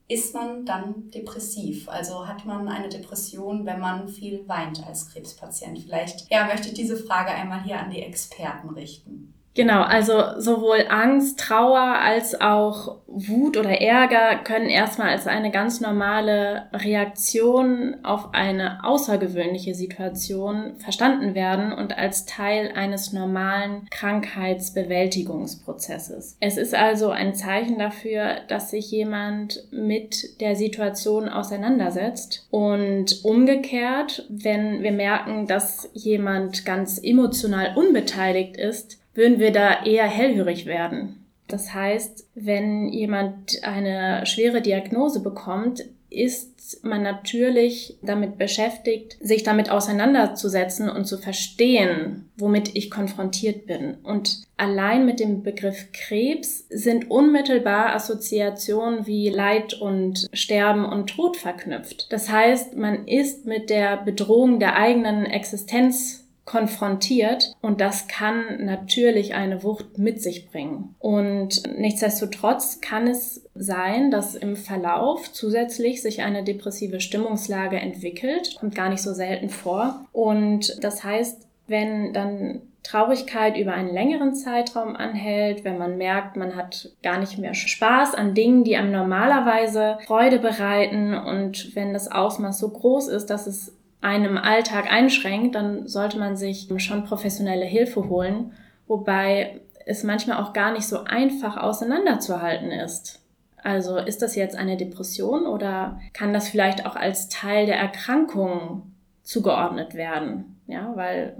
ist 0.07 0.33
man 0.33 0.65
dann 0.65 1.09
depressiv? 1.11 1.89
Also 1.89 2.27
hat 2.27 2.45
man 2.45 2.67
eine 2.67 2.89
Depression, 2.89 3.65
wenn 3.65 3.79
man 3.79 4.07
viel 4.07 4.47
weint 4.47 4.85
als 4.85 5.09
Krebspatient? 5.09 5.79
Vielleicht 5.79 6.29
ja, 6.29 6.45
möchte 6.45 6.67
ich 6.67 6.73
diese 6.73 6.97
Frage 6.97 7.31
einmal 7.31 7.63
hier 7.63 7.79
an 7.79 7.89
die 7.89 8.01
Experten 8.01 8.69
richten. 8.69 9.33
Genau, 9.55 9.83
also 9.83 10.39
sowohl 10.39 10.85
Angst, 10.89 11.39
Trauer 11.39 11.79
als 11.79 12.41
auch 12.41 12.97
Wut 13.05 13.55
oder 13.57 13.79
Ärger 13.79 14.37
können 14.43 14.67
erstmal 14.67 15.09
als 15.09 15.27
eine 15.27 15.51
ganz 15.51 15.79
normale 15.79 16.63
Reaktion 16.73 17.97
auf 18.01 18.33
eine 18.33 18.83
außergewöhnliche 18.83 19.75
Situation 19.75 20.79
verstanden 20.79 21.35
werden 21.35 21.71
und 21.71 21.95
als 21.95 22.25
Teil 22.25 22.71
eines 22.73 23.13
normalen 23.13 23.87
Krankheitsbewältigungsprozesses. 23.91 26.37
Es 26.39 26.57
ist 26.57 26.73
also 26.73 27.11
ein 27.11 27.35
Zeichen 27.35 27.77
dafür, 27.77 28.37
dass 28.47 28.71
sich 28.71 28.89
jemand 28.89 29.67
mit 29.71 30.41
der 30.41 30.55
Situation 30.55 31.29
auseinandersetzt 31.29 32.47
und 32.49 33.23
umgekehrt, 33.23 34.25
wenn 34.29 34.81
wir 34.81 34.91
merken, 34.91 35.45
dass 35.45 35.91
jemand 35.93 36.65
ganz 36.65 36.99
emotional 37.03 37.77
unbeteiligt 37.77 38.57
ist, 38.57 39.02
würden 39.13 39.39
wir 39.39 39.51
da 39.51 39.83
eher 39.85 40.07
hellhörig 40.07 40.65
werden. 40.65 41.25
Das 41.47 41.73
heißt, 41.73 42.27
wenn 42.35 42.89
jemand 42.89 43.63
eine 43.63 44.25
schwere 44.25 44.61
Diagnose 44.61 45.21
bekommt, 45.21 45.83
ist 46.09 46.53
man 46.83 47.03
natürlich 47.03 47.97
damit 48.01 48.37
beschäftigt, 48.37 49.17
sich 49.19 49.43
damit 49.43 49.69
auseinanderzusetzen 49.69 50.89
und 50.89 51.05
zu 51.05 51.17
verstehen, 51.17 52.29
womit 52.37 52.75
ich 52.75 52.89
konfrontiert 52.89 53.65
bin. 53.65 53.95
Und 54.03 54.43
allein 54.57 55.05
mit 55.05 55.19
dem 55.19 55.43
Begriff 55.43 55.91
Krebs 55.91 56.65
sind 56.69 57.11
unmittelbar 57.11 57.93
Assoziationen 57.95 59.05
wie 59.05 59.29
Leid 59.29 59.73
und 59.73 60.27
Sterben 60.33 60.85
und 60.85 61.07
Tod 61.07 61.35
verknüpft. 61.35 62.11
Das 62.11 62.29
heißt, 62.29 62.77
man 62.77 63.07
ist 63.07 63.45
mit 63.45 63.69
der 63.69 63.97
Bedrohung 63.97 64.59
der 64.59 64.77
eigenen 64.77 65.25
Existenz 65.25 66.22
konfrontiert 66.45 67.55
und 67.61 67.79
das 67.79 68.07
kann 68.07 68.65
natürlich 68.65 69.33
eine 69.33 69.63
Wucht 69.63 69.97
mit 69.97 70.21
sich 70.21 70.49
bringen. 70.49 70.95
Und 70.99 71.63
nichtsdestotrotz 71.77 72.81
kann 72.81 73.07
es 73.07 73.45
sein, 73.55 74.11
dass 74.11 74.35
im 74.35 74.55
Verlauf 74.55 75.31
zusätzlich 75.31 76.01
sich 76.01 76.21
eine 76.21 76.43
depressive 76.43 76.99
Stimmungslage 76.99 77.77
entwickelt, 77.77 78.57
kommt 78.59 78.75
gar 78.75 78.89
nicht 78.89 79.01
so 79.01 79.13
selten 79.13 79.49
vor. 79.49 80.05
Und 80.11 80.83
das 80.83 81.03
heißt, 81.03 81.47
wenn 81.67 82.11
dann 82.11 82.61
Traurigkeit 82.83 83.57
über 83.57 83.73
einen 83.73 83.93
längeren 83.93 84.35
Zeitraum 84.35 84.97
anhält, 84.97 85.63
wenn 85.63 85.77
man 85.77 85.97
merkt, 85.97 86.35
man 86.35 86.57
hat 86.57 86.89
gar 87.01 87.17
nicht 87.17 87.37
mehr 87.37 87.53
Spaß 87.53 88.13
an 88.13 88.33
Dingen, 88.33 88.65
die 88.65 88.75
einem 88.75 88.91
normalerweise 88.91 89.97
Freude 90.05 90.39
bereiten 90.39 91.13
und 91.13 91.73
wenn 91.75 91.93
das 91.93 92.11
Ausmaß 92.11 92.59
so 92.59 92.67
groß 92.69 93.07
ist, 93.07 93.27
dass 93.27 93.47
es 93.47 93.73
einem 94.03 94.37
Alltag 94.37 94.91
einschränkt, 94.91 95.55
dann 95.55 95.87
sollte 95.87 96.19
man 96.19 96.35
sich 96.35 96.67
schon 96.77 97.05
professionelle 97.05 97.65
Hilfe 97.65 98.09
holen, 98.09 98.51
wobei 98.87 99.61
es 99.85 100.03
manchmal 100.03 100.41
auch 100.41 100.53
gar 100.53 100.71
nicht 100.71 100.87
so 100.87 101.03
einfach 101.05 101.57
auseinanderzuhalten 101.57 102.71
ist. 102.71 103.21
Also 103.63 103.97
ist 103.97 104.21
das 104.21 104.35
jetzt 104.35 104.55
eine 104.57 104.75
Depression 104.75 105.45
oder 105.45 105.99
kann 106.11 106.33
das 106.33 106.49
vielleicht 106.49 106.85
auch 106.85 106.97
als 106.97 107.29
Teil 107.29 107.65
der 107.65 107.77
Erkrankung 107.77 108.93
zugeordnet 109.23 109.93
werden? 109.93 110.52
Ja, 110.65 110.93
weil 110.95 111.35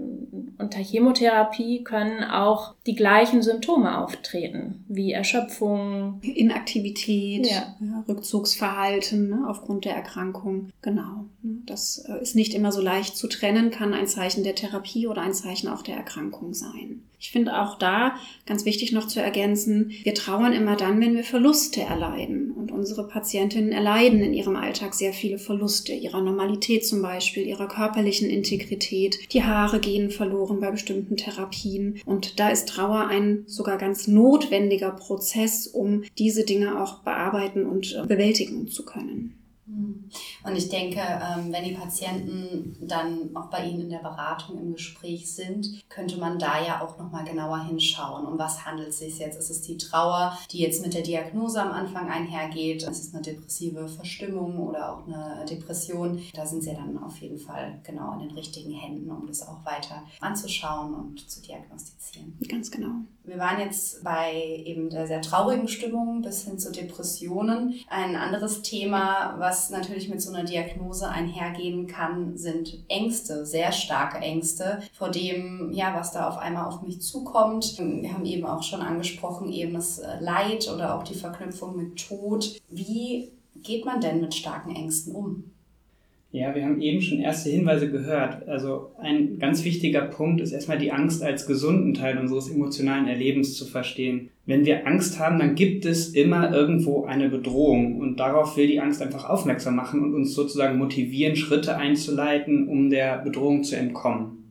unter 0.58 0.80
Chemotherapie 0.80 1.84
können 1.84 2.24
auch 2.24 2.76
die 2.86 2.96
gleichen 2.96 3.42
Symptome 3.42 3.98
auftreten, 3.98 4.84
wie 4.90 5.14
Erschöpfung, 5.14 6.20
Inaktivität, 6.22 7.48
ja. 7.48 7.76
Ja, 7.80 8.04
Rückzugsverhalten 8.08 9.30
ne, 9.30 9.46
aufgrund 9.48 9.86
der 9.86 9.96
Erkrankung. 9.96 10.70
Genau. 10.82 11.26
Ne, 11.42 11.62
das 11.66 12.00
äh, 12.10 12.22
ist 12.22 12.36
nicht 12.36 12.54
immer 12.54 12.72
so 12.74 12.82
leicht 12.82 13.16
zu 13.16 13.28
trennen, 13.28 13.72
kann 13.72 13.94
ein 13.94 14.08
Zeichen 14.08 14.44
der 14.44 14.56
Therapie 14.56 15.08
oder 15.08 15.22
ein 15.22 15.34
Zeichen 15.34 15.70
auch 15.70 15.84
der 15.84 15.96
Erkrankung 15.96 16.54
sein. 16.54 17.04
Ich 17.24 17.32
finde 17.32 17.58
auch 17.62 17.78
da 17.78 18.18
ganz 18.46 18.66
wichtig 18.66 18.92
noch 18.92 19.08
zu 19.08 19.22
ergänzen, 19.22 19.92
wir 20.04 20.14
trauern 20.14 20.52
immer 20.52 20.76
dann, 20.76 21.00
wenn 21.00 21.16
wir 21.16 21.24
Verluste 21.24 21.80
erleiden. 21.80 22.52
Und 22.52 22.74
unsere 22.74 23.08
Patientinnen 23.08 23.72
erleiden 23.72 24.22
in 24.22 24.34
ihrem 24.34 24.58
Alltag 24.58 24.94
sehr 24.94 25.14
viele 25.14 25.38
Verluste, 25.38 25.94
ihrer 25.94 26.22
Normalität 26.22 26.86
zum 26.86 27.02
Beispiel, 27.02 27.48
ihrer 27.48 27.70
körperlichen 27.70 28.30
Integrität. 28.30 29.32
Die 29.32 29.42
Haare 29.42 29.80
gehen 29.80 30.12
verloren 30.12 30.60
bei 30.60 30.70
bestimmten 30.70 31.16
Therapien. 31.16 32.02
Und 32.06 32.42
da 32.42 32.50
ist 32.50 32.68
Trauer 32.68 33.08
ein 33.08 33.46
sogar 33.48 33.78
ganz 33.78 34.10
notwendiger 34.10 34.92
Prozess, 34.92 35.66
um 35.66 36.04
diese 36.20 36.44
Dinge 36.44 36.84
auch 36.84 37.04
bearbeiten 37.04 37.66
und 37.66 37.96
äh, 37.96 38.06
bewältigen 38.06 38.68
zu 38.68 38.84
können. 38.84 39.43
Und 40.44 40.56
ich 40.56 40.70
denke, 40.70 41.00
ähm, 41.00 41.52
wenn 41.52 41.64
die 41.64 41.74
Patienten 41.74 42.78
dann 42.82 43.36
auch 43.36 43.50
bei 43.50 43.66
Ihnen 43.66 43.82
in 43.82 43.90
der 43.90 44.00
Beratung 44.00 44.60
im 44.60 44.74
Gespräch 44.74 45.34
sind, 45.34 45.84
könnte 45.90 46.18
man 46.18 46.40
da 46.40 46.64
ja 46.64 46.82
auch 46.82 46.98
nochmal 46.98 47.24
genauer 47.24 47.66
hinschauen. 47.66 48.26
Um 48.26 48.38
was 48.38 48.66
handelt 48.66 48.90
es 48.90 49.00
sich 49.00 49.20
jetzt? 49.20 49.40
Ist 49.40 49.50
es 49.50 49.62
die 49.62 49.78
Trauer, 49.78 50.38
die 50.52 50.60
jetzt 50.60 50.84
mit 50.84 50.94
der 50.94 51.02
Diagnose 51.02 51.62
am 51.62 51.72
Anfang 51.72 52.10
einhergeht? 52.10 52.84
Ist 52.84 53.08
es 53.08 53.14
eine 53.14 53.24
depressive 53.24 53.88
Verstimmung 53.88 54.60
oder 54.60 54.94
auch 54.94 55.08
eine 55.08 55.46
Depression? 55.50 56.22
Da 56.34 56.46
sind 56.46 56.64
Sie 56.64 56.74
dann 56.74 57.02
auf 57.02 57.18
jeden 57.18 57.40
Fall 57.40 57.80
genau 57.84 58.14
in 58.14 58.28
den 58.28 58.32
richtigen 58.32 58.72
Händen, 58.72 59.10
um 59.12 59.28
das 59.28 59.48
auch 59.48 59.66
weiter 59.66 60.04
anzuschauen 60.20 60.94
und 60.94 61.30
zu 61.30 61.42
diagnostizieren. 61.42 62.38
Ganz 62.48 62.70
genau. 62.72 62.92
Wir 63.26 63.38
waren 63.38 63.60
jetzt 63.60 64.04
bei 64.04 64.62
eben 64.66 64.90
der 64.90 65.08
sehr 65.08 65.22
traurigen 65.22 65.70
Stimmung 65.70 66.22
bis 66.22 66.44
hin 66.44 66.60
zu 66.60 66.72
Depressionen. 66.72 67.76
Ein 67.90 68.18
anderes 68.18 68.62
Thema, 68.64 69.36
was 69.38 69.70
natürlich 69.70 70.10
mit 70.10 70.22
so 70.22 70.34
einer 70.34 70.44
Diagnose 70.44 71.08
einhergehen 71.08 71.88
kann, 71.88 72.38
sind 72.38 72.84
Ängste, 72.90 73.46
sehr 73.46 73.72
starke 73.72 74.18
Ängste 74.18 74.82
vor 74.92 75.10
dem, 75.10 75.72
ja, 75.72 75.96
was 75.96 76.12
da 76.12 76.28
auf 76.28 76.38
einmal 76.38 76.66
auf 76.66 76.82
mich 76.82 77.02
zukommt. 77.02 77.78
Wir 77.78 78.14
haben 78.14 78.26
eben 78.26 78.46
auch 78.46 78.64
schon 78.64 78.82
angesprochen, 78.82 79.52
eben 79.52 79.74
das 79.74 80.02
Leid 80.20 80.70
oder 80.74 80.96
auch 80.96 81.04
die 81.04 81.16
Verknüpfung 81.16 81.78
mit 81.78 82.06
Tod. 82.08 82.60
Wie 82.70 83.32
geht 83.56 83.86
man 83.86 84.02
denn 84.02 84.20
mit 84.20 84.34
starken 84.34 84.76
Ängsten 84.76 85.16
um? 85.16 85.53
Ja, 86.34 86.56
wir 86.56 86.66
haben 86.66 86.82
eben 86.82 87.00
schon 87.00 87.20
erste 87.20 87.52
Hinweise 87.52 87.92
gehört. 87.92 88.48
Also 88.48 88.90
ein 89.00 89.38
ganz 89.38 89.64
wichtiger 89.66 90.02
Punkt 90.02 90.42
ist 90.42 90.52
erstmal 90.52 90.80
die 90.80 90.92
Angst 90.92 91.22
als 91.22 91.46
gesunden 91.46 91.94
Teil 91.94 92.18
unseres 92.18 92.50
emotionalen 92.50 93.08
Erlebens 93.08 93.56
zu 93.56 93.68
verstehen. 93.68 94.32
Wenn 94.48 94.66
wir 94.66 94.88
Angst 94.88 95.20
haben, 95.20 95.38
dann 95.38 95.54
gibt 95.54 95.86
es 95.86 96.10
immer 96.10 96.52
irgendwo 96.52 97.06
eine 97.06 97.30
Bedrohung 97.30 98.00
und 98.00 98.20
darauf 98.20 98.58
will 98.58 98.66
die 98.66 98.80
Angst 98.80 99.00
einfach 99.04 99.30
aufmerksam 99.30 99.76
machen 99.76 100.02
und 100.02 100.16
uns 100.16 100.34
sozusagen 100.34 100.80
motivieren, 100.80 101.36
Schritte 101.36 101.78
einzuleiten, 101.78 102.68
um 102.68 102.90
der 102.90 103.20
Bedrohung 103.20 103.64
zu 103.64 103.76
entkommen. 103.76 104.43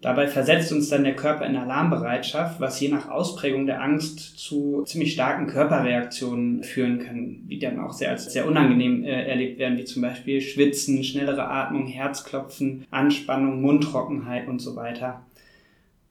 Dabei 0.00 0.28
versetzt 0.28 0.70
uns 0.72 0.88
dann 0.88 1.02
der 1.02 1.16
Körper 1.16 1.44
in 1.44 1.56
Alarmbereitschaft, 1.56 2.60
was 2.60 2.78
je 2.78 2.88
nach 2.88 3.08
Ausprägung 3.08 3.66
der 3.66 3.82
Angst 3.82 4.38
zu 4.38 4.84
ziemlich 4.86 5.12
starken 5.12 5.48
Körperreaktionen 5.48 6.62
führen 6.62 7.00
kann, 7.00 7.40
die 7.48 7.58
dann 7.58 7.80
auch 7.80 7.92
sehr 7.92 8.10
als 8.10 8.32
sehr 8.32 8.46
unangenehm 8.46 9.02
äh, 9.02 9.28
erlebt 9.28 9.58
werden, 9.58 9.76
wie 9.76 9.84
zum 9.84 10.02
Beispiel 10.02 10.40
Schwitzen, 10.40 11.02
schnellere 11.02 11.48
Atmung, 11.48 11.88
Herzklopfen, 11.88 12.86
Anspannung, 12.92 13.60
Mundtrockenheit 13.60 14.46
und 14.46 14.60
so 14.60 14.76
weiter. 14.76 15.22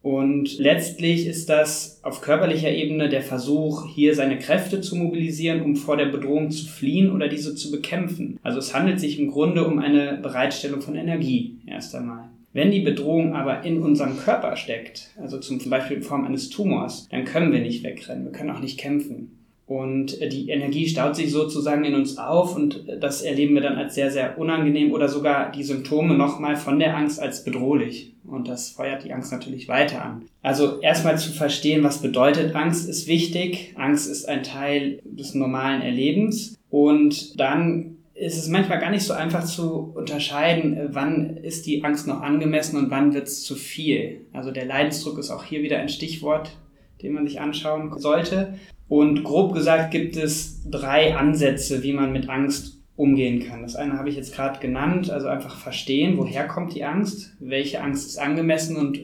Und 0.02 0.58
letztlich 0.58 1.26
ist 1.26 1.50
das 1.50 2.02
auf 2.04 2.22
körperlicher 2.22 2.72
Ebene 2.72 3.08
der 3.08 3.22
Versuch, 3.22 3.88
hier 3.88 4.16
seine 4.16 4.38
Kräfte 4.38 4.82
zu 4.82 4.96
mobilisieren, 4.96 5.62
um 5.62 5.76
vor 5.78 5.98
der 5.98 6.06
Bedrohung 6.06 6.52
zu 6.52 6.66
fliehen 6.68 7.12
oder 7.12 7.30
diese 7.30 7.56
zu 7.56 7.72
bekämpfen. 7.72 8.38
Also 8.44 8.60
es 8.60 8.74
handelt 8.74 9.00
sich 9.00 9.18
im 9.18 9.32
Grunde 9.32 9.66
um 9.66 9.80
eine 9.80 10.18
Bereitstellung 10.22 10.82
von 10.82 10.96
Energie 10.96 11.58
erst 11.66 11.96
einmal. 11.96 12.30
Wenn 12.58 12.72
die 12.72 12.80
Bedrohung 12.80 13.36
aber 13.36 13.64
in 13.66 13.84
unserem 13.84 14.18
Körper 14.18 14.56
steckt, 14.56 15.12
also 15.22 15.38
zum 15.38 15.60
Beispiel 15.70 15.98
in 15.98 16.02
Form 16.02 16.26
eines 16.26 16.50
Tumors, 16.50 17.08
dann 17.12 17.24
können 17.24 17.52
wir 17.52 17.60
nicht 17.60 17.84
wegrennen, 17.84 18.26
wir 18.26 18.32
können 18.32 18.50
auch 18.50 18.62
nicht 18.62 18.80
kämpfen. 18.80 19.38
Und 19.68 20.20
die 20.20 20.50
Energie 20.50 20.88
staut 20.88 21.16
sich 21.16 21.32
sozusagen 21.32 21.84
in 21.84 21.94
uns 21.94 22.18
auf 22.18 22.56
und 22.56 22.84
das 23.00 23.22
erleben 23.22 23.54
wir 23.54 23.62
dann 23.62 23.76
als 23.76 23.94
sehr, 23.94 24.10
sehr 24.10 24.40
unangenehm 24.40 24.92
oder 24.92 25.08
sogar 25.08 25.52
die 25.52 25.62
Symptome 25.62 26.16
nochmal 26.16 26.56
von 26.56 26.80
der 26.80 26.98
Angst 26.98 27.20
als 27.20 27.44
bedrohlich. 27.44 28.16
Und 28.26 28.48
das 28.48 28.72
feuert 28.72 29.04
die 29.04 29.14
Angst 29.14 29.32
natürlich 29.32 29.68
weiter 29.68 30.04
an. 30.04 30.24
Also 30.42 30.80
erstmal 30.82 31.20
zu 31.20 31.32
verstehen, 31.34 31.84
was 31.84 32.02
bedeutet 32.02 32.56
Angst, 32.56 32.90
ist 32.90 33.08
wichtig. 33.08 33.76
Angst 33.76 34.10
ist 34.10 34.28
ein 34.28 34.42
Teil 34.42 35.00
des 35.04 35.36
normalen 35.36 35.84
Erlebens. 35.84 36.58
Und 36.72 37.40
dann 37.40 37.97
ist 38.18 38.38
es 38.38 38.48
manchmal 38.48 38.80
gar 38.80 38.90
nicht 38.90 39.04
so 39.04 39.14
einfach 39.14 39.46
zu 39.46 39.92
unterscheiden, 39.96 40.76
äh, 40.76 40.88
wann 40.92 41.38
ist 41.38 41.66
die 41.66 41.84
Angst 41.84 42.08
noch 42.08 42.22
angemessen 42.22 42.78
und 42.78 42.90
wann 42.90 43.14
wird 43.14 43.28
es 43.28 43.44
zu 43.44 43.56
viel. 43.56 44.26
Also 44.34 44.52
der 44.52 44.66
Leidensdruck 44.66 45.20
ist 45.20 45.30
auch 45.30 45.44
hier 45.44 45.62
wieder 45.62 45.78
ein 45.78 45.90
Stichwort, 45.90 46.58
den 47.02 47.14
man 47.14 47.28
sich 47.28 47.40
anschauen 47.40 47.98
sollte. 48.00 48.56
Und 48.88 49.24
grob 49.24 49.54
gesagt 49.54 49.92
gibt 49.92 50.16
es 50.16 50.64
drei 50.70 51.16
Ansätze, 51.16 51.84
wie 51.84 51.94
man 51.94 52.12
mit 52.12 52.30
Angst 52.30 52.82
umgehen 52.96 53.48
kann. 53.48 53.62
Das 53.62 53.76
eine 53.76 53.94
habe 53.94 54.10
ich 54.10 54.16
jetzt 54.16 54.34
gerade 54.34 54.60
genannt, 54.60 55.12
also 55.12 55.28
einfach 55.28 55.56
verstehen, 55.56 56.18
woher 56.18 56.48
kommt 56.48 56.74
die 56.74 56.84
Angst, 56.84 57.36
welche 57.40 57.82
Angst 57.82 58.08
ist 58.08 58.18
angemessen 58.18 58.76
und 58.78 59.00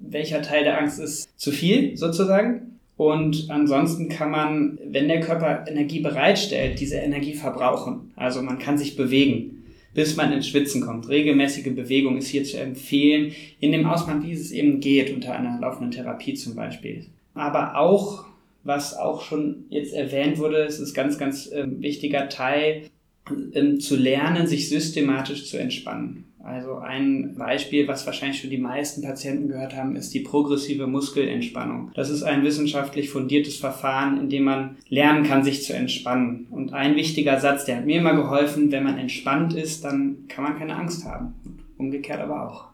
welcher 0.00 0.40
Teil 0.40 0.64
der 0.64 0.78
Angst 0.78 0.98
ist 0.98 1.38
zu 1.38 1.50
viel 1.50 1.96
sozusagen. 1.96 2.65
Und 2.96 3.46
ansonsten 3.50 4.08
kann 4.08 4.30
man, 4.30 4.78
wenn 4.84 5.08
der 5.08 5.20
Körper 5.20 5.64
Energie 5.68 6.00
bereitstellt, 6.00 6.80
diese 6.80 6.96
Energie 6.96 7.34
verbrauchen. 7.34 8.12
Also 8.16 8.40
man 8.40 8.58
kann 8.58 8.78
sich 8.78 8.96
bewegen, 8.96 9.64
bis 9.92 10.16
man 10.16 10.32
ins 10.32 10.48
Schwitzen 10.48 10.80
kommt. 10.80 11.08
Regelmäßige 11.08 11.74
Bewegung 11.74 12.16
ist 12.16 12.28
hier 12.28 12.44
zu 12.44 12.58
empfehlen, 12.58 13.32
in 13.60 13.72
dem 13.72 13.86
Ausmaß, 13.86 14.22
wie 14.22 14.32
es 14.32 14.50
eben 14.50 14.80
geht, 14.80 15.12
unter 15.14 15.34
einer 15.34 15.60
laufenden 15.60 15.90
Therapie 15.90 16.34
zum 16.34 16.54
Beispiel. 16.54 17.06
aber 17.34 17.76
auch, 17.78 18.24
was 18.64 18.96
auch 18.96 19.22
schon 19.22 19.66
jetzt 19.68 19.92
erwähnt 19.92 20.38
wurde, 20.38 20.64
es 20.64 20.80
ist 20.80 20.94
ganz, 20.94 21.18
ganz 21.18 21.46
äh, 21.52 21.66
wichtiger 21.68 22.28
Teil, 22.28 22.82
äh, 23.52 23.76
zu 23.76 23.96
lernen, 23.96 24.46
sich 24.46 24.68
systematisch 24.68 25.46
zu 25.46 25.58
entspannen. 25.58 26.24
Also 26.46 26.76
ein 26.76 27.34
Beispiel, 27.34 27.88
was 27.88 28.06
wahrscheinlich 28.06 28.40
schon 28.40 28.50
die 28.50 28.58
meisten 28.58 29.02
Patienten 29.02 29.48
gehört 29.48 29.74
haben, 29.74 29.96
ist 29.96 30.14
die 30.14 30.20
progressive 30.20 30.86
Muskelentspannung. 30.86 31.90
Das 31.94 32.08
ist 32.08 32.22
ein 32.22 32.44
wissenschaftlich 32.44 33.10
fundiertes 33.10 33.56
Verfahren, 33.56 34.20
in 34.20 34.30
dem 34.30 34.44
man 34.44 34.76
lernen 34.88 35.24
kann, 35.24 35.42
sich 35.42 35.64
zu 35.64 35.74
entspannen. 35.74 36.46
Und 36.50 36.72
ein 36.72 36.94
wichtiger 36.94 37.40
Satz, 37.40 37.64
der 37.64 37.78
hat 37.78 37.86
mir 37.86 37.98
immer 37.98 38.14
geholfen, 38.14 38.70
wenn 38.70 38.84
man 38.84 38.96
entspannt 38.96 39.54
ist, 39.54 39.84
dann 39.84 40.28
kann 40.28 40.44
man 40.44 40.56
keine 40.56 40.76
Angst 40.76 41.04
haben. 41.04 41.34
Umgekehrt 41.78 42.20
aber 42.20 42.48
auch. 42.48 42.64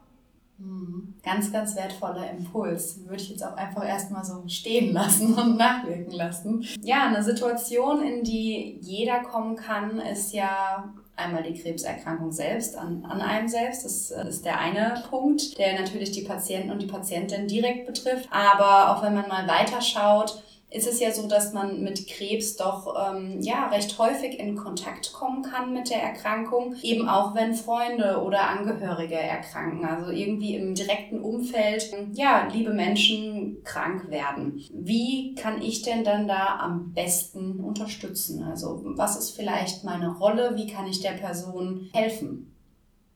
Mhm. 0.59 1.15
Ganz, 1.25 1.51
ganz 1.51 1.75
wertvoller 1.75 2.31
Impuls. 2.31 3.01
Würde 3.07 3.23
ich 3.23 3.31
jetzt 3.31 3.45
auch 3.45 3.57
einfach 3.57 3.87
erstmal 3.87 4.25
so 4.25 4.43
stehen 4.49 4.93
lassen 4.93 5.33
und 5.39 5.57
nachwirken 5.57 6.13
lassen. 6.13 6.65
Ja, 6.83 7.07
eine 7.07 7.23
Situation, 7.23 8.03
in 8.03 8.23
die 8.23 8.79
jeder 8.83 9.21
kommen 9.23 9.57
kann, 9.57 9.99
ist 9.99 10.35
ja 10.35 10.93
einmal 11.23 11.43
die 11.43 11.61
Krebserkrankung 11.61 12.33
selbst 12.33 12.77
an, 12.77 13.05
an 13.09 13.21
einem 13.21 13.49
selbst. 13.49 13.85
Das 13.85 14.11
äh, 14.11 14.29
ist 14.29 14.45
der 14.45 14.59
eine 14.59 15.03
Punkt, 15.09 15.59
der 15.59 15.81
natürlich 15.81 16.13
die 16.13 16.23
Patienten 16.23 16.71
und 16.71 16.83
die 16.83 16.87
Patientin 16.87 17.49
direkt 17.49 17.87
betrifft. 17.87 18.29
Aber 18.31 18.91
auch 18.97 19.03
wenn 19.03 19.15
man 19.15 19.29
mal 19.29 19.47
weiterschaut, 19.47 20.43
ist 20.73 20.87
es 20.87 21.01
ja 21.01 21.13
so, 21.13 21.29
dass 21.29 21.53
man 21.53 21.83
mit 21.83 22.09
Krebs 22.09 22.57
doch 22.57 22.95
ähm, 22.97 23.41
ja 23.41 23.69
recht 23.69 23.99
häufig 23.99 24.39
in 24.39 24.57
Kontakt 24.57 25.13
kommen 25.13 25.43
kann 25.43 25.73
mit 25.73 25.91
der 25.91 26.03
Erkrankung, 26.03 26.75
eben 26.83 27.09
auch 27.09 27.35
wenn 27.35 27.55
Freunde 27.55 28.23
oder 28.23 28.49
Angehörige 28.49 29.17
erkranken, 29.17 29.85
also 29.85 30.11
irgendwie 30.11 30.57
im 30.57 30.75
direkten 30.75 31.21
Umfeld 31.21 31.93
ja 32.15 32.49
liebe 32.53 32.73
Menschen 32.73 33.63
krank 33.65 34.11
werden. 34.11 34.61
Wie 34.73 35.35
kann 35.35 35.61
ich 35.61 35.83
denn 35.83 36.05
dann 36.05 36.27
da 36.27 36.59
am 36.59 36.93
besten 36.93 37.61
unterstützen? 37.61 38.43
Also 38.43 38.81
was 38.97 39.17
ist 39.17 39.31
vielleicht 39.31 39.85
meine 39.85 40.17
Rolle? 40.17 40.57
Wie 40.57 40.67
kann 40.67 40.87
ich 40.87 41.01
der 41.01 41.13
Person 41.13 41.91
helfen? 41.93 42.53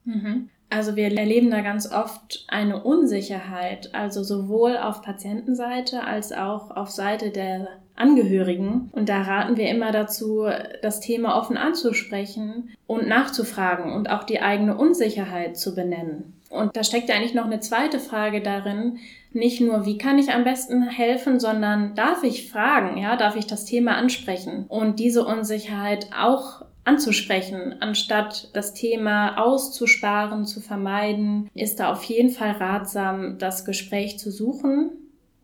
Mhm. 0.04 0.50
Also 0.68 0.96
wir 0.96 1.16
erleben 1.16 1.50
da 1.50 1.60
ganz 1.60 1.90
oft 1.90 2.44
eine 2.48 2.82
Unsicherheit, 2.82 3.94
also 3.94 4.22
sowohl 4.22 4.76
auf 4.76 5.02
Patientenseite 5.02 6.02
als 6.02 6.32
auch 6.32 6.70
auf 6.70 6.90
Seite 6.90 7.30
der 7.30 7.68
Angehörigen. 7.94 8.90
Und 8.92 9.08
da 9.08 9.22
raten 9.22 9.56
wir 9.56 9.68
immer 9.70 9.92
dazu, 9.92 10.46
das 10.82 11.00
Thema 11.00 11.38
offen 11.38 11.56
anzusprechen 11.56 12.70
und 12.86 13.06
nachzufragen 13.08 13.92
und 13.92 14.10
auch 14.10 14.24
die 14.24 14.40
eigene 14.40 14.76
Unsicherheit 14.76 15.56
zu 15.56 15.74
benennen. 15.74 16.34
Und 16.50 16.76
da 16.76 16.84
steckt 16.84 17.08
ja 17.08 17.16
eigentlich 17.16 17.34
noch 17.34 17.46
eine 17.46 17.60
zweite 17.60 17.98
Frage 17.98 18.40
darin, 18.40 18.98
nicht 19.32 19.60
nur, 19.60 19.84
wie 19.84 19.98
kann 19.98 20.18
ich 20.18 20.30
am 20.30 20.44
besten 20.44 20.82
helfen, 20.88 21.40
sondern 21.40 21.94
darf 21.94 22.22
ich 22.22 22.50
fragen, 22.50 22.96
ja, 22.98 23.16
darf 23.16 23.36
ich 23.36 23.46
das 23.46 23.64
Thema 23.64 23.96
ansprechen 23.96 24.64
und 24.68 24.98
diese 24.98 25.24
Unsicherheit 25.24 26.08
auch 26.16 26.62
anzusprechen, 26.86 27.74
anstatt 27.80 28.50
das 28.54 28.72
Thema 28.72 29.38
auszusparen, 29.38 30.44
zu 30.44 30.60
vermeiden, 30.60 31.50
ist 31.54 31.80
da 31.80 31.92
auf 31.92 32.04
jeden 32.04 32.30
Fall 32.30 32.52
ratsam, 32.52 33.38
das 33.38 33.64
Gespräch 33.64 34.18
zu 34.18 34.30
suchen 34.30 34.92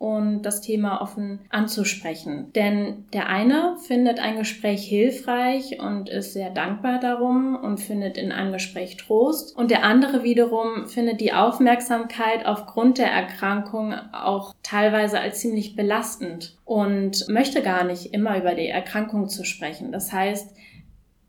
und 0.02 0.42
das 0.42 0.60
Thema 0.60 1.00
offen 1.00 1.38
anzusprechen. 1.48 2.52
Denn 2.56 3.04
der 3.12 3.28
eine 3.28 3.76
findet 3.86 4.18
ein 4.18 4.36
Gespräch 4.36 4.84
hilfreich 4.84 5.78
und 5.80 6.08
ist 6.08 6.32
sehr 6.32 6.50
dankbar 6.50 6.98
darum 6.98 7.54
und 7.54 7.78
findet 7.78 8.18
in 8.18 8.32
einem 8.32 8.52
Gespräch 8.52 8.96
Trost. 8.96 9.56
Und 9.56 9.70
der 9.70 9.84
andere 9.84 10.24
wiederum 10.24 10.86
findet 10.86 11.20
die 11.20 11.32
Aufmerksamkeit 11.32 12.46
aufgrund 12.46 12.98
der 12.98 13.12
Erkrankung 13.12 13.94
auch 14.12 14.54
teilweise 14.64 15.20
als 15.20 15.38
ziemlich 15.38 15.76
belastend 15.76 16.56
und 16.64 17.28
möchte 17.28 17.62
gar 17.62 17.84
nicht 17.84 18.12
immer 18.12 18.36
über 18.38 18.56
die 18.56 18.66
Erkrankung 18.66 19.28
zu 19.28 19.44
sprechen. 19.44 19.92
Das 19.92 20.12
heißt, 20.12 20.52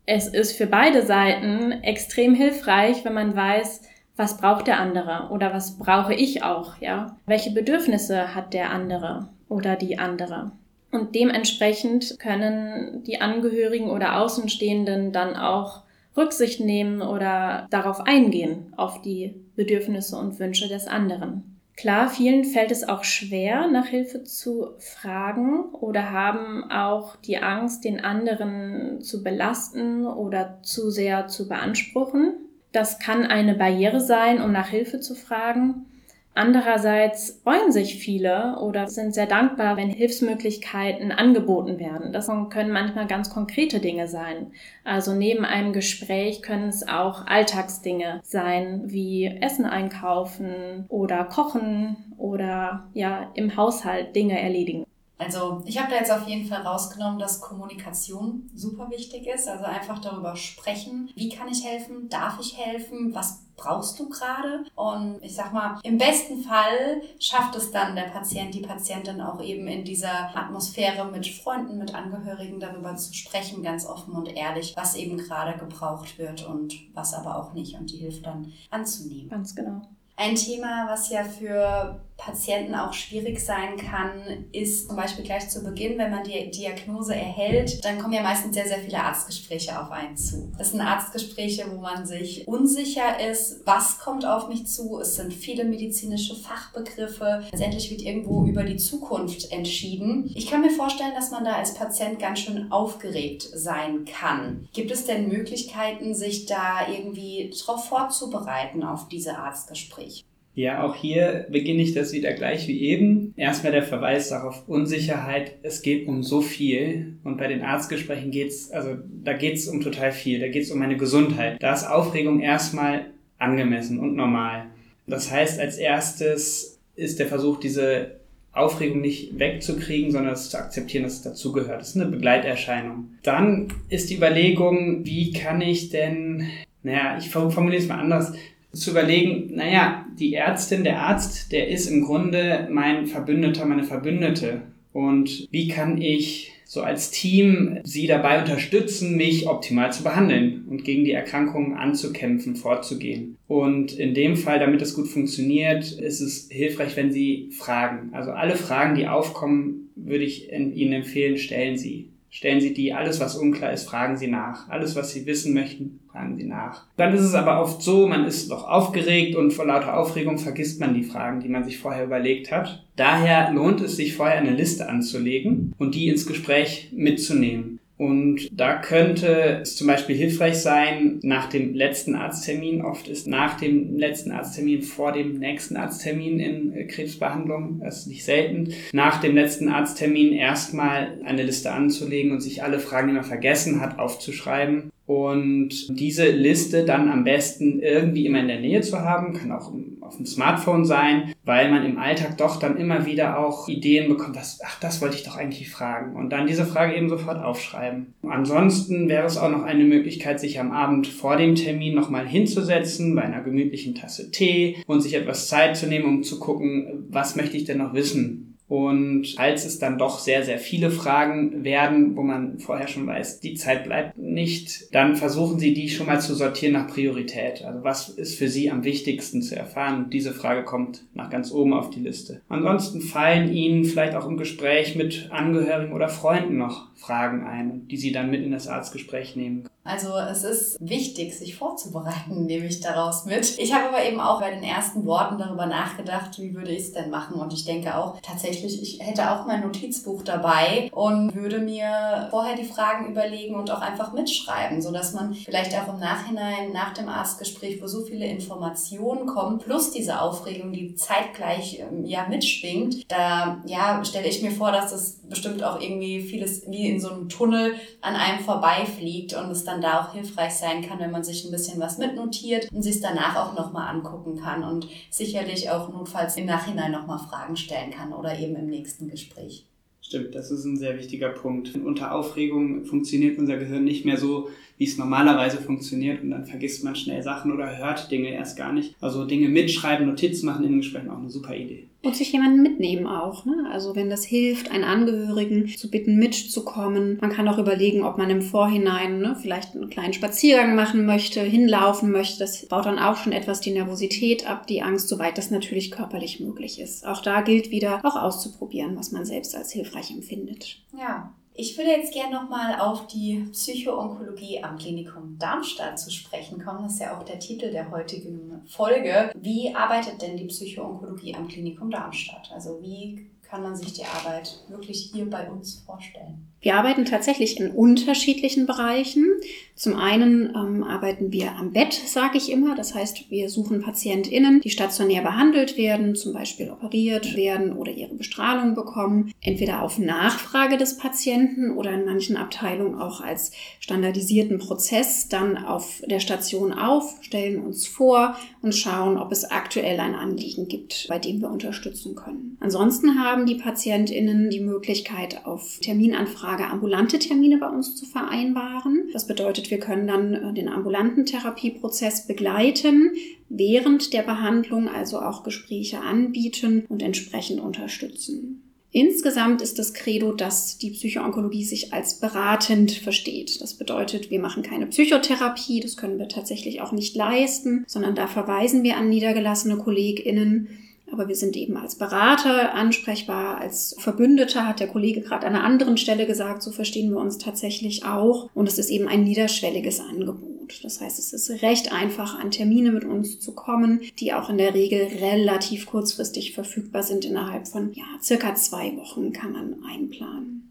es 0.06 0.28
ist 0.28 0.56
für 0.56 0.66
beide 0.66 1.02
Seiten 1.02 1.72
extrem 1.82 2.34
hilfreich, 2.34 3.04
wenn 3.04 3.14
man 3.14 3.34
weiß, 3.34 3.82
was 4.16 4.36
braucht 4.36 4.66
der 4.66 4.78
andere 4.78 5.28
oder 5.30 5.52
was 5.52 5.78
brauche 5.78 6.14
ich 6.14 6.42
auch, 6.42 6.76
ja? 6.80 7.16
Welche 7.26 7.50
Bedürfnisse 7.50 8.34
hat 8.34 8.54
der 8.54 8.70
andere 8.70 9.28
oder 9.48 9.76
die 9.76 9.98
andere? 9.98 10.52
Und 10.92 11.14
dementsprechend 11.16 12.20
können 12.20 13.02
die 13.04 13.20
Angehörigen 13.20 13.90
oder 13.90 14.20
Außenstehenden 14.20 15.10
dann 15.12 15.34
auch 15.34 15.82
Rücksicht 16.16 16.60
nehmen 16.60 17.02
oder 17.02 17.66
darauf 17.70 18.00
eingehen, 18.00 18.72
auf 18.76 19.02
die 19.02 19.34
Bedürfnisse 19.56 20.16
und 20.16 20.38
Wünsche 20.38 20.68
des 20.68 20.86
anderen. 20.86 21.53
Klar, 21.76 22.08
vielen 22.08 22.44
fällt 22.44 22.70
es 22.70 22.88
auch 22.88 23.02
schwer, 23.02 23.66
nach 23.66 23.86
Hilfe 23.86 24.22
zu 24.22 24.74
fragen 24.78 25.64
oder 25.72 26.12
haben 26.12 26.70
auch 26.70 27.16
die 27.16 27.38
Angst, 27.38 27.84
den 27.84 28.00
anderen 28.04 29.00
zu 29.00 29.24
belasten 29.24 30.06
oder 30.06 30.60
zu 30.62 30.90
sehr 30.90 31.26
zu 31.26 31.48
beanspruchen. 31.48 32.36
Das 32.70 33.00
kann 33.00 33.24
eine 33.24 33.54
Barriere 33.54 34.00
sein, 34.00 34.40
um 34.40 34.52
nach 34.52 34.68
Hilfe 34.68 35.00
zu 35.00 35.14
fragen. 35.16 35.86
Andererseits 36.36 37.40
freuen 37.44 37.70
sich 37.70 37.96
viele 37.98 38.58
oder 38.58 38.88
sind 38.88 39.14
sehr 39.14 39.26
dankbar, 39.26 39.76
wenn 39.76 39.88
Hilfsmöglichkeiten 39.88 41.12
angeboten 41.12 41.78
werden. 41.78 42.12
Das 42.12 42.26
können 42.50 42.72
manchmal 42.72 43.06
ganz 43.06 43.30
konkrete 43.30 43.78
Dinge 43.78 44.08
sein. 44.08 44.48
Also 44.82 45.14
neben 45.14 45.44
einem 45.44 45.72
Gespräch 45.72 46.42
können 46.42 46.68
es 46.68 46.88
auch 46.88 47.26
Alltagsdinge 47.26 48.20
sein, 48.24 48.82
wie 48.86 49.26
Essen 49.26 49.64
einkaufen 49.64 50.86
oder 50.88 51.24
kochen 51.24 52.14
oder 52.18 52.88
ja 52.94 53.30
im 53.34 53.56
Haushalt 53.56 54.16
Dinge 54.16 54.40
erledigen. 54.40 54.84
Also 55.24 55.62
ich 55.64 55.78
habe 55.78 55.90
da 55.90 55.96
jetzt 55.96 56.12
auf 56.12 56.28
jeden 56.28 56.46
Fall 56.46 56.62
rausgenommen, 56.62 57.18
dass 57.18 57.40
Kommunikation 57.40 58.50
super 58.54 58.90
wichtig 58.90 59.26
ist. 59.26 59.48
Also 59.48 59.64
einfach 59.64 59.98
darüber 59.98 60.36
sprechen, 60.36 61.10
wie 61.14 61.28
kann 61.28 61.48
ich 61.48 61.64
helfen, 61.64 62.08
darf 62.08 62.38
ich 62.40 62.58
helfen, 62.58 63.14
was 63.14 63.44
brauchst 63.56 63.98
du 63.98 64.08
gerade? 64.08 64.64
Und 64.74 65.22
ich 65.22 65.34
sag 65.34 65.52
mal, 65.52 65.78
im 65.82 65.98
besten 65.98 66.42
Fall 66.42 67.02
schafft 67.18 67.56
es 67.56 67.70
dann 67.70 67.94
der 67.94 68.04
Patient, 68.04 68.54
die 68.54 68.60
Patientin 68.60 69.20
auch 69.20 69.40
eben 69.42 69.66
in 69.68 69.84
dieser 69.84 70.36
Atmosphäre 70.36 71.10
mit 71.10 71.26
Freunden, 71.26 71.78
mit 71.78 71.94
Angehörigen 71.94 72.60
darüber 72.60 72.96
zu 72.96 73.14
sprechen, 73.14 73.62
ganz 73.62 73.86
offen 73.86 74.14
und 74.14 74.26
ehrlich, 74.26 74.74
was 74.76 74.96
eben 74.96 75.18
gerade 75.18 75.58
gebraucht 75.58 76.18
wird 76.18 76.46
und 76.46 76.74
was 76.94 77.14
aber 77.14 77.38
auch 77.38 77.52
nicht 77.52 77.78
und 77.78 77.90
die 77.90 77.98
Hilfe 77.98 78.22
dann 78.22 78.52
anzunehmen. 78.70 79.30
Ganz 79.30 79.54
genau. 79.54 79.82
Ein 80.16 80.36
Thema, 80.36 80.86
was 80.88 81.10
ja 81.10 81.24
für 81.24 82.00
Patienten 82.16 82.74
auch 82.74 82.92
schwierig 82.92 83.40
sein 83.40 83.76
kann, 83.76 84.46
ist 84.52 84.88
zum 84.88 84.96
Beispiel 84.96 85.24
gleich 85.24 85.48
zu 85.48 85.62
Beginn, 85.62 85.98
wenn 85.98 86.10
man 86.10 86.24
die 86.24 86.50
Diagnose 86.50 87.14
erhält, 87.14 87.84
dann 87.84 87.98
kommen 87.98 88.14
ja 88.14 88.22
meistens 88.22 88.54
sehr, 88.54 88.66
sehr 88.66 88.78
viele 88.78 89.02
Arztgespräche 89.02 89.78
auf 89.80 89.90
einen 89.90 90.16
zu. 90.16 90.52
Das 90.56 90.70
sind 90.70 90.80
Arztgespräche, 90.80 91.64
wo 91.70 91.80
man 91.80 92.06
sich 92.06 92.46
unsicher 92.46 93.20
ist, 93.30 93.66
was 93.66 93.98
kommt 93.98 94.24
auf 94.24 94.48
mich 94.48 94.66
zu. 94.66 95.00
Es 95.00 95.16
sind 95.16 95.34
viele 95.34 95.64
medizinische 95.64 96.36
Fachbegriffe. 96.36 97.44
Letztendlich 97.50 97.90
wird 97.90 98.02
irgendwo 98.02 98.44
über 98.46 98.62
die 98.62 98.76
Zukunft 98.76 99.50
entschieden. 99.50 100.30
Ich 100.34 100.46
kann 100.48 100.60
mir 100.60 100.70
vorstellen, 100.70 101.14
dass 101.14 101.30
man 101.30 101.44
da 101.44 101.54
als 101.54 101.74
Patient 101.74 102.18
ganz 102.18 102.40
schön 102.40 102.70
aufgeregt 102.70 103.42
sein 103.54 104.04
kann. 104.04 104.68
Gibt 104.72 104.90
es 104.90 105.04
denn 105.04 105.28
Möglichkeiten, 105.28 106.14
sich 106.14 106.46
da 106.46 106.88
irgendwie 106.88 107.52
darauf 107.58 107.88
vorzubereiten 107.88 108.82
auf 108.84 109.08
diese 109.08 109.36
Arztgespräche? 109.36 110.24
Ja, 110.54 110.84
auch 110.84 110.94
hier 110.94 111.46
beginne 111.50 111.82
ich 111.82 111.94
das 111.94 112.12
wieder 112.12 112.32
gleich 112.32 112.68
wie 112.68 112.80
eben. 112.80 113.34
Erstmal 113.36 113.72
der 113.72 113.82
Verweis 113.82 114.28
darauf 114.28 114.68
Unsicherheit. 114.68 115.56
Es 115.62 115.82
geht 115.82 116.06
um 116.06 116.22
so 116.22 116.40
viel. 116.40 117.16
Und 117.24 117.38
bei 117.38 117.48
den 117.48 117.62
Arztgesprächen 117.62 118.30
geht's, 118.30 118.70
also 118.70 118.96
da 119.24 119.32
geht's 119.32 119.66
um 119.66 119.80
total 119.80 120.12
viel. 120.12 120.38
Da 120.38 120.48
geht's 120.48 120.70
um 120.70 120.78
meine 120.78 120.96
Gesundheit. 120.96 121.60
Da 121.60 121.74
ist 121.74 121.84
Aufregung 121.84 122.40
erstmal 122.40 123.06
angemessen 123.38 123.98
und 123.98 124.14
normal. 124.14 124.66
Das 125.08 125.30
heißt, 125.30 125.58
als 125.58 125.76
erstes 125.76 126.80
ist 126.94 127.18
der 127.18 127.26
Versuch, 127.26 127.58
diese 127.58 128.20
Aufregung 128.52 129.00
nicht 129.00 129.36
wegzukriegen, 129.36 130.12
sondern 130.12 130.32
es 130.32 130.50
zu 130.50 130.58
akzeptieren, 130.58 131.02
dass 131.02 131.14
es 131.14 131.22
dazugehört. 131.22 131.80
Das 131.80 131.88
ist 131.90 132.00
eine 132.00 132.10
Begleiterscheinung. 132.10 133.10
Dann 133.24 133.72
ist 133.88 134.10
die 134.10 134.16
Überlegung, 134.16 135.04
wie 135.04 135.32
kann 135.32 135.60
ich 135.60 135.90
denn, 135.90 136.48
naja, 136.84 137.18
ich 137.18 137.30
formuliere 137.30 137.82
es 137.82 137.88
mal 137.88 137.98
anders, 137.98 138.32
zu 138.74 138.90
überlegen, 138.90 139.54
naja, 139.54 140.06
die 140.18 140.34
Ärztin, 140.34 140.84
der 140.84 141.00
Arzt, 141.00 141.52
der 141.52 141.68
ist 141.68 141.86
im 141.86 142.04
Grunde 142.04 142.68
mein 142.70 143.06
Verbündeter, 143.06 143.64
meine 143.66 143.84
Verbündete. 143.84 144.62
Und 144.92 145.48
wie 145.50 145.68
kann 145.68 146.00
ich 146.00 146.52
so 146.74 146.82
als 146.82 147.10
Team 147.10 147.78
sie 147.84 148.06
dabei 148.06 148.40
unterstützen, 148.40 149.16
mich 149.16 149.46
optimal 149.46 149.92
zu 149.92 150.02
behandeln 150.02 150.64
und 150.68 150.84
gegen 150.84 151.04
die 151.04 151.12
Erkrankungen 151.12 151.74
anzukämpfen, 151.74 152.56
vorzugehen. 152.56 153.36
Und 153.46 153.92
in 153.92 154.14
dem 154.14 154.36
Fall, 154.36 154.58
damit 154.58 154.82
es 154.82 154.94
gut 154.94 155.06
funktioniert, 155.06 155.92
ist 155.92 156.20
es 156.20 156.48
hilfreich, 156.50 156.96
wenn 156.96 157.12
Sie 157.12 157.50
fragen. 157.52 158.10
Also 158.12 158.32
alle 158.32 158.56
Fragen, 158.56 158.96
die 158.96 159.06
aufkommen, 159.06 159.90
würde 159.94 160.24
ich 160.24 160.50
Ihnen 160.50 160.92
empfehlen, 160.92 161.38
stellen 161.38 161.78
Sie. 161.78 162.08
Stellen 162.30 162.60
Sie 162.60 162.74
die, 162.74 162.92
alles 162.92 163.20
was 163.20 163.36
unklar 163.36 163.72
ist, 163.72 163.84
fragen 163.84 164.16
Sie 164.16 164.26
nach. 164.26 164.68
Alles 164.68 164.96
was 164.96 165.12
Sie 165.12 165.26
wissen 165.26 165.54
möchten, 165.54 166.00
fragen 166.14 166.36
Sie 166.38 166.44
nach. 166.44 166.86
Dann 166.96 167.12
ist 167.12 167.22
es 167.22 167.34
aber 167.34 167.60
oft 167.60 167.82
so, 167.82 168.06
man 168.06 168.24
ist 168.24 168.48
doch 168.50 168.68
aufgeregt 168.68 169.34
und 169.34 169.50
vor 169.50 169.66
lauter 169.66 169.98
Aufregung 169.98 170.38
vergisst 170.38 170.80
man 170.80 170.94
die 170.94 171.02
Fragen, 171.02 171.40
die 171.40 171.48
man 171.48 171.64
sich 171.64 171.78
vorher 171.78 172.04
überlegt 172.04 172.52
hat. 172.52 172.84
Daher 172.94 173.50
lohnt 173.52 173.80
es 173.80 173.96
sich 173.96 174.14
vorher 174.14 174.38
eine 174.38 174.52
Liste 174.52 174.88
anzulegen 174.88 175.74
und 175.76 175.96
die 175.96 176.08
ins 176.08 176.26
Gespräch 176.26 176.90
mitzunehmen. 176.94 177.80
Und 177.96 178.48
da 178.52 178.76
könnte 178.76 179.60
es 179.62 179.76
zum 179.76 179.86
Beispiel 179.86 180.16
hilfreich 180.16 180.56
sein, 180.56 181.20
nach 181.22 181.48
dem 181.48 181.74
letzten 181.74 182.16
Arzttermin, 182.16 182.82
oft 182.82 183.08
ist 183.08 183.26
nach 183.26 183.56
dem 183.56 183.96
letzten 183.96 184.32
Arzttermin 184.32 184.82
vor 184.82 185.12
dem 185.12 185.38
nächsten 185.38 185.76
Arzttermin 185.76 186.40
in 186.40 186.72
äh, 186.72 186.84
Krebsbehandlung, 186.86 187.80
das 187.84 188.00
ist 188.00 188.06
nicht 188.08 188.24
selten, 188.24 188.72
nach 188.92 189.20
dem 189.20 189.36
letzten 189.36 189.68
Arzttermin 189.68 190.32
erstmal 190.32 191.18
eine 191.24 191.44
Liste 191.44 191.70
anzulegen 191.70 192.32
und 192.32 192.40
sich 192.40 192.64
alle 192.64 192.80
Fragen, 192.80 193.08
die 193.08 193.14
man 193.14 193.24
vergessen 193.24 193.80
hat, 193.80 193.98
aufzuschreiben 194.00 194.90
und 195.06 195.98
diese 196.00 196.30
Liste 196.30 196.84
dann 196.84 197.10
am 197.10 197.24
besten 197.24 197.80
irgendwie 197.80 198.24
immer 198.24 198.40
in 198.40 198.48
der 198.48 198.60
Nähe 198.60 198.80
zu 198.80 199.00
haben, 199.00 199.34
kann 199.34 199.52
auch 199.52 199.70
auf 200.00 200.16
dem 200.16 200.24
Smartphone 200.24 200.86
sein, 200.86 201.34
weil 201.44 201.70
man 201.70 201.84
im 201.84 201.98
Alltag 201.98 202.38
doch 202.38 202.58
dann 202.58 202.78
immer 202.78 203.04
wieder 203.04 203.38
auch 203.38 203.68
Ideen 203.68 204.08
bekommt, 204.08 204.36
was, 204.36 204.60
ach, 204.64 204.80
das 204.80 205.02
wollte 205.02 205.16
ich 205.16 205.24
doch 205.24 205.36
eigentlich 205.36 205.70
fragen. 205.70 206.16
Und 206.16 206.30
dann 206.30 206.46
diese 206.46 206.64
Frage 206.64 206.96
eben 206.96 207.10
sofort 207.10 207.42
aufschreiben. 207.42 208.14
Ansonsten 208.22 209.08
wäre 209.08 209.26
es 209.26 209.36
auch 209.36 209.50
noch 209.50 209.62
eine 209.62 209.84
Möglichkeit, 209.84 210.40
sich 210.40 210.58
am 210.58 210.72
Abend 210.72 211.06
vor 211.06 211.36
dem 211.36 211.54
Termin 211.54 211.94
nochmal 211.94 212.26
hinzusetzen, 212.26 213.14
bei 213.14 213.22
einer 213.22 213.42
gemütlichen 213.42 213.94
Tasse 213.94 214.30
Tee 214.30 214.76
und 214.86 215.02
sich 215.02 215.14
etwas 215.14 215.48
Zeit 215.48 215.76
zu 215.76 215.86
nehmen, 215.86 216.06
um 216.06 216.22
zu 216.22 216.38
gucken, 216.38 217.06
was 217.10 217.36
möchte 217.36 217.58
ich 217.58 217.64
denn 217.64 217.78
noch 217.78 217.92
wissen 217.92 218.53
und 218.66 219.34
als 219.36 219.66
es 219.66 219.78
dann 219.78 219.98
doch 219.98 220.18
sehr, 220.18 220.42
sehr 220.42 220.58
viele 220.58 220.90
Fragen 220.90 221.64
werden, 221.64 222.16
wo 222.16 222.22
man 222.22 222.58
vorher 222.58 222.88
schon 222.88 223.06
weiß, 223.06 223.40
die 223.40 223.54
Zeit 223.54 223.84
bleibt 223.84 224.16
nicht, 224.16 224.94
dann 224.94 225.16
versuchen 225.16 225.58
Sie 225.58 225.74
die 225.74 225.90
schon 225.90 226.06
mal 226.06 226.20
zu 226.20 226.34
sortieren 226.34 226.72
nach 226.72 226.88
Priorität. 226.88 227.62
Also 227.62 227.84
was 227.84 228.08
ist 228.08 228.38
für 228.38 228.48
Sie 228.48 228.70
am 228.70 228.84
wichtigsten 228.84 229.42
zu 229.42 229.54
erfahren? 229.54 230.08
Diese 230.10 230.32
Frage 230.32 230.64
kommt 230.64 231.04
nach 231.12 231.28
ganz 231.28 231.52
oben 231.52 231.74
auf 231.74 231.90
die 231.90 232.00
Liste. 232.00 232.40
Ansonsten 232.48 233.02
fallen 233.02 233.52
Ihnen 233.52 233.84
vielleicht 233.84 234.14
auch 234.14 234.26
im 234.26 234.38
Gespräch 234.38 234.96
mit 234.96 235.28
Angehörigen 235.30 235.92
oder 235.92 236.08
Freunden 236.08 236.56
noch 236.56 236.86
Fragen 236.94 237.46
ein, 237.46 237.88
die 237.88 237.96
Sie 237.96 238.12
dann 238.12 238.30
mit 238.30 238.42
in 238.42 238.52
das 238.52 238.68
Arztgespräch 238.68 239.36
nehmen. 239.36 239.68
Also 239.86 240.16
es 240.16 240.44
ist 240.44 240.78
wichtig, 240.80 241.38
sich 241.38 241.56
vorzubereiten, 241.56 242.46
nehme 242.46 242.66
ich 242.66 242.80
daraus 242.80 243.26
mit. 243.26 243.58
Ich 243.58 243.74
habe 243.74 243.88
aber 243.88 244.04
eben 244.04 244.18
auch 244.18 244.40
bei 244.40 244.50
den 244.50 244.62
ersten 244.62 245.04
Worten 245.04 245.36
darüber 245.36 245.66
nachgedacht, 245.66 246.38
wie 246.38 246.54
würde 246.54 246.72
ich 246.72 246.84
es 246.84 246.92
denn 246.92 247.10
machen? 247.10 247.38
Und 247.38 247.52
ich 247.52 247.66
denke 247.66 247.96
auch 247.96 248.18
tatsächlich, 248.22 248.80
ich 248.80 249.00
hätte 249.00 249.30
auch 249.30 249.46
mein 249.46 249.60
Notizbuch 249.60 250.22
dabei 250.22 250.88
und 250.92 251.34
würde 251.34 251.58
mir 251.58 252.28
vorher 252.30 252.56
die 252.56 252.64
Fragen 252.64 253.10
überlegen 253.10 253.56
und 253.56 253.70
auch 253.70 253.82
einfach 253.82 254.14
mitschreiben, 254.14 254.80
sodass 254.80 255.12
man 255.12 255.34
vielleicht 255.34 255.74
auch 255.74 255.92
im 255.92 256.00
Nachhinein, 256.00 256.72
nach 256.72 256.94
dem 256.94 257.08
Arztgespräch, 257.08 257.82
wo 257.82 257.86
so 257.86 258.02
viele 258.02 258.24
Informationen 258.24 259.26
kommen, 259.26 259.58
plus 259.58 259.90
diese 259.90 260.20
Aufregung, 260.20 260.72
die 260.72 260.94
zeitgleich 260.94 261.80
ähm, 261.80 262.06
ja 262.06 262.26
mitschwingt, 262.28 263.10
da 263.10 263.62
ja, 263.66 264.02
stelle 264.04 264.28
ich 264.28 264.42
mir 264.42 264.50
vor, 264.50 264.72
dass 264.72 264.92
das 264.92 265.18
bestimmt 265.28 265.62
auch 265.62 265.80
irgendwie 265.80 266.22
vieles 266.22 266.62
wie 266.70 266.88
in 266.94 267.00
so 267.00 267.10
einem 267.10 267.28
Tunnel 267.28 267.74
an 268.00 268.14
einem 268.14 268.42
vorbeifliegt 268.44 269.34
und 269.34 269.50
es 269.50 269.64
dann 269.64 269.80
da 269.80 270.00
auch 270.00 270.14
hilfreich 270.14 270.54
sein 270.54 270.82
kann, 270.82 270.98
wenn 270.98 271.10
man 271.10 271.24
sich 271.24 271.44
ein 271.44 271.50
bisschen 271.50 271.80
was 271.80 271.98
mitnotiert 271.98 272.70
und 272.72 272.82
sich 272.82 272.96
es 272.96 273.00
danach 273.00 273.36
auch 273.36 273.56
nochmal 273.56 273.94
angucken 273.94 274.36
kann 274.36 274.62
und 274.62 274.88
sicherlich 275.10 275.70
auch 275.70 275.92
notfalls 275.92 276.36
im 276.36 276.46
Nachhinein 276.46 276.92
nochmal 276.92 277.18
Fragen 277.18 277.56
stellen 277.56 277.90
kann 277.90 278.12
oder 278.12 278.38
eben 278.38 278.56
im 278.56 278.66
nächsten 278.66 279.10
Gespräch. 279.10 279.66
Stimmt, 280.00 280.34
das 280.34 280.50
ist 280.50 280.66
ein 280.66 280.76
sehr 280.76 280.98
wichtiger 280.98 281.30
Punkt. 281.30 281.74
Unter 281.74 282.14
Aufregung 282.14 282.84
funktioniert 282.84 283.38
unser 283.38 283.56
Gehirn 283.56 283.84
nicht 283.84 284.04
mehr 284.04 284.18
so, 284.18 284.50
wie 284.76 284.84
es 284.84 284.98
normalerweise 284.98 285.56
funktioniert 285.56 286.22
und 286.22 286.30
dann 286.30 286.44
vergisst 286.44 286.84
man 286.84 286.94
schnell 286.94 287.22
Sachen 287.22 287.52
oder 287.52 287.78
hört 287.78 288.10
Dinge 288.10 288.28
erst 288.28 288.58
gar 288.58 288.72
nicht. 288.72 288.94
Also 289.00 289.24
Dinge 289.24 289.48
mitschreiben, 289.48 290.06
Notizen 290.06 290.44
machen 290.44 290.64
in 290.64 290.72
den 290.72 290.80
Gesprächen 290.82 291.10
auch 291.10 291.18
eine 291.18 291.30
super 291.30 291.56
Idee. 291.56 291.88
Und 292.04 292.16
sich 292.16 292.32
jemanden 292.32 292.62
mitnehmen 292.62 293.06
auch. 293.06 293.44
Ne? 293.44 293.68
Also 293.72 293.96
wenn 293.96 294.10
das 294.10 294.24
hilft, 294.24 294.70
einen 294.70 294.84
Angehörigen 294.84 295.68
zu 295.68 295.90
bitten, 295.90 296.16
mitzukommen. 296.16 297.18
Man 297.20 297.32
kann 297.32 297.48
auch 297.48 297.58
überlegen, 297.58 298.04
ob 298.04 298.18
man 298.18 298.30
im 298.30 298.42
Vorhinein 298.42 299.20
ne, 299.20 299.36
vielleicht 299.40 299.74
einen 299.74 299.90
kleinen 299.90 300.12
Spaziergang 300.12 300.74
machen 300.74 301.06
möchte, 301.06 301.40
hinlaufen 301.40 302.10
möchte. 302.10 302.40
Das 302.40 302.66
baut 302.66 302.86
dann 302.86 302.98
auch 302.98 303.16
schon 303.16 303.32
etwas 303.32 303.60
die 303.60 303.72
Nervosität 303.72 304.48
ab, 304.48 304.66
die 304.66 304.82
Angst, 304.82 305.08
soweit 305.08 305.38
das 305.38 305.50
natürlich 305.50 305.90
körperlich 305.90 306.40
möglich 306.40 306.80
ist. 306.80 307.06
Auch 307.06 307.22
da 307.22 307.40
gilt 307.40 307.70
wieder, 307.70 308.00
auch 308.04 308.16
auszuprobieren, 308.16 308.96
was 308.96 309.12
man 309.12 309.24
selbst 309.24 309.54
als 309.56 309.72
hilfreich 309.72 310.10
empfindet. 310.10 310.82
Ja, 310.98 311.32
ich 311.56 311.78
würde 311.78 311.90
jetzt 311.90 312.12
gerne 312.12 312.34
nochmal 312.34 312.80
auf 312.80 313.06
die 313.06 313.46
Psychoonkologie 313.52 314.62
am 314.62 314.76
Klinikum 314.76 315.38
Darmstadt 315.38 316.00
zu 316.00 316.10
sprechen 316.10 316.62
kommen. 316.62 316.82
Das 316.82 316.94
ist 316.94 317.00
ja 317.00 317.16
auch 317.16 317.22
der 317.22 317.38
Titel 317.38 317.70
der 317.70 317.92
heutigen 317.92 318.62
Folge. 318.66 319.30
Wie 319.36 319.72
arbeitet 319.72 320.20
denn 320.20 320.36
die 320.36 320.46
Psychoonkologie 320.46 321.34
am 321.36 321.46
Klinikum 321.46 321.92
Darmstadt? 321.92 322.50
Also 322.52 322.82
wie 322.82 323.30
kann 323.42 323.62
man 323.62 323.76
sich 323.76 323.92
die 323.92 324.04
Arbeit 324.04 324.64
wirklich 324.68 325.10
hier 325.12 325.30
bei 325.30 325.48
uns 325.48 325.76
vorstellen? 325.86 326.48
Wir 326.64 326.76
arbeiten 326.76 327.04
tatsächlich 327.04 327.60
in 327.60 327.70
unterschiedlichen 327.70 328.64
Bereichen. 328.64 329.26
Zum 329.74 329.96
einen 329.96 330.54
ähm, 330.56 330.82
arbeiten 330.82 331.30
wir 331.30 331.52
am 331.56 331.72
Bett, 331.72 331.92
sage 331.92 332.38
ich 332.38 332.50
immer. 332.50 332.74
Das 332.74 332.94
heißt, 332.94 333.30
wir 333.30 333.50
suchen 333.50 333.82
PatientInnen, 333.82 334.62
die 334.62 334.70
stationär 334.70 335.20
behandelt 335.20 335.76
werden, 335.76 336.14
zum 336.14 336.32
Beispiel 336.32 336.70
operiert 336.70 337.36
werden 337.36 337.74
oder 337.74 337.92
ihre 337.92 338.14
Bestrahlung 338.14 338.74
bekommen. 338.74 339.30
Entweder 339.42 339.82
auf 339.82 339.98
Nachfrage 339.98 340.78
des 340.78 340.96
Patienten 340.96 341.72
oder 341.72 341.90
in 341.90 342.06
manchen 342.06 342.38
Abteilungen 342.38 342.94
auch 342.98 343.20
als 343.20 343.52
standardisierten 343.80 344.58
Prozess 344.58 345.28
dann 345.28 345.58
auf 345.58 346.02
der 346.06 346.20
Station 346.20 346.72
auf, 346.72 347.18
stellen 347.20 347.62
uns 347.62 347.86
vor 347.86 348.38
und 348.62 348.74
schauen, 348.74 349.18
ob 349.18 349.32
es 349.32 349.44
aktuell 349.44 350.00
ein 350.00 350.14
Anliegen 350.14 350.66
gibt, 350.68 351.08
bei 351.10 351.18
dem 351.18 351.42
wir 351.42 351.50
unterstützen 351.50 352.14
können. 352.14 352.56
Ansonsten 352.60 353.22
haben 353.22 353.44
die 353.44 353.56
PatientInnen 353.56 354.48
die 354.48 354.60
Möglichkeit, 354.60 355.44
auf 355.44 355.78
Terminanfragen 355.82 356.53
Tage 356.56 356.70
ambulante 356.70 357.18
Termine 357.18 357.58
bei 357.58 357.68
uns 357.68 357.96
zu 357.96 358.06
vereinbaren. 358.06 359.08
Das 359.12 359.26
bedeutet, 359.26 359.70
wir 359.70 359.78
können 359.78 360.06
dann 360.06 360.34
äh, 360.34 360.54
den 360.54 360.68
ambulanten 360.68 361.26
Therapieprozess 361.26 362.26
begleiten, 362.28 363.10
während 363.48 364.12
der 364.12 364.22
Behandlung 364.22 364.88
also 364.88 365.18
auch 365.20 365.42
Gespräche 365.42 366.00
anbieten 366.00 366.84
und 366.88 367.02
entsprechend 367.02 367.60
unterstützen. 367.60 368.60
Insgesamt 368.92 369.60
ist 369.60 369.80
das 369.80 369.92
Credo, 369.92 370.30
dass 370.30 370.78
die 370.78 370.90
Psychoonkologie 370.90 371.64
sich 371.64 371.92
als 371.92 372.20
beratend 372.20 372.92
versteht. 372.92 373.60
Das 373.60 373.74
bedeutet, 373.74 374.30
wir 374.30 374.38
machen 374.38 374.62
keine 374.62 374.86
Psychotherapie, 374.86 375.80
das 375.80 375.96
können 375.96 376.20
wir 376.20 376.28
tatsächlich 376.28 376.80
auch 376.80 376.92
nicht 376.92 377.16
leisten, 377.16 377.84
sondern 377.88 378.14
da 378.14 378.28
verweisen 378.28 378.84
wir 378.84 378.96
an 378.96 379.08
niedergelassene 379.08 379.78
KollegInnen 379.78 380.68
aber 381.14 381.28
wir 381.28 381.36
sind 381.36 381.56
eben 381.56 381.76
als 381.76 381.94
Berater 381.94 382.74
ansprechbar, 382.74 383.58
als 383.58 383.94
Verbündeter, 383.98 384.66
hat 384.66 384.80
der 384.80 384.88
Kollege 384.88 385.20
gerade 385.20 385.46
an 385.46 385.54
einer 385.54 385.64
anderen 385.64 385.96
Stelle 385.96 386.26
gesagt, 386.26 386.62
so 386.62 386.72
verstehen 386.72 387.10
wir 387.10 387.20
uns 387.20 387.38
tatsächlich 387.38 388.04
auch. 388.04 388.50
Und 388.52 388.68
es 388.68 388.78
ist 388.78 388.90
eben 388.90 389.06
ein 389.06 389.22
niederschwelliges 389.22 390.00
Angebot. 390.00 390.80
Das 390.82 391.00
heißt, 391.00 391.18
es 391.18 391.32
ist 391.32 391.62
recht 391.62 391.92
einfach, 391.92 392.38
an 392.38 392.50
Termine 392.50 392.90
mit 392.90 393.04
uns 393.04 393.38
zu 393.38 393.54
kommen, 393.54 394.00
die 394.18 394.32
auch 394.32 394.50
in 394.50 394.58
der 394.58 394.74
Regel 394.74 395.02
relativ 395.20 395.86
kurzfristig 395.86 396.52
verfügbar 396.52 397.04
sind. 397.04 397.24
Innerhalb 397.24 397.68
von 397.68 397.92
ja, 397.92 398.04
circa 398.20 398.54
zwei 398.56 398.96
Wochen 398.96 399.32
kann 399.32 399.52
man 399.52 399.76
einplanen. 399.84 400.63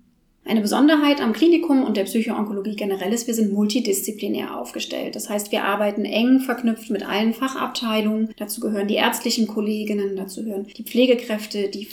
Eine 0.46 0.62
Besonderheit 0.62 1.22
am 1.22 1.32
Klinikum 1.32 1.84
und 1.84 1.96
der 1.96 2.04
Psychoonkologie 2.04 2.76
generell 2.76 3.14
ist, 3.14 3.28
wir 3.28 3.34
sind 3.34 3.54
multidisziplinär 3.54 4.58
aufgestellt. 4.58 5.16
Das 5.16 5.30
heißt, 5.30 5.54
wir 5.54 5.64
arbeiten 5.64 6.04
eng 6.04 6.42
verknüpft 6.42 6.90
mit 6.90 7.08
allen 7.08 7.34
Fachabteilungen. 7.34 8.30
Dazu 8.38 8.60
gehören 8.60 8.90
die 8.90 8.96
ärztlichen 8.96 9.48
Kolleginnen, 9.48 10.18
dazu 10.18 10.44
gehören 10.44 10.68
die 10.68 10.84
Pflegekräfte, 10.84 11.70
die 11.70 11.86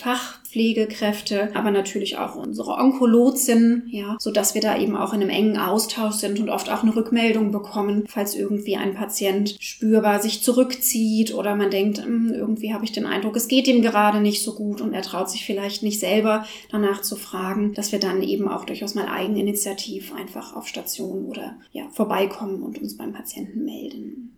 Fachpflegekräfte, 0.50 1.54
aber 1.54 1.70
natürlich 1.70 2.18
auch 2.18 2.34
unsere 2.34 2.72
Onkologin, 2.72 3.84
ja, 3.86 4.16
so 4.18 4.30
dass 4.30 4.54
wir 4.54 4.60
da 4.60 4.76
eben 4.78 4.96
auch 4.96 5.12
in 5.12 5.20
einem 5.20 5.30
engen 5.30 5.56
Austausch 5.56 6.16
sind 6.16 6.40
und 6.40 6.50
oft 6.50 6.70
auch 6.70 6.82
eine 6.82 6.94
Rückmeldung 6.94 7.52
bekommen, 7.52 8.04
falls 8.08 8.34
irgendwie 8.34 8.76
ein 8.76 8.94
Patient 8.94 9.56
spürbar 9.60 10.20
sich 10.20 10.42
zurückzieht 10.42 11.34
oder 11.34 11.54
man 11.54 11.70
denkt, 11.70 12.04
hm, 12.04 12.32
irgendwie 12.34 12.74
habe 12.74 12.84
ich 12.84 12.92
den 12.92 13.06
Eindruck, 13.06 13.36
es 13.36 13.48
geht 13.48 13.68
ihm 13.68 13.82
gerade 13.82 14.20
nicht 14.20 14.42
so 14.42 14.54
gut 14.54 14.80
und 14.80 14.92
er 14.92 15.02
traut 15.02 15.30
sich 15.30 15.44
vielleicht 15.44 15.82
nicht 15.82 16.00
selber 16.00 16.44
danach 16.70 17.02
zu 17.02 17.16
fragen, 17.16 17.74
dass 17.74 17.92
wir 17.92 18.00
dann 18.00 18.22
eben 18.22 18.48
auch 18.48 18.64
durchaus 18.64 18.94
mal 18.94 19.08
eigeninitiativ 19.08 20.12
einfach 20.14 20.56
auf 20.56 20.66
Station 20.66 21.26
oder 21.26 21.56
ja, 21.72 21.84
vorbeikommen 21.92 22.62
und 22.62 22.80
uns 22.80 22.96
beim 22.96 23.12
Patienten 23.12 23.64
melden. 23.64 24.29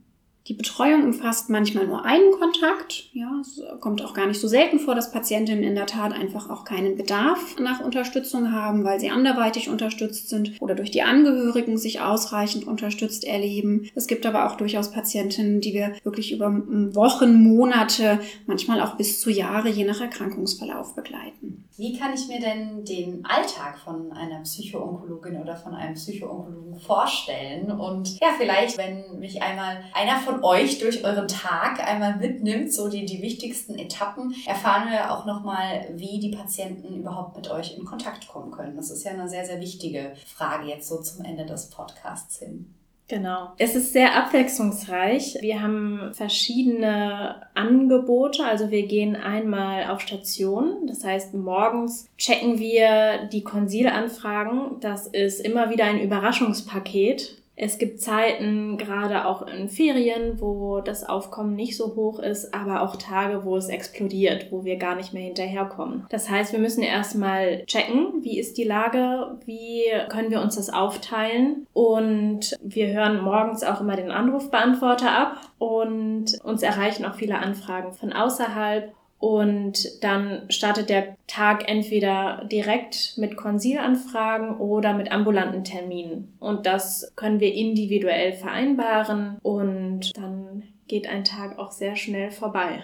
Die 0.48 0.54
Betreuung 0.54 1.04
umfasst 1.04 1.50
manchmal 1.50 1.86
nur 1.86 2.04
einen 2.04 2.32
Kontakt. 2.32 3.10
Ja, 3.12 3.30
es 3.40 3.62
kommt 3.80 4.02
auch 4.02 4.12
gar 4.12 4.26
nicht 4.26 4.40
so 4.40 4.48
selten 4.48 4.80
vor, 4.80 4.96
dass 4.96 5.12
Patientinnen 5.12 5.62
in 5.62 5.76
der 5.76 5.86
Tat 5.86 6.12
einfach 6.12 6.50
auch 6.50 6.64
keinen 6.64 6.96
Bedarf 6.96 7.56
nach 7.60 7.80
Unterstützung 7.80 8.50
haben, 8.50 8.82
weil 8.82 8.98
sie 8.98 9.10
anderweitig 9.10 9.68
unterstützt 9.68 10.28
sind 10.28 10.60
oder 10.60 10.74
durch 10.74 10.90
die 10.90 11.02
Angehörigen 11.02 11.78
sich 11.78 12.00
ausreichend 12.00 12.66
unterstützt 12.66 13.24
erleben. 13.24 13.88
Es 13.94 14.08
gibt 14.08 14.26
aber 14.26 14.46
auch 14.46 14.56
durchaus 14.56 14.90
Patientinnen, 14.90 15.60
die 15.60 15.74
wir 15.74 15.92
wirklich 16.02 16.32
über 16.32 16.50
Wochen, 16.50 17.42
Monate, 17.42 18.18
manchmal 18.46 18.80
auch 18.80 18.96
bis 18.96 19.20
zu 19.20 19.30
Jahre 19.30 19.68
je 19.68 19.84
nach 19.84 20.00
Erkrankungsverlauf 20.00 20.96
begleiten. 20.96 21.64
Wie 21.76 21.98
kann 21.98 22.12
ich 22.12 22.28
mir 22.28 22.38
denn 22.38 22.84
den 22.84 23.24
Alltag 23.24 23.78
von 23.78 24.12
einer 24.12 24.40
Psychoonkologin 24.40 25.40
oder 25.40 25.56
von 25.56 25.74
einem 25.74 25.94
Psychoonkologen 25.94 26.78
vorstellen? 26.78 27.70
Und 27.70 28.20
ja, 28.20 28.28
vielleicht, 28.36 28.76
wenn 28.76 29.18
mich 29.18 29.42
einmal 29.42 29.82
einer 29.94 30.18
von 30.18 30.44
euch 30.44 30.78
durch 30.78 31.02
euren 31.04 31.28
Tag 31.28 31.80
einmal 31.80 32.16
mitnimmt, 32.16 32.72
so 32.72 32.88
die, 32.88 33.06
die 33.06 33.22
wichtigsten 33.22 33.78
Etappen, 33.78 34.34
erfahren 34.46 34.90
wir 34.90 35.12
auch 35.12 35.24
nochmal, 35.24 35.88
wie 35.94 36.20
die 36.20 36.36
Patienten 36.36 36.94
überhaupt 36.94 37.36
mit 37.36 37.50
euch 37.50 37.76
in 37.76 37.84
Kontakt 37.84 38.28
kommen 38.28 38.50
können. 38.50 38.76
Das 38.76 38.90
ist 38.90 39.04
ja 39.04 39.12
eine 39.12 39.28
sehr, 39.28 39.46
sehr 39.46 39.60
wichtige 39.60 40.12
Frage 40.26 40.68
jetzt 40.68 40.88
so 40.88 41.00
zum 41.00 41.24
Ende 41.24 41.46
des 41.46 41.70
Podcasts 41.70 42.38
hin. 42.38 42.74
Genau. 43.12 43.52
Es 43.58 43.74
ist 43.74 43.92
sehr 43.92 44.16
abwechslungsreich. 44.16 45.36
Wir 45.42 45.60
haben 45.60 46.14
verschiedene 46.14 47.42
Angebote. 47.52 48.42
Also 48.42 48.70
wir 48.70 48.86
gehen 48.86 49.16
einmal 49.16 49.90
auf 49.90 50.00
Station. 50.00 50.86
Das 50.86 51.04
heißt, 51.04 51.34
morgens 51.34 52.08
checken 52.16 52.58
wir 52.58 53.28
die 53.30 53.44
Konsilanfragen. 53.44 54.80
Das 54.80 55.08
ist 55.08 55.44
immer 55.44 55.68
wieder 55.68 55.84
ein 55.84 56.00
Überraschungspaket. 56.00 57.41
Es 57.54 57.78
gibt 57.78 58.00
Zeiten, 58.00 58.78
gerade 58.78 59.26
auch 59.26 59.42
in 59.46 59.68
Ferien, 59.68 60.40
wo 60.40 60.80
das 60.80 61.06
Aufkommen 61.06 61.54
nicht 61.54 61.76
so 61.76 61.94
hoch 61.94 62.18
ist, 62.18 62.54
aber 62.54 62.82
auch 62.82 62.96
Tage, 62.96 63.44
wo 63.44 63.56
es 63.56 63.68
explodiert, 63.68 64.46
wo 64.50 64.64
wir 64.64 64.76
gar 64.76 64.96
nicht 64.96 65.12
mehr 65.12 65.22
hinterherkommen. 65.22 66.06
Das 66.08 66.30
heißt, 66.30 66.52
wir 66.52 66.58
müssen 66.58 66.82
erstmal 66.82 67.64
checken, 67.66 68.22
wie 68.22 68.38
ist 68.38 68.56
die 68.56 68.64
Lage, 68.64 69.38
wie 69.44 69.84
können 70.08 70.30
wir 70.30 70.40
uns 70.40 70.56
das 70.56 70.70
aufteilen 70.70 71.66
und 71.72 72.56
wir 72.62 72.88
hören 72.88 73.20
morgens 73.20 73.62
auch 73.64 73.80
immer 73.80 73.96
den 73.96 74.10
Anrufbeantworter 74.10 75.10
ab 75.10 75.36
und 75.58 76.38
uns 76.42 76.62
erreichen 76.62 77.04
auch 77.04 77.14
viele 77.14 77.38
Anfragen 77.38 77.92
von 77.92 78.12
außerhalb 78.12 78.92
und 79.22 80.02
dann 80.02 80.50
startet 80.50 80.90
der 80.90 81.16
Tag 81.28 81.68
entweder 81.68 82.44
direkt 82.50 83.14
mit 83.18 83.36
Konsilanfragen 83.36 84.56
oder 84.56 84.94
mit 84.94 85.12
ambulanten 85.12 85.62
Terminen. 85.62 86.36
Und 86.40 86.66
das 86.66 87.12
können 87.14 87.38
wir 87.38 87.54
individuell 87.54 88.32
vereinbaren 88.32 89.38
und 89.44 90.10
dann 90.16 90.64
geht 90.88 91.06
ein 91.06 91.22
Tag 91.22 91.56
auch 91.56 91.70
sehr 91.70 91.94
schnell 91.94 92.32
vorbei. 92.32 92.82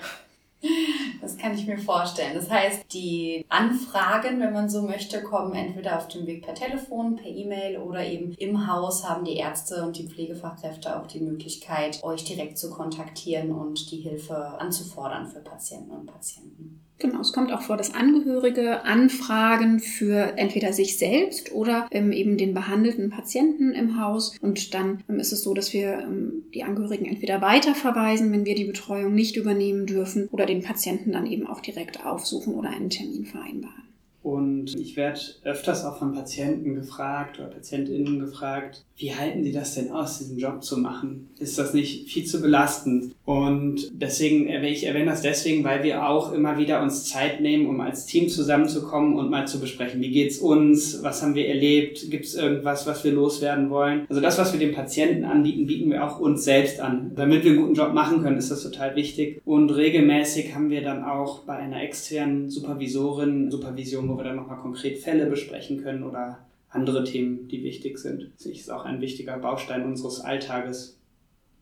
Das 1.20 1.36
kann 1.36 1.54
ich 1.54 1.66
mir 1.66 1.78
vorstellen. 1.78 2.34
Das 2.34 2.50
heißt, 2.50 2.92
die 2.92 3.44
Anfragen, 3.48 4.40
wenn 4.40 4.52
man 4.52 4.68
so 4.68 4.82
möchte, 4.82 5.22
kommen 5.22 5.54
entweder 5.54 5.96
auf 5.98 6.08
dem 6.08 6.26
Weg 6.26 6.44
per 6.44 6.54
Telefon, 6.54 7.16
per 7.16 7.26
E-Mail 7.26 7.78
oder 7.78 8.04
eben 8.04 8.32
im 8.34 8.66
Haus 8.66 9.08
haben 9.08 9.24
die 9.24 9.36
Ärzte 9.36 9.84
und 9.84 9.96
die 9.96 10.08
Pflegefachkräfte 10.08 10.98
auch 10.98 11.06
die 11.06 11.20
Möglichkeit, 11.20 12.02
euch 12.02 12.24
direkt 12.24 12.58
zu 12.58 12.70
kontaktieren 12.70 13.52
und 13.52 13.90
die 13.90 14.00
Hilfe 14.00 14.36
anzufordern 14.58 15.26
für 15.26 15.40
Patienten 15.40 15.92
und 15.92 16.06
Patienten. 16.06 16.87
Genau, 17.00 17.20
es 17.20 17.32
kommt 17.32 17.52
auch 17.52 17.62
vor, 17.62 17.76
dass 17.76 17.94
Angehörige 17.94 18.84
Anfragen 18.84 19.78
für 19.78 20.36
entweder 20.36 20.72
sich 20.72 20.98
selbst 20.98 21.52
oder 21.52 21.86
ähm, 21.92 22.10
eben 22.10 22.36
den 22.36 22.54
behandelten 22.54 23.10
Patienten 23.10 23.72
im 23.72 24.00
Haus. 24.00 24.36
Und 24.40 24.74
dann 24.74 25.04
ähm, 25.08 25.20
ist 25.20 25.32
es 25.32 25.44
so, 25.44 25.54
dass 25.54 25.72
wir 25.72 26.00
ähm, 26.00 26.44
die 26.52 26.64
Angehörigen 26.64 27.06
entweder 27.06 27.40
weiterverweisen, 27.40 28.32
wenn 28.32 28.44
wir 28.44 28.56
die 28.56 28.64
Betreuung 28.64 29.14
nicht 29.14 29.36
übernehmen 29.36 29.86
dürfen, 29.86 30.28
oder 30.32 30.44
den 30.44 30.62
Patienten 30.62 31.12
dann 31.12 31.26
eben 31.26 31.46
auch 31.46 31.60
direkt 31.60 32.04
aufsuchen 32.04 32.54
oder 32.54 32.70
einen 32.70 32.90
Termin 32.90 33.24
vereinbaren. 33.24 33.87
Und 34.28 34.78
ich 34.78 34.94
werde 34.98 35.18
öfters 35.42 35.86
auch 35.86 35.98
von 35.98 36.12
Patienten 36.12 36.74
gefragt 36.74 37.38
oder 37.38 37.48
PatientInnen 37.48 38.18
gefragt, 38.20 38.84
wie 38.98 39.14
halten 39.14 39.42
Sie 39.42 39.52
das 39.52 39.74
denn 39.74 39.90
aus, 39.90 40.18
diesen 40.18 40.38
Job 40.38 40.62
zu 40.62 40.76
machen? 40.76 41.30
Ist 41.38 41.56
das 41.58 41.72
nicht 41.72 42.10
viel 42.10 42.24
zu 42.24 42.42
belastend? 42.42 43.14
Und 43.24 43.88
deswegen 43.92 44.48
ich 44.64 44.84
erwähne 44.84 45.12
das 45.12 45.22
deswegen, 45.22 45.64
weil 45.64 45.82
wir 45.82 46.06
auch 46.06 46.32
immer 46.32 46.58
wieder 46.58 46.82
uns 46.82 47.08
Zeit 47.08 47.40
nehmen, 47.40 47.68
um 47.68 47.80
als 47.80 48.06
Team 48.06 48.28
zusammenzukommen 48.28 49.16
und 49.16 49.30
mal 49.30 49.46
zu 49.46 49.60
besprechen, 49.60 50.02
wie 50.02 50.10
geht's 50.10 50.38
uns, 50.38 51.02
was 51.02 51.22
haben 51.22 51.34
wir 51.34 51.48
erlebt, 51.48 52.10
gibt 52.10 52.26
es 52.26 52.34
irgendwas, 52.34 52.86
was 52.86 53.04
wir 53.04 53.12
loswerden 53.12 53.70
wollen? 53.70 54.04
Also 54.10 54.20
das, 54.20 54.36
was 54.36 54.52
wir 54.52 54.60
dem 54.60 54.74
Patienten 54.74 55.24
anbieten, 55.24 55.66
bieten 55.66 55.90
wir 55.90 56.04
auch 56.04 56.18
uns 56.18 56.44
selbst 56.44 56.80
an. 56.80 57.12
Damit 57.14 57.44
wir 57.44 57.52
einen 57.52 57.62
guten 57.62 57.74
Job 57.74 57.94
machen 57.94 58.22
können, 58.22 58.36
ist 58.36 58.50
das 58.50 58.62
total 58.62 58.94
wichtig. 58.94 59.40
Und 59.44 59.70
regelmäßig 59.70 60.54
haben 60.54 60.70
wir 60.70 60.82
dann 60.82 61.04
auch 61.04 61.44
bei 61.44 61.56
einer 61.56 61.82
externen 61.82 62.50
Supervisorin 62.50 63.50
Supervision, 63.50 64.17
wo 64.18 64.22
wir 64.22 64.30
dann 64.30 64.36
nochmal 64.36 64.58
konkret 64.58 64.98
Fälle 64.98 65.26
besprechen 65.26 65.80
können 65.80 66.02
oder 66.02 66.40
andere 66.70 67.04
Themen, 67.04 67.46
die 67.46 67.62
wichtig 67.62 67.98
sind. 67.98 68.32
Das 68.36 68.46
ist 68.46 68.68
auch 68.68 68.84
ein 68.84 69.00
wichtiger 69.00 69.38
Baustein 69.38 69.84
unseres 69.84 70.20
Alltages. 70.20 70.98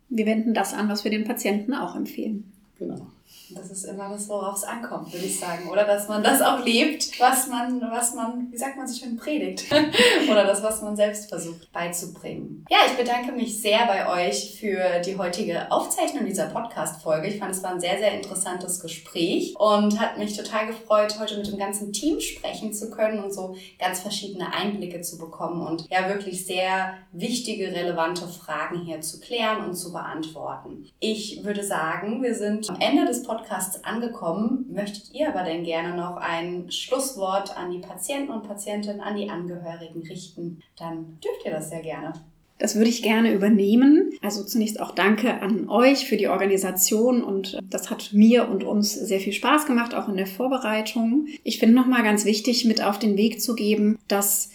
Wir 0.08 0.24
wenden 0.24 0.54
das 0.54 0.72
an, 0.72 0.88
was 0.88 1.04
wir 1.04 1.10
den 1.10 1.24
Patienten 1.24 1.74
auch 1.74 1.94
empfehlen. 1.94 2.50
Genau. 2.78 3.06
Das 3.50 3.70
ist 3.70 3.84
immer 3.84 4.08
das, 4.10 4.28
worauf 4.28 4.56
es 4.56 4.64
ankommt, 4.64 5.12
würde 5.12 5.24
ich 5.24 5.38
sagen. 5.38 5.68
Oder 5.70 5.84
dass 5.84 6.08
man 6.08 6.22
das 6.22 6.42
auch 6.42 6.64
lebt, 6.64 7.18
was 7.20 7.46
man, 7.46 7.80
was 7.80 8.14
man, 8.14 8.50
wie 8.50 8.56
sagt 8.56 8.76
man 8.76 8.88
so 8.88 8.98
schön, 8.98 9.16
predigt. 9.16 9.64
Oder 10.30 10.44
das, 10.44 10.62
was 10.62 10.82
man 10.82 10.96
selbst 10.96 11.28
versucht 11.28 11.70
beizubringen. 11.72 12.64
Ja, 12.68 12.78
ich 12.86 12.96
bedanke 12.96 13.32
mich 13.32 13.60
sehr 13.60 13.86
bei 13.86 14.28
euch 14.28 14.58
für 14.58 15.00
die 15.04 15.16
heutige 15.16 15.70
Aufzeichnung 15.70 16.24
dieser 16.26 16.46
Podcast-Folge. 16.46 17.28
Ich 17.28 17.38
fand, 17.38 17.52
es 17.52 17.62
war 17.62 17.70
ein 17.70 17.80
sehr, 17.80 17.98
sehr 17.98 18.12
interessantes 18.12 18.80
Gespräch 18.80 19.54
und 19.58 20.00
hat 20.00 20.18
mich 20.18 20.36
total 20.36 20.66
gefreut, 20.66 21.16
heute 21.20 21.36
mit 21.36 21.46
dem 21.46 21.58
ganzen 21.58 21.92
Team 21.92 22.20
sprechen 22.20 22.72
zu 22.72 22.90
können 22.90 23.22
und 23.22 23.32
so 23.32 23.56
ganz 23.78 24.00
verschiedene 24.00 24.52
Einblicke 24.52 25.00
zu 25.02 25.18
bekommen 25.18 25.64
und 25.64 25.86
ja, 25.88 26.08
wirklich 26.08 26.46
sehr 26.46 26.94
wichtige, 27.12 27.68
relevante 27.68 28.26
Fragen 28.26 28.80
hier 28.80 29.00
zu 29.00 29.20
klären 29.20 29.64
und 29.64 29.74
zu 29.76 29.92
beantworten. 29.92 30.90
Ich 30.98 31.44
würde 31.44 31.62
sagen, 31.62 32.22
wir 32.22 32.34
sind 32.34 32.68
am 32.68 32.80
Ende 32.80 33.04
des 33.04 33.22
Podcasts 33.22 33.35
Podcasts 33.36 33.84
angekommen. 33.84 34.66
Möchtet 34.72 35.12
ihr 35.12 35.28
aber 35.28 35.42
denn 35.42 35.64
gerne 35.64 35.96
noch 35.96 36.16
ein 36.16 36.70
Schlusswort 36.70 37.56
an 37.56 37.70
die 37.70 37.78
Patienten 37.78 38.32
und 38.32 38.46
Patientinnen, 38.46 39.00
an 39.00 39.16
die 39.16 39.28
Angehörigen 39.28 40.02
richten, 40.02 40.62
dann 40.78 41.18
dürft 41.22 41.44
ihr 41.44 41.52
das 41.52 41.70
sehr 41.70 41.82
gerne. 41.82 42.14
Das 42.58 42.74
würde 42.74 42.88
ich 42.88 43.02
gerne 43.02 43.34
übernehmen. 43.34 44.12
Also 44.22 44.42
zunächst 44.42 44.80
auch 44.80 44.92
danke 44.92 45.42
an 45.42 45.68
euch 45.68 46.06
für 46.06 46.16
die 46.16 46.28
Organisation 46.28 47.22
und 47.22 47.58
das 47.68 47.90
hat 47.90 48.14
mir 48.14 48.48
und 48.48 48.64
uns 48.64 48.94
sehr 48.94 49.20
viel 49.20 49.34
Spaß 49.34 49.66
gemacht, 49.66 49.94
auch 49.94 50.08
in 50.08 50.16
der 50.16 50.26
Vorbereitung. 50.26 51.26
Ich 51.44 51.58
finde 51.58 51.74
nochmal 51.74 52.02
ganz 52.02 52.24
wichtig, 52.24 52.64
mit 52.64 52.82
auf 52.82 52.98
den 52.98 53.18
Weg 53.18 53.42
zu 53.42 53.54
geben, 53.54 53.98
dass 54.08 54.50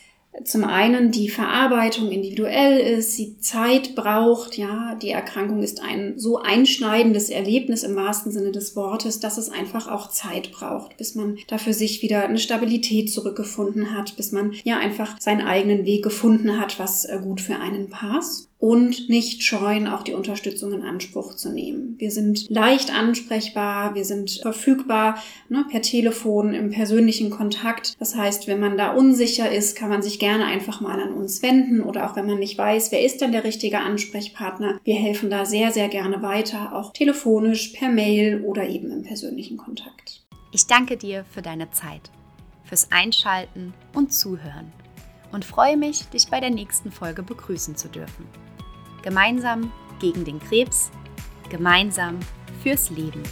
zum 0.46 0.64
einen 0.64 1.12
die 1.12 1.30
Verarbeitung 1.30 2.10
individuell 2.10 2.80
ist, 2.80 3.16
sie 3.16 3.38
Zeit 3.40 3.96
braucht, 3.96 4.58
ja, 4.58 4.96
die 4.96 5.10
Erkrankung 5.10 5.62
ist 5.62 5.82
ein 5.82 6.18
so 6.18 6.38
einschneidendes 6.38 7.30
Erlebnis 7.30 7.84
im 7.84 7.96
wahrsten 7.96 8.32
Sinne 8.32 8.52
des 8.52 8.76
Wortes, 8.76 9.20
dass 9.20 9.38
es 9.38 9.50
einfach 9.50 9.88
auch 9.88 10.10
Zeit 10.10 10.52
braucht, 10.52 10.98
bis 10.98 11.16
man 11.16 11.38
dafür 11.48 11.74
sich 11.74 12.02
wieder 12.02 12.24
eine 12.28 12.40
Stabilität 12.40 13.12
zurückgefunden 13.12 13.96
hat, 13.96 14.16
bis 14.16 14.32
man 14.32 14.54
ja 14.64 14.78
einfach 14.78 15.20
seinen 15.20 15.42
eigenen 15.42 15.86
Weg 15.86 16.04
gefunden 16.04 16.60
hat, 16.60 16.80
was 16.80 17.06
äh, 17.06 17.20
gut 17.22 17.42
für 17.42 17.58
einen 17.58 17.90
passt 17.90 18.51
und 18.62 19.10
nicht 19.10 19.42
scheuen, 19.42 19.88
auch 19.88 20.04
die 20.04 20.14
Unterstützung 20.14 20.72
in 20.72 20.84
Anspruch 20.84 21.34
zu 21.34 21.52
nehmen. 21.52 21.96
Wir 21.98 22.12
sind 22.12 22.48
leicht 22.52 22.94
ansprechbar, 22.94 23.96
wir 23.96 24.06
sind 24.06 24.40
verfügbar 24.44 25.18
ne, 25.50 25.66
per 25.72 25.82
Telefon 25.82 26.54
im 26.54 26.70
persönlichen 26.70 27.32
Kontakt. 27.32 28.00
Das 28.00 28.16
heißt, 28.16 28.48
wenn 28.48 28.60
man 28.60 28.78
da 28.78 28.92
unsicher 28.92 29.52
ist, 29.52 29.76
kann 29.76 29.90
man 29.90 30.04
sich 30.04 30.20
gerne 30.20 30.46
einfach 30.46 30.80
mal 30.80 31.02
an 31.02 31.12
uns 31.12 31.42
wenden 31.42 31.82
oder 31.82 32.08
auch 32.08 32.16
wenn 32.16 32.28
man 32.28 32.38
nicht 32.38 32.56
weiß, 32.56 32.92
wer 32.92 33.04
ist 33.04 33.22
denn 33.22 33.32
der 33.32 33.44
richtige 33.44 33.80
Ansprechpartner. 33.80 34.80
Wir 34.84 34.96
helfen 34.96 35.32
da 35.32 35.46
sehr, 35.46 35.72
sehr 35.72 35.90
gerne 35.90 36.22
weiter, 36.22 36.76
auch 36.76 36.94
telefonisch, 36.94 37.70
per 37.70 37.90
Mail 37.90 38.44
oder 38.44 38.70
eben 38.70 38.92
im 38.92 39.02
persönlichen 39.02 39.58
Kontakt. 39.58 40.24
Ich 40.52 40.68
danke 40.68 40.98
dir 40.98 41.26
für 41.32 41.42
deine 41.42 41.72
Zeit, 41.72 42.12
fürs 42.66 42.92
Einschalten 42.92 43.74
und 43.96 44.14
Zuhören 44.14 44.72
und 45.32 45.46
freue 45.46 45.78
mich, 45.78 46.06
dich 46.10 46.28
bei 46.28 46.40
der 46.40 46.52
nächsten 46.52 46.92
Folge 46.92 47.24
begrüßen 47.24 47.76
zu 47.76 47.88
dürfen. 47.88 48.28
Gemeinsam 49.02 49.72
gegen 50.00 50.26
den 50.26 50.40
Krebs, 50.40 50.92
gemeinsam 51.50 52.20
fürs 52.64 52.90
Leben. 52.90 53.24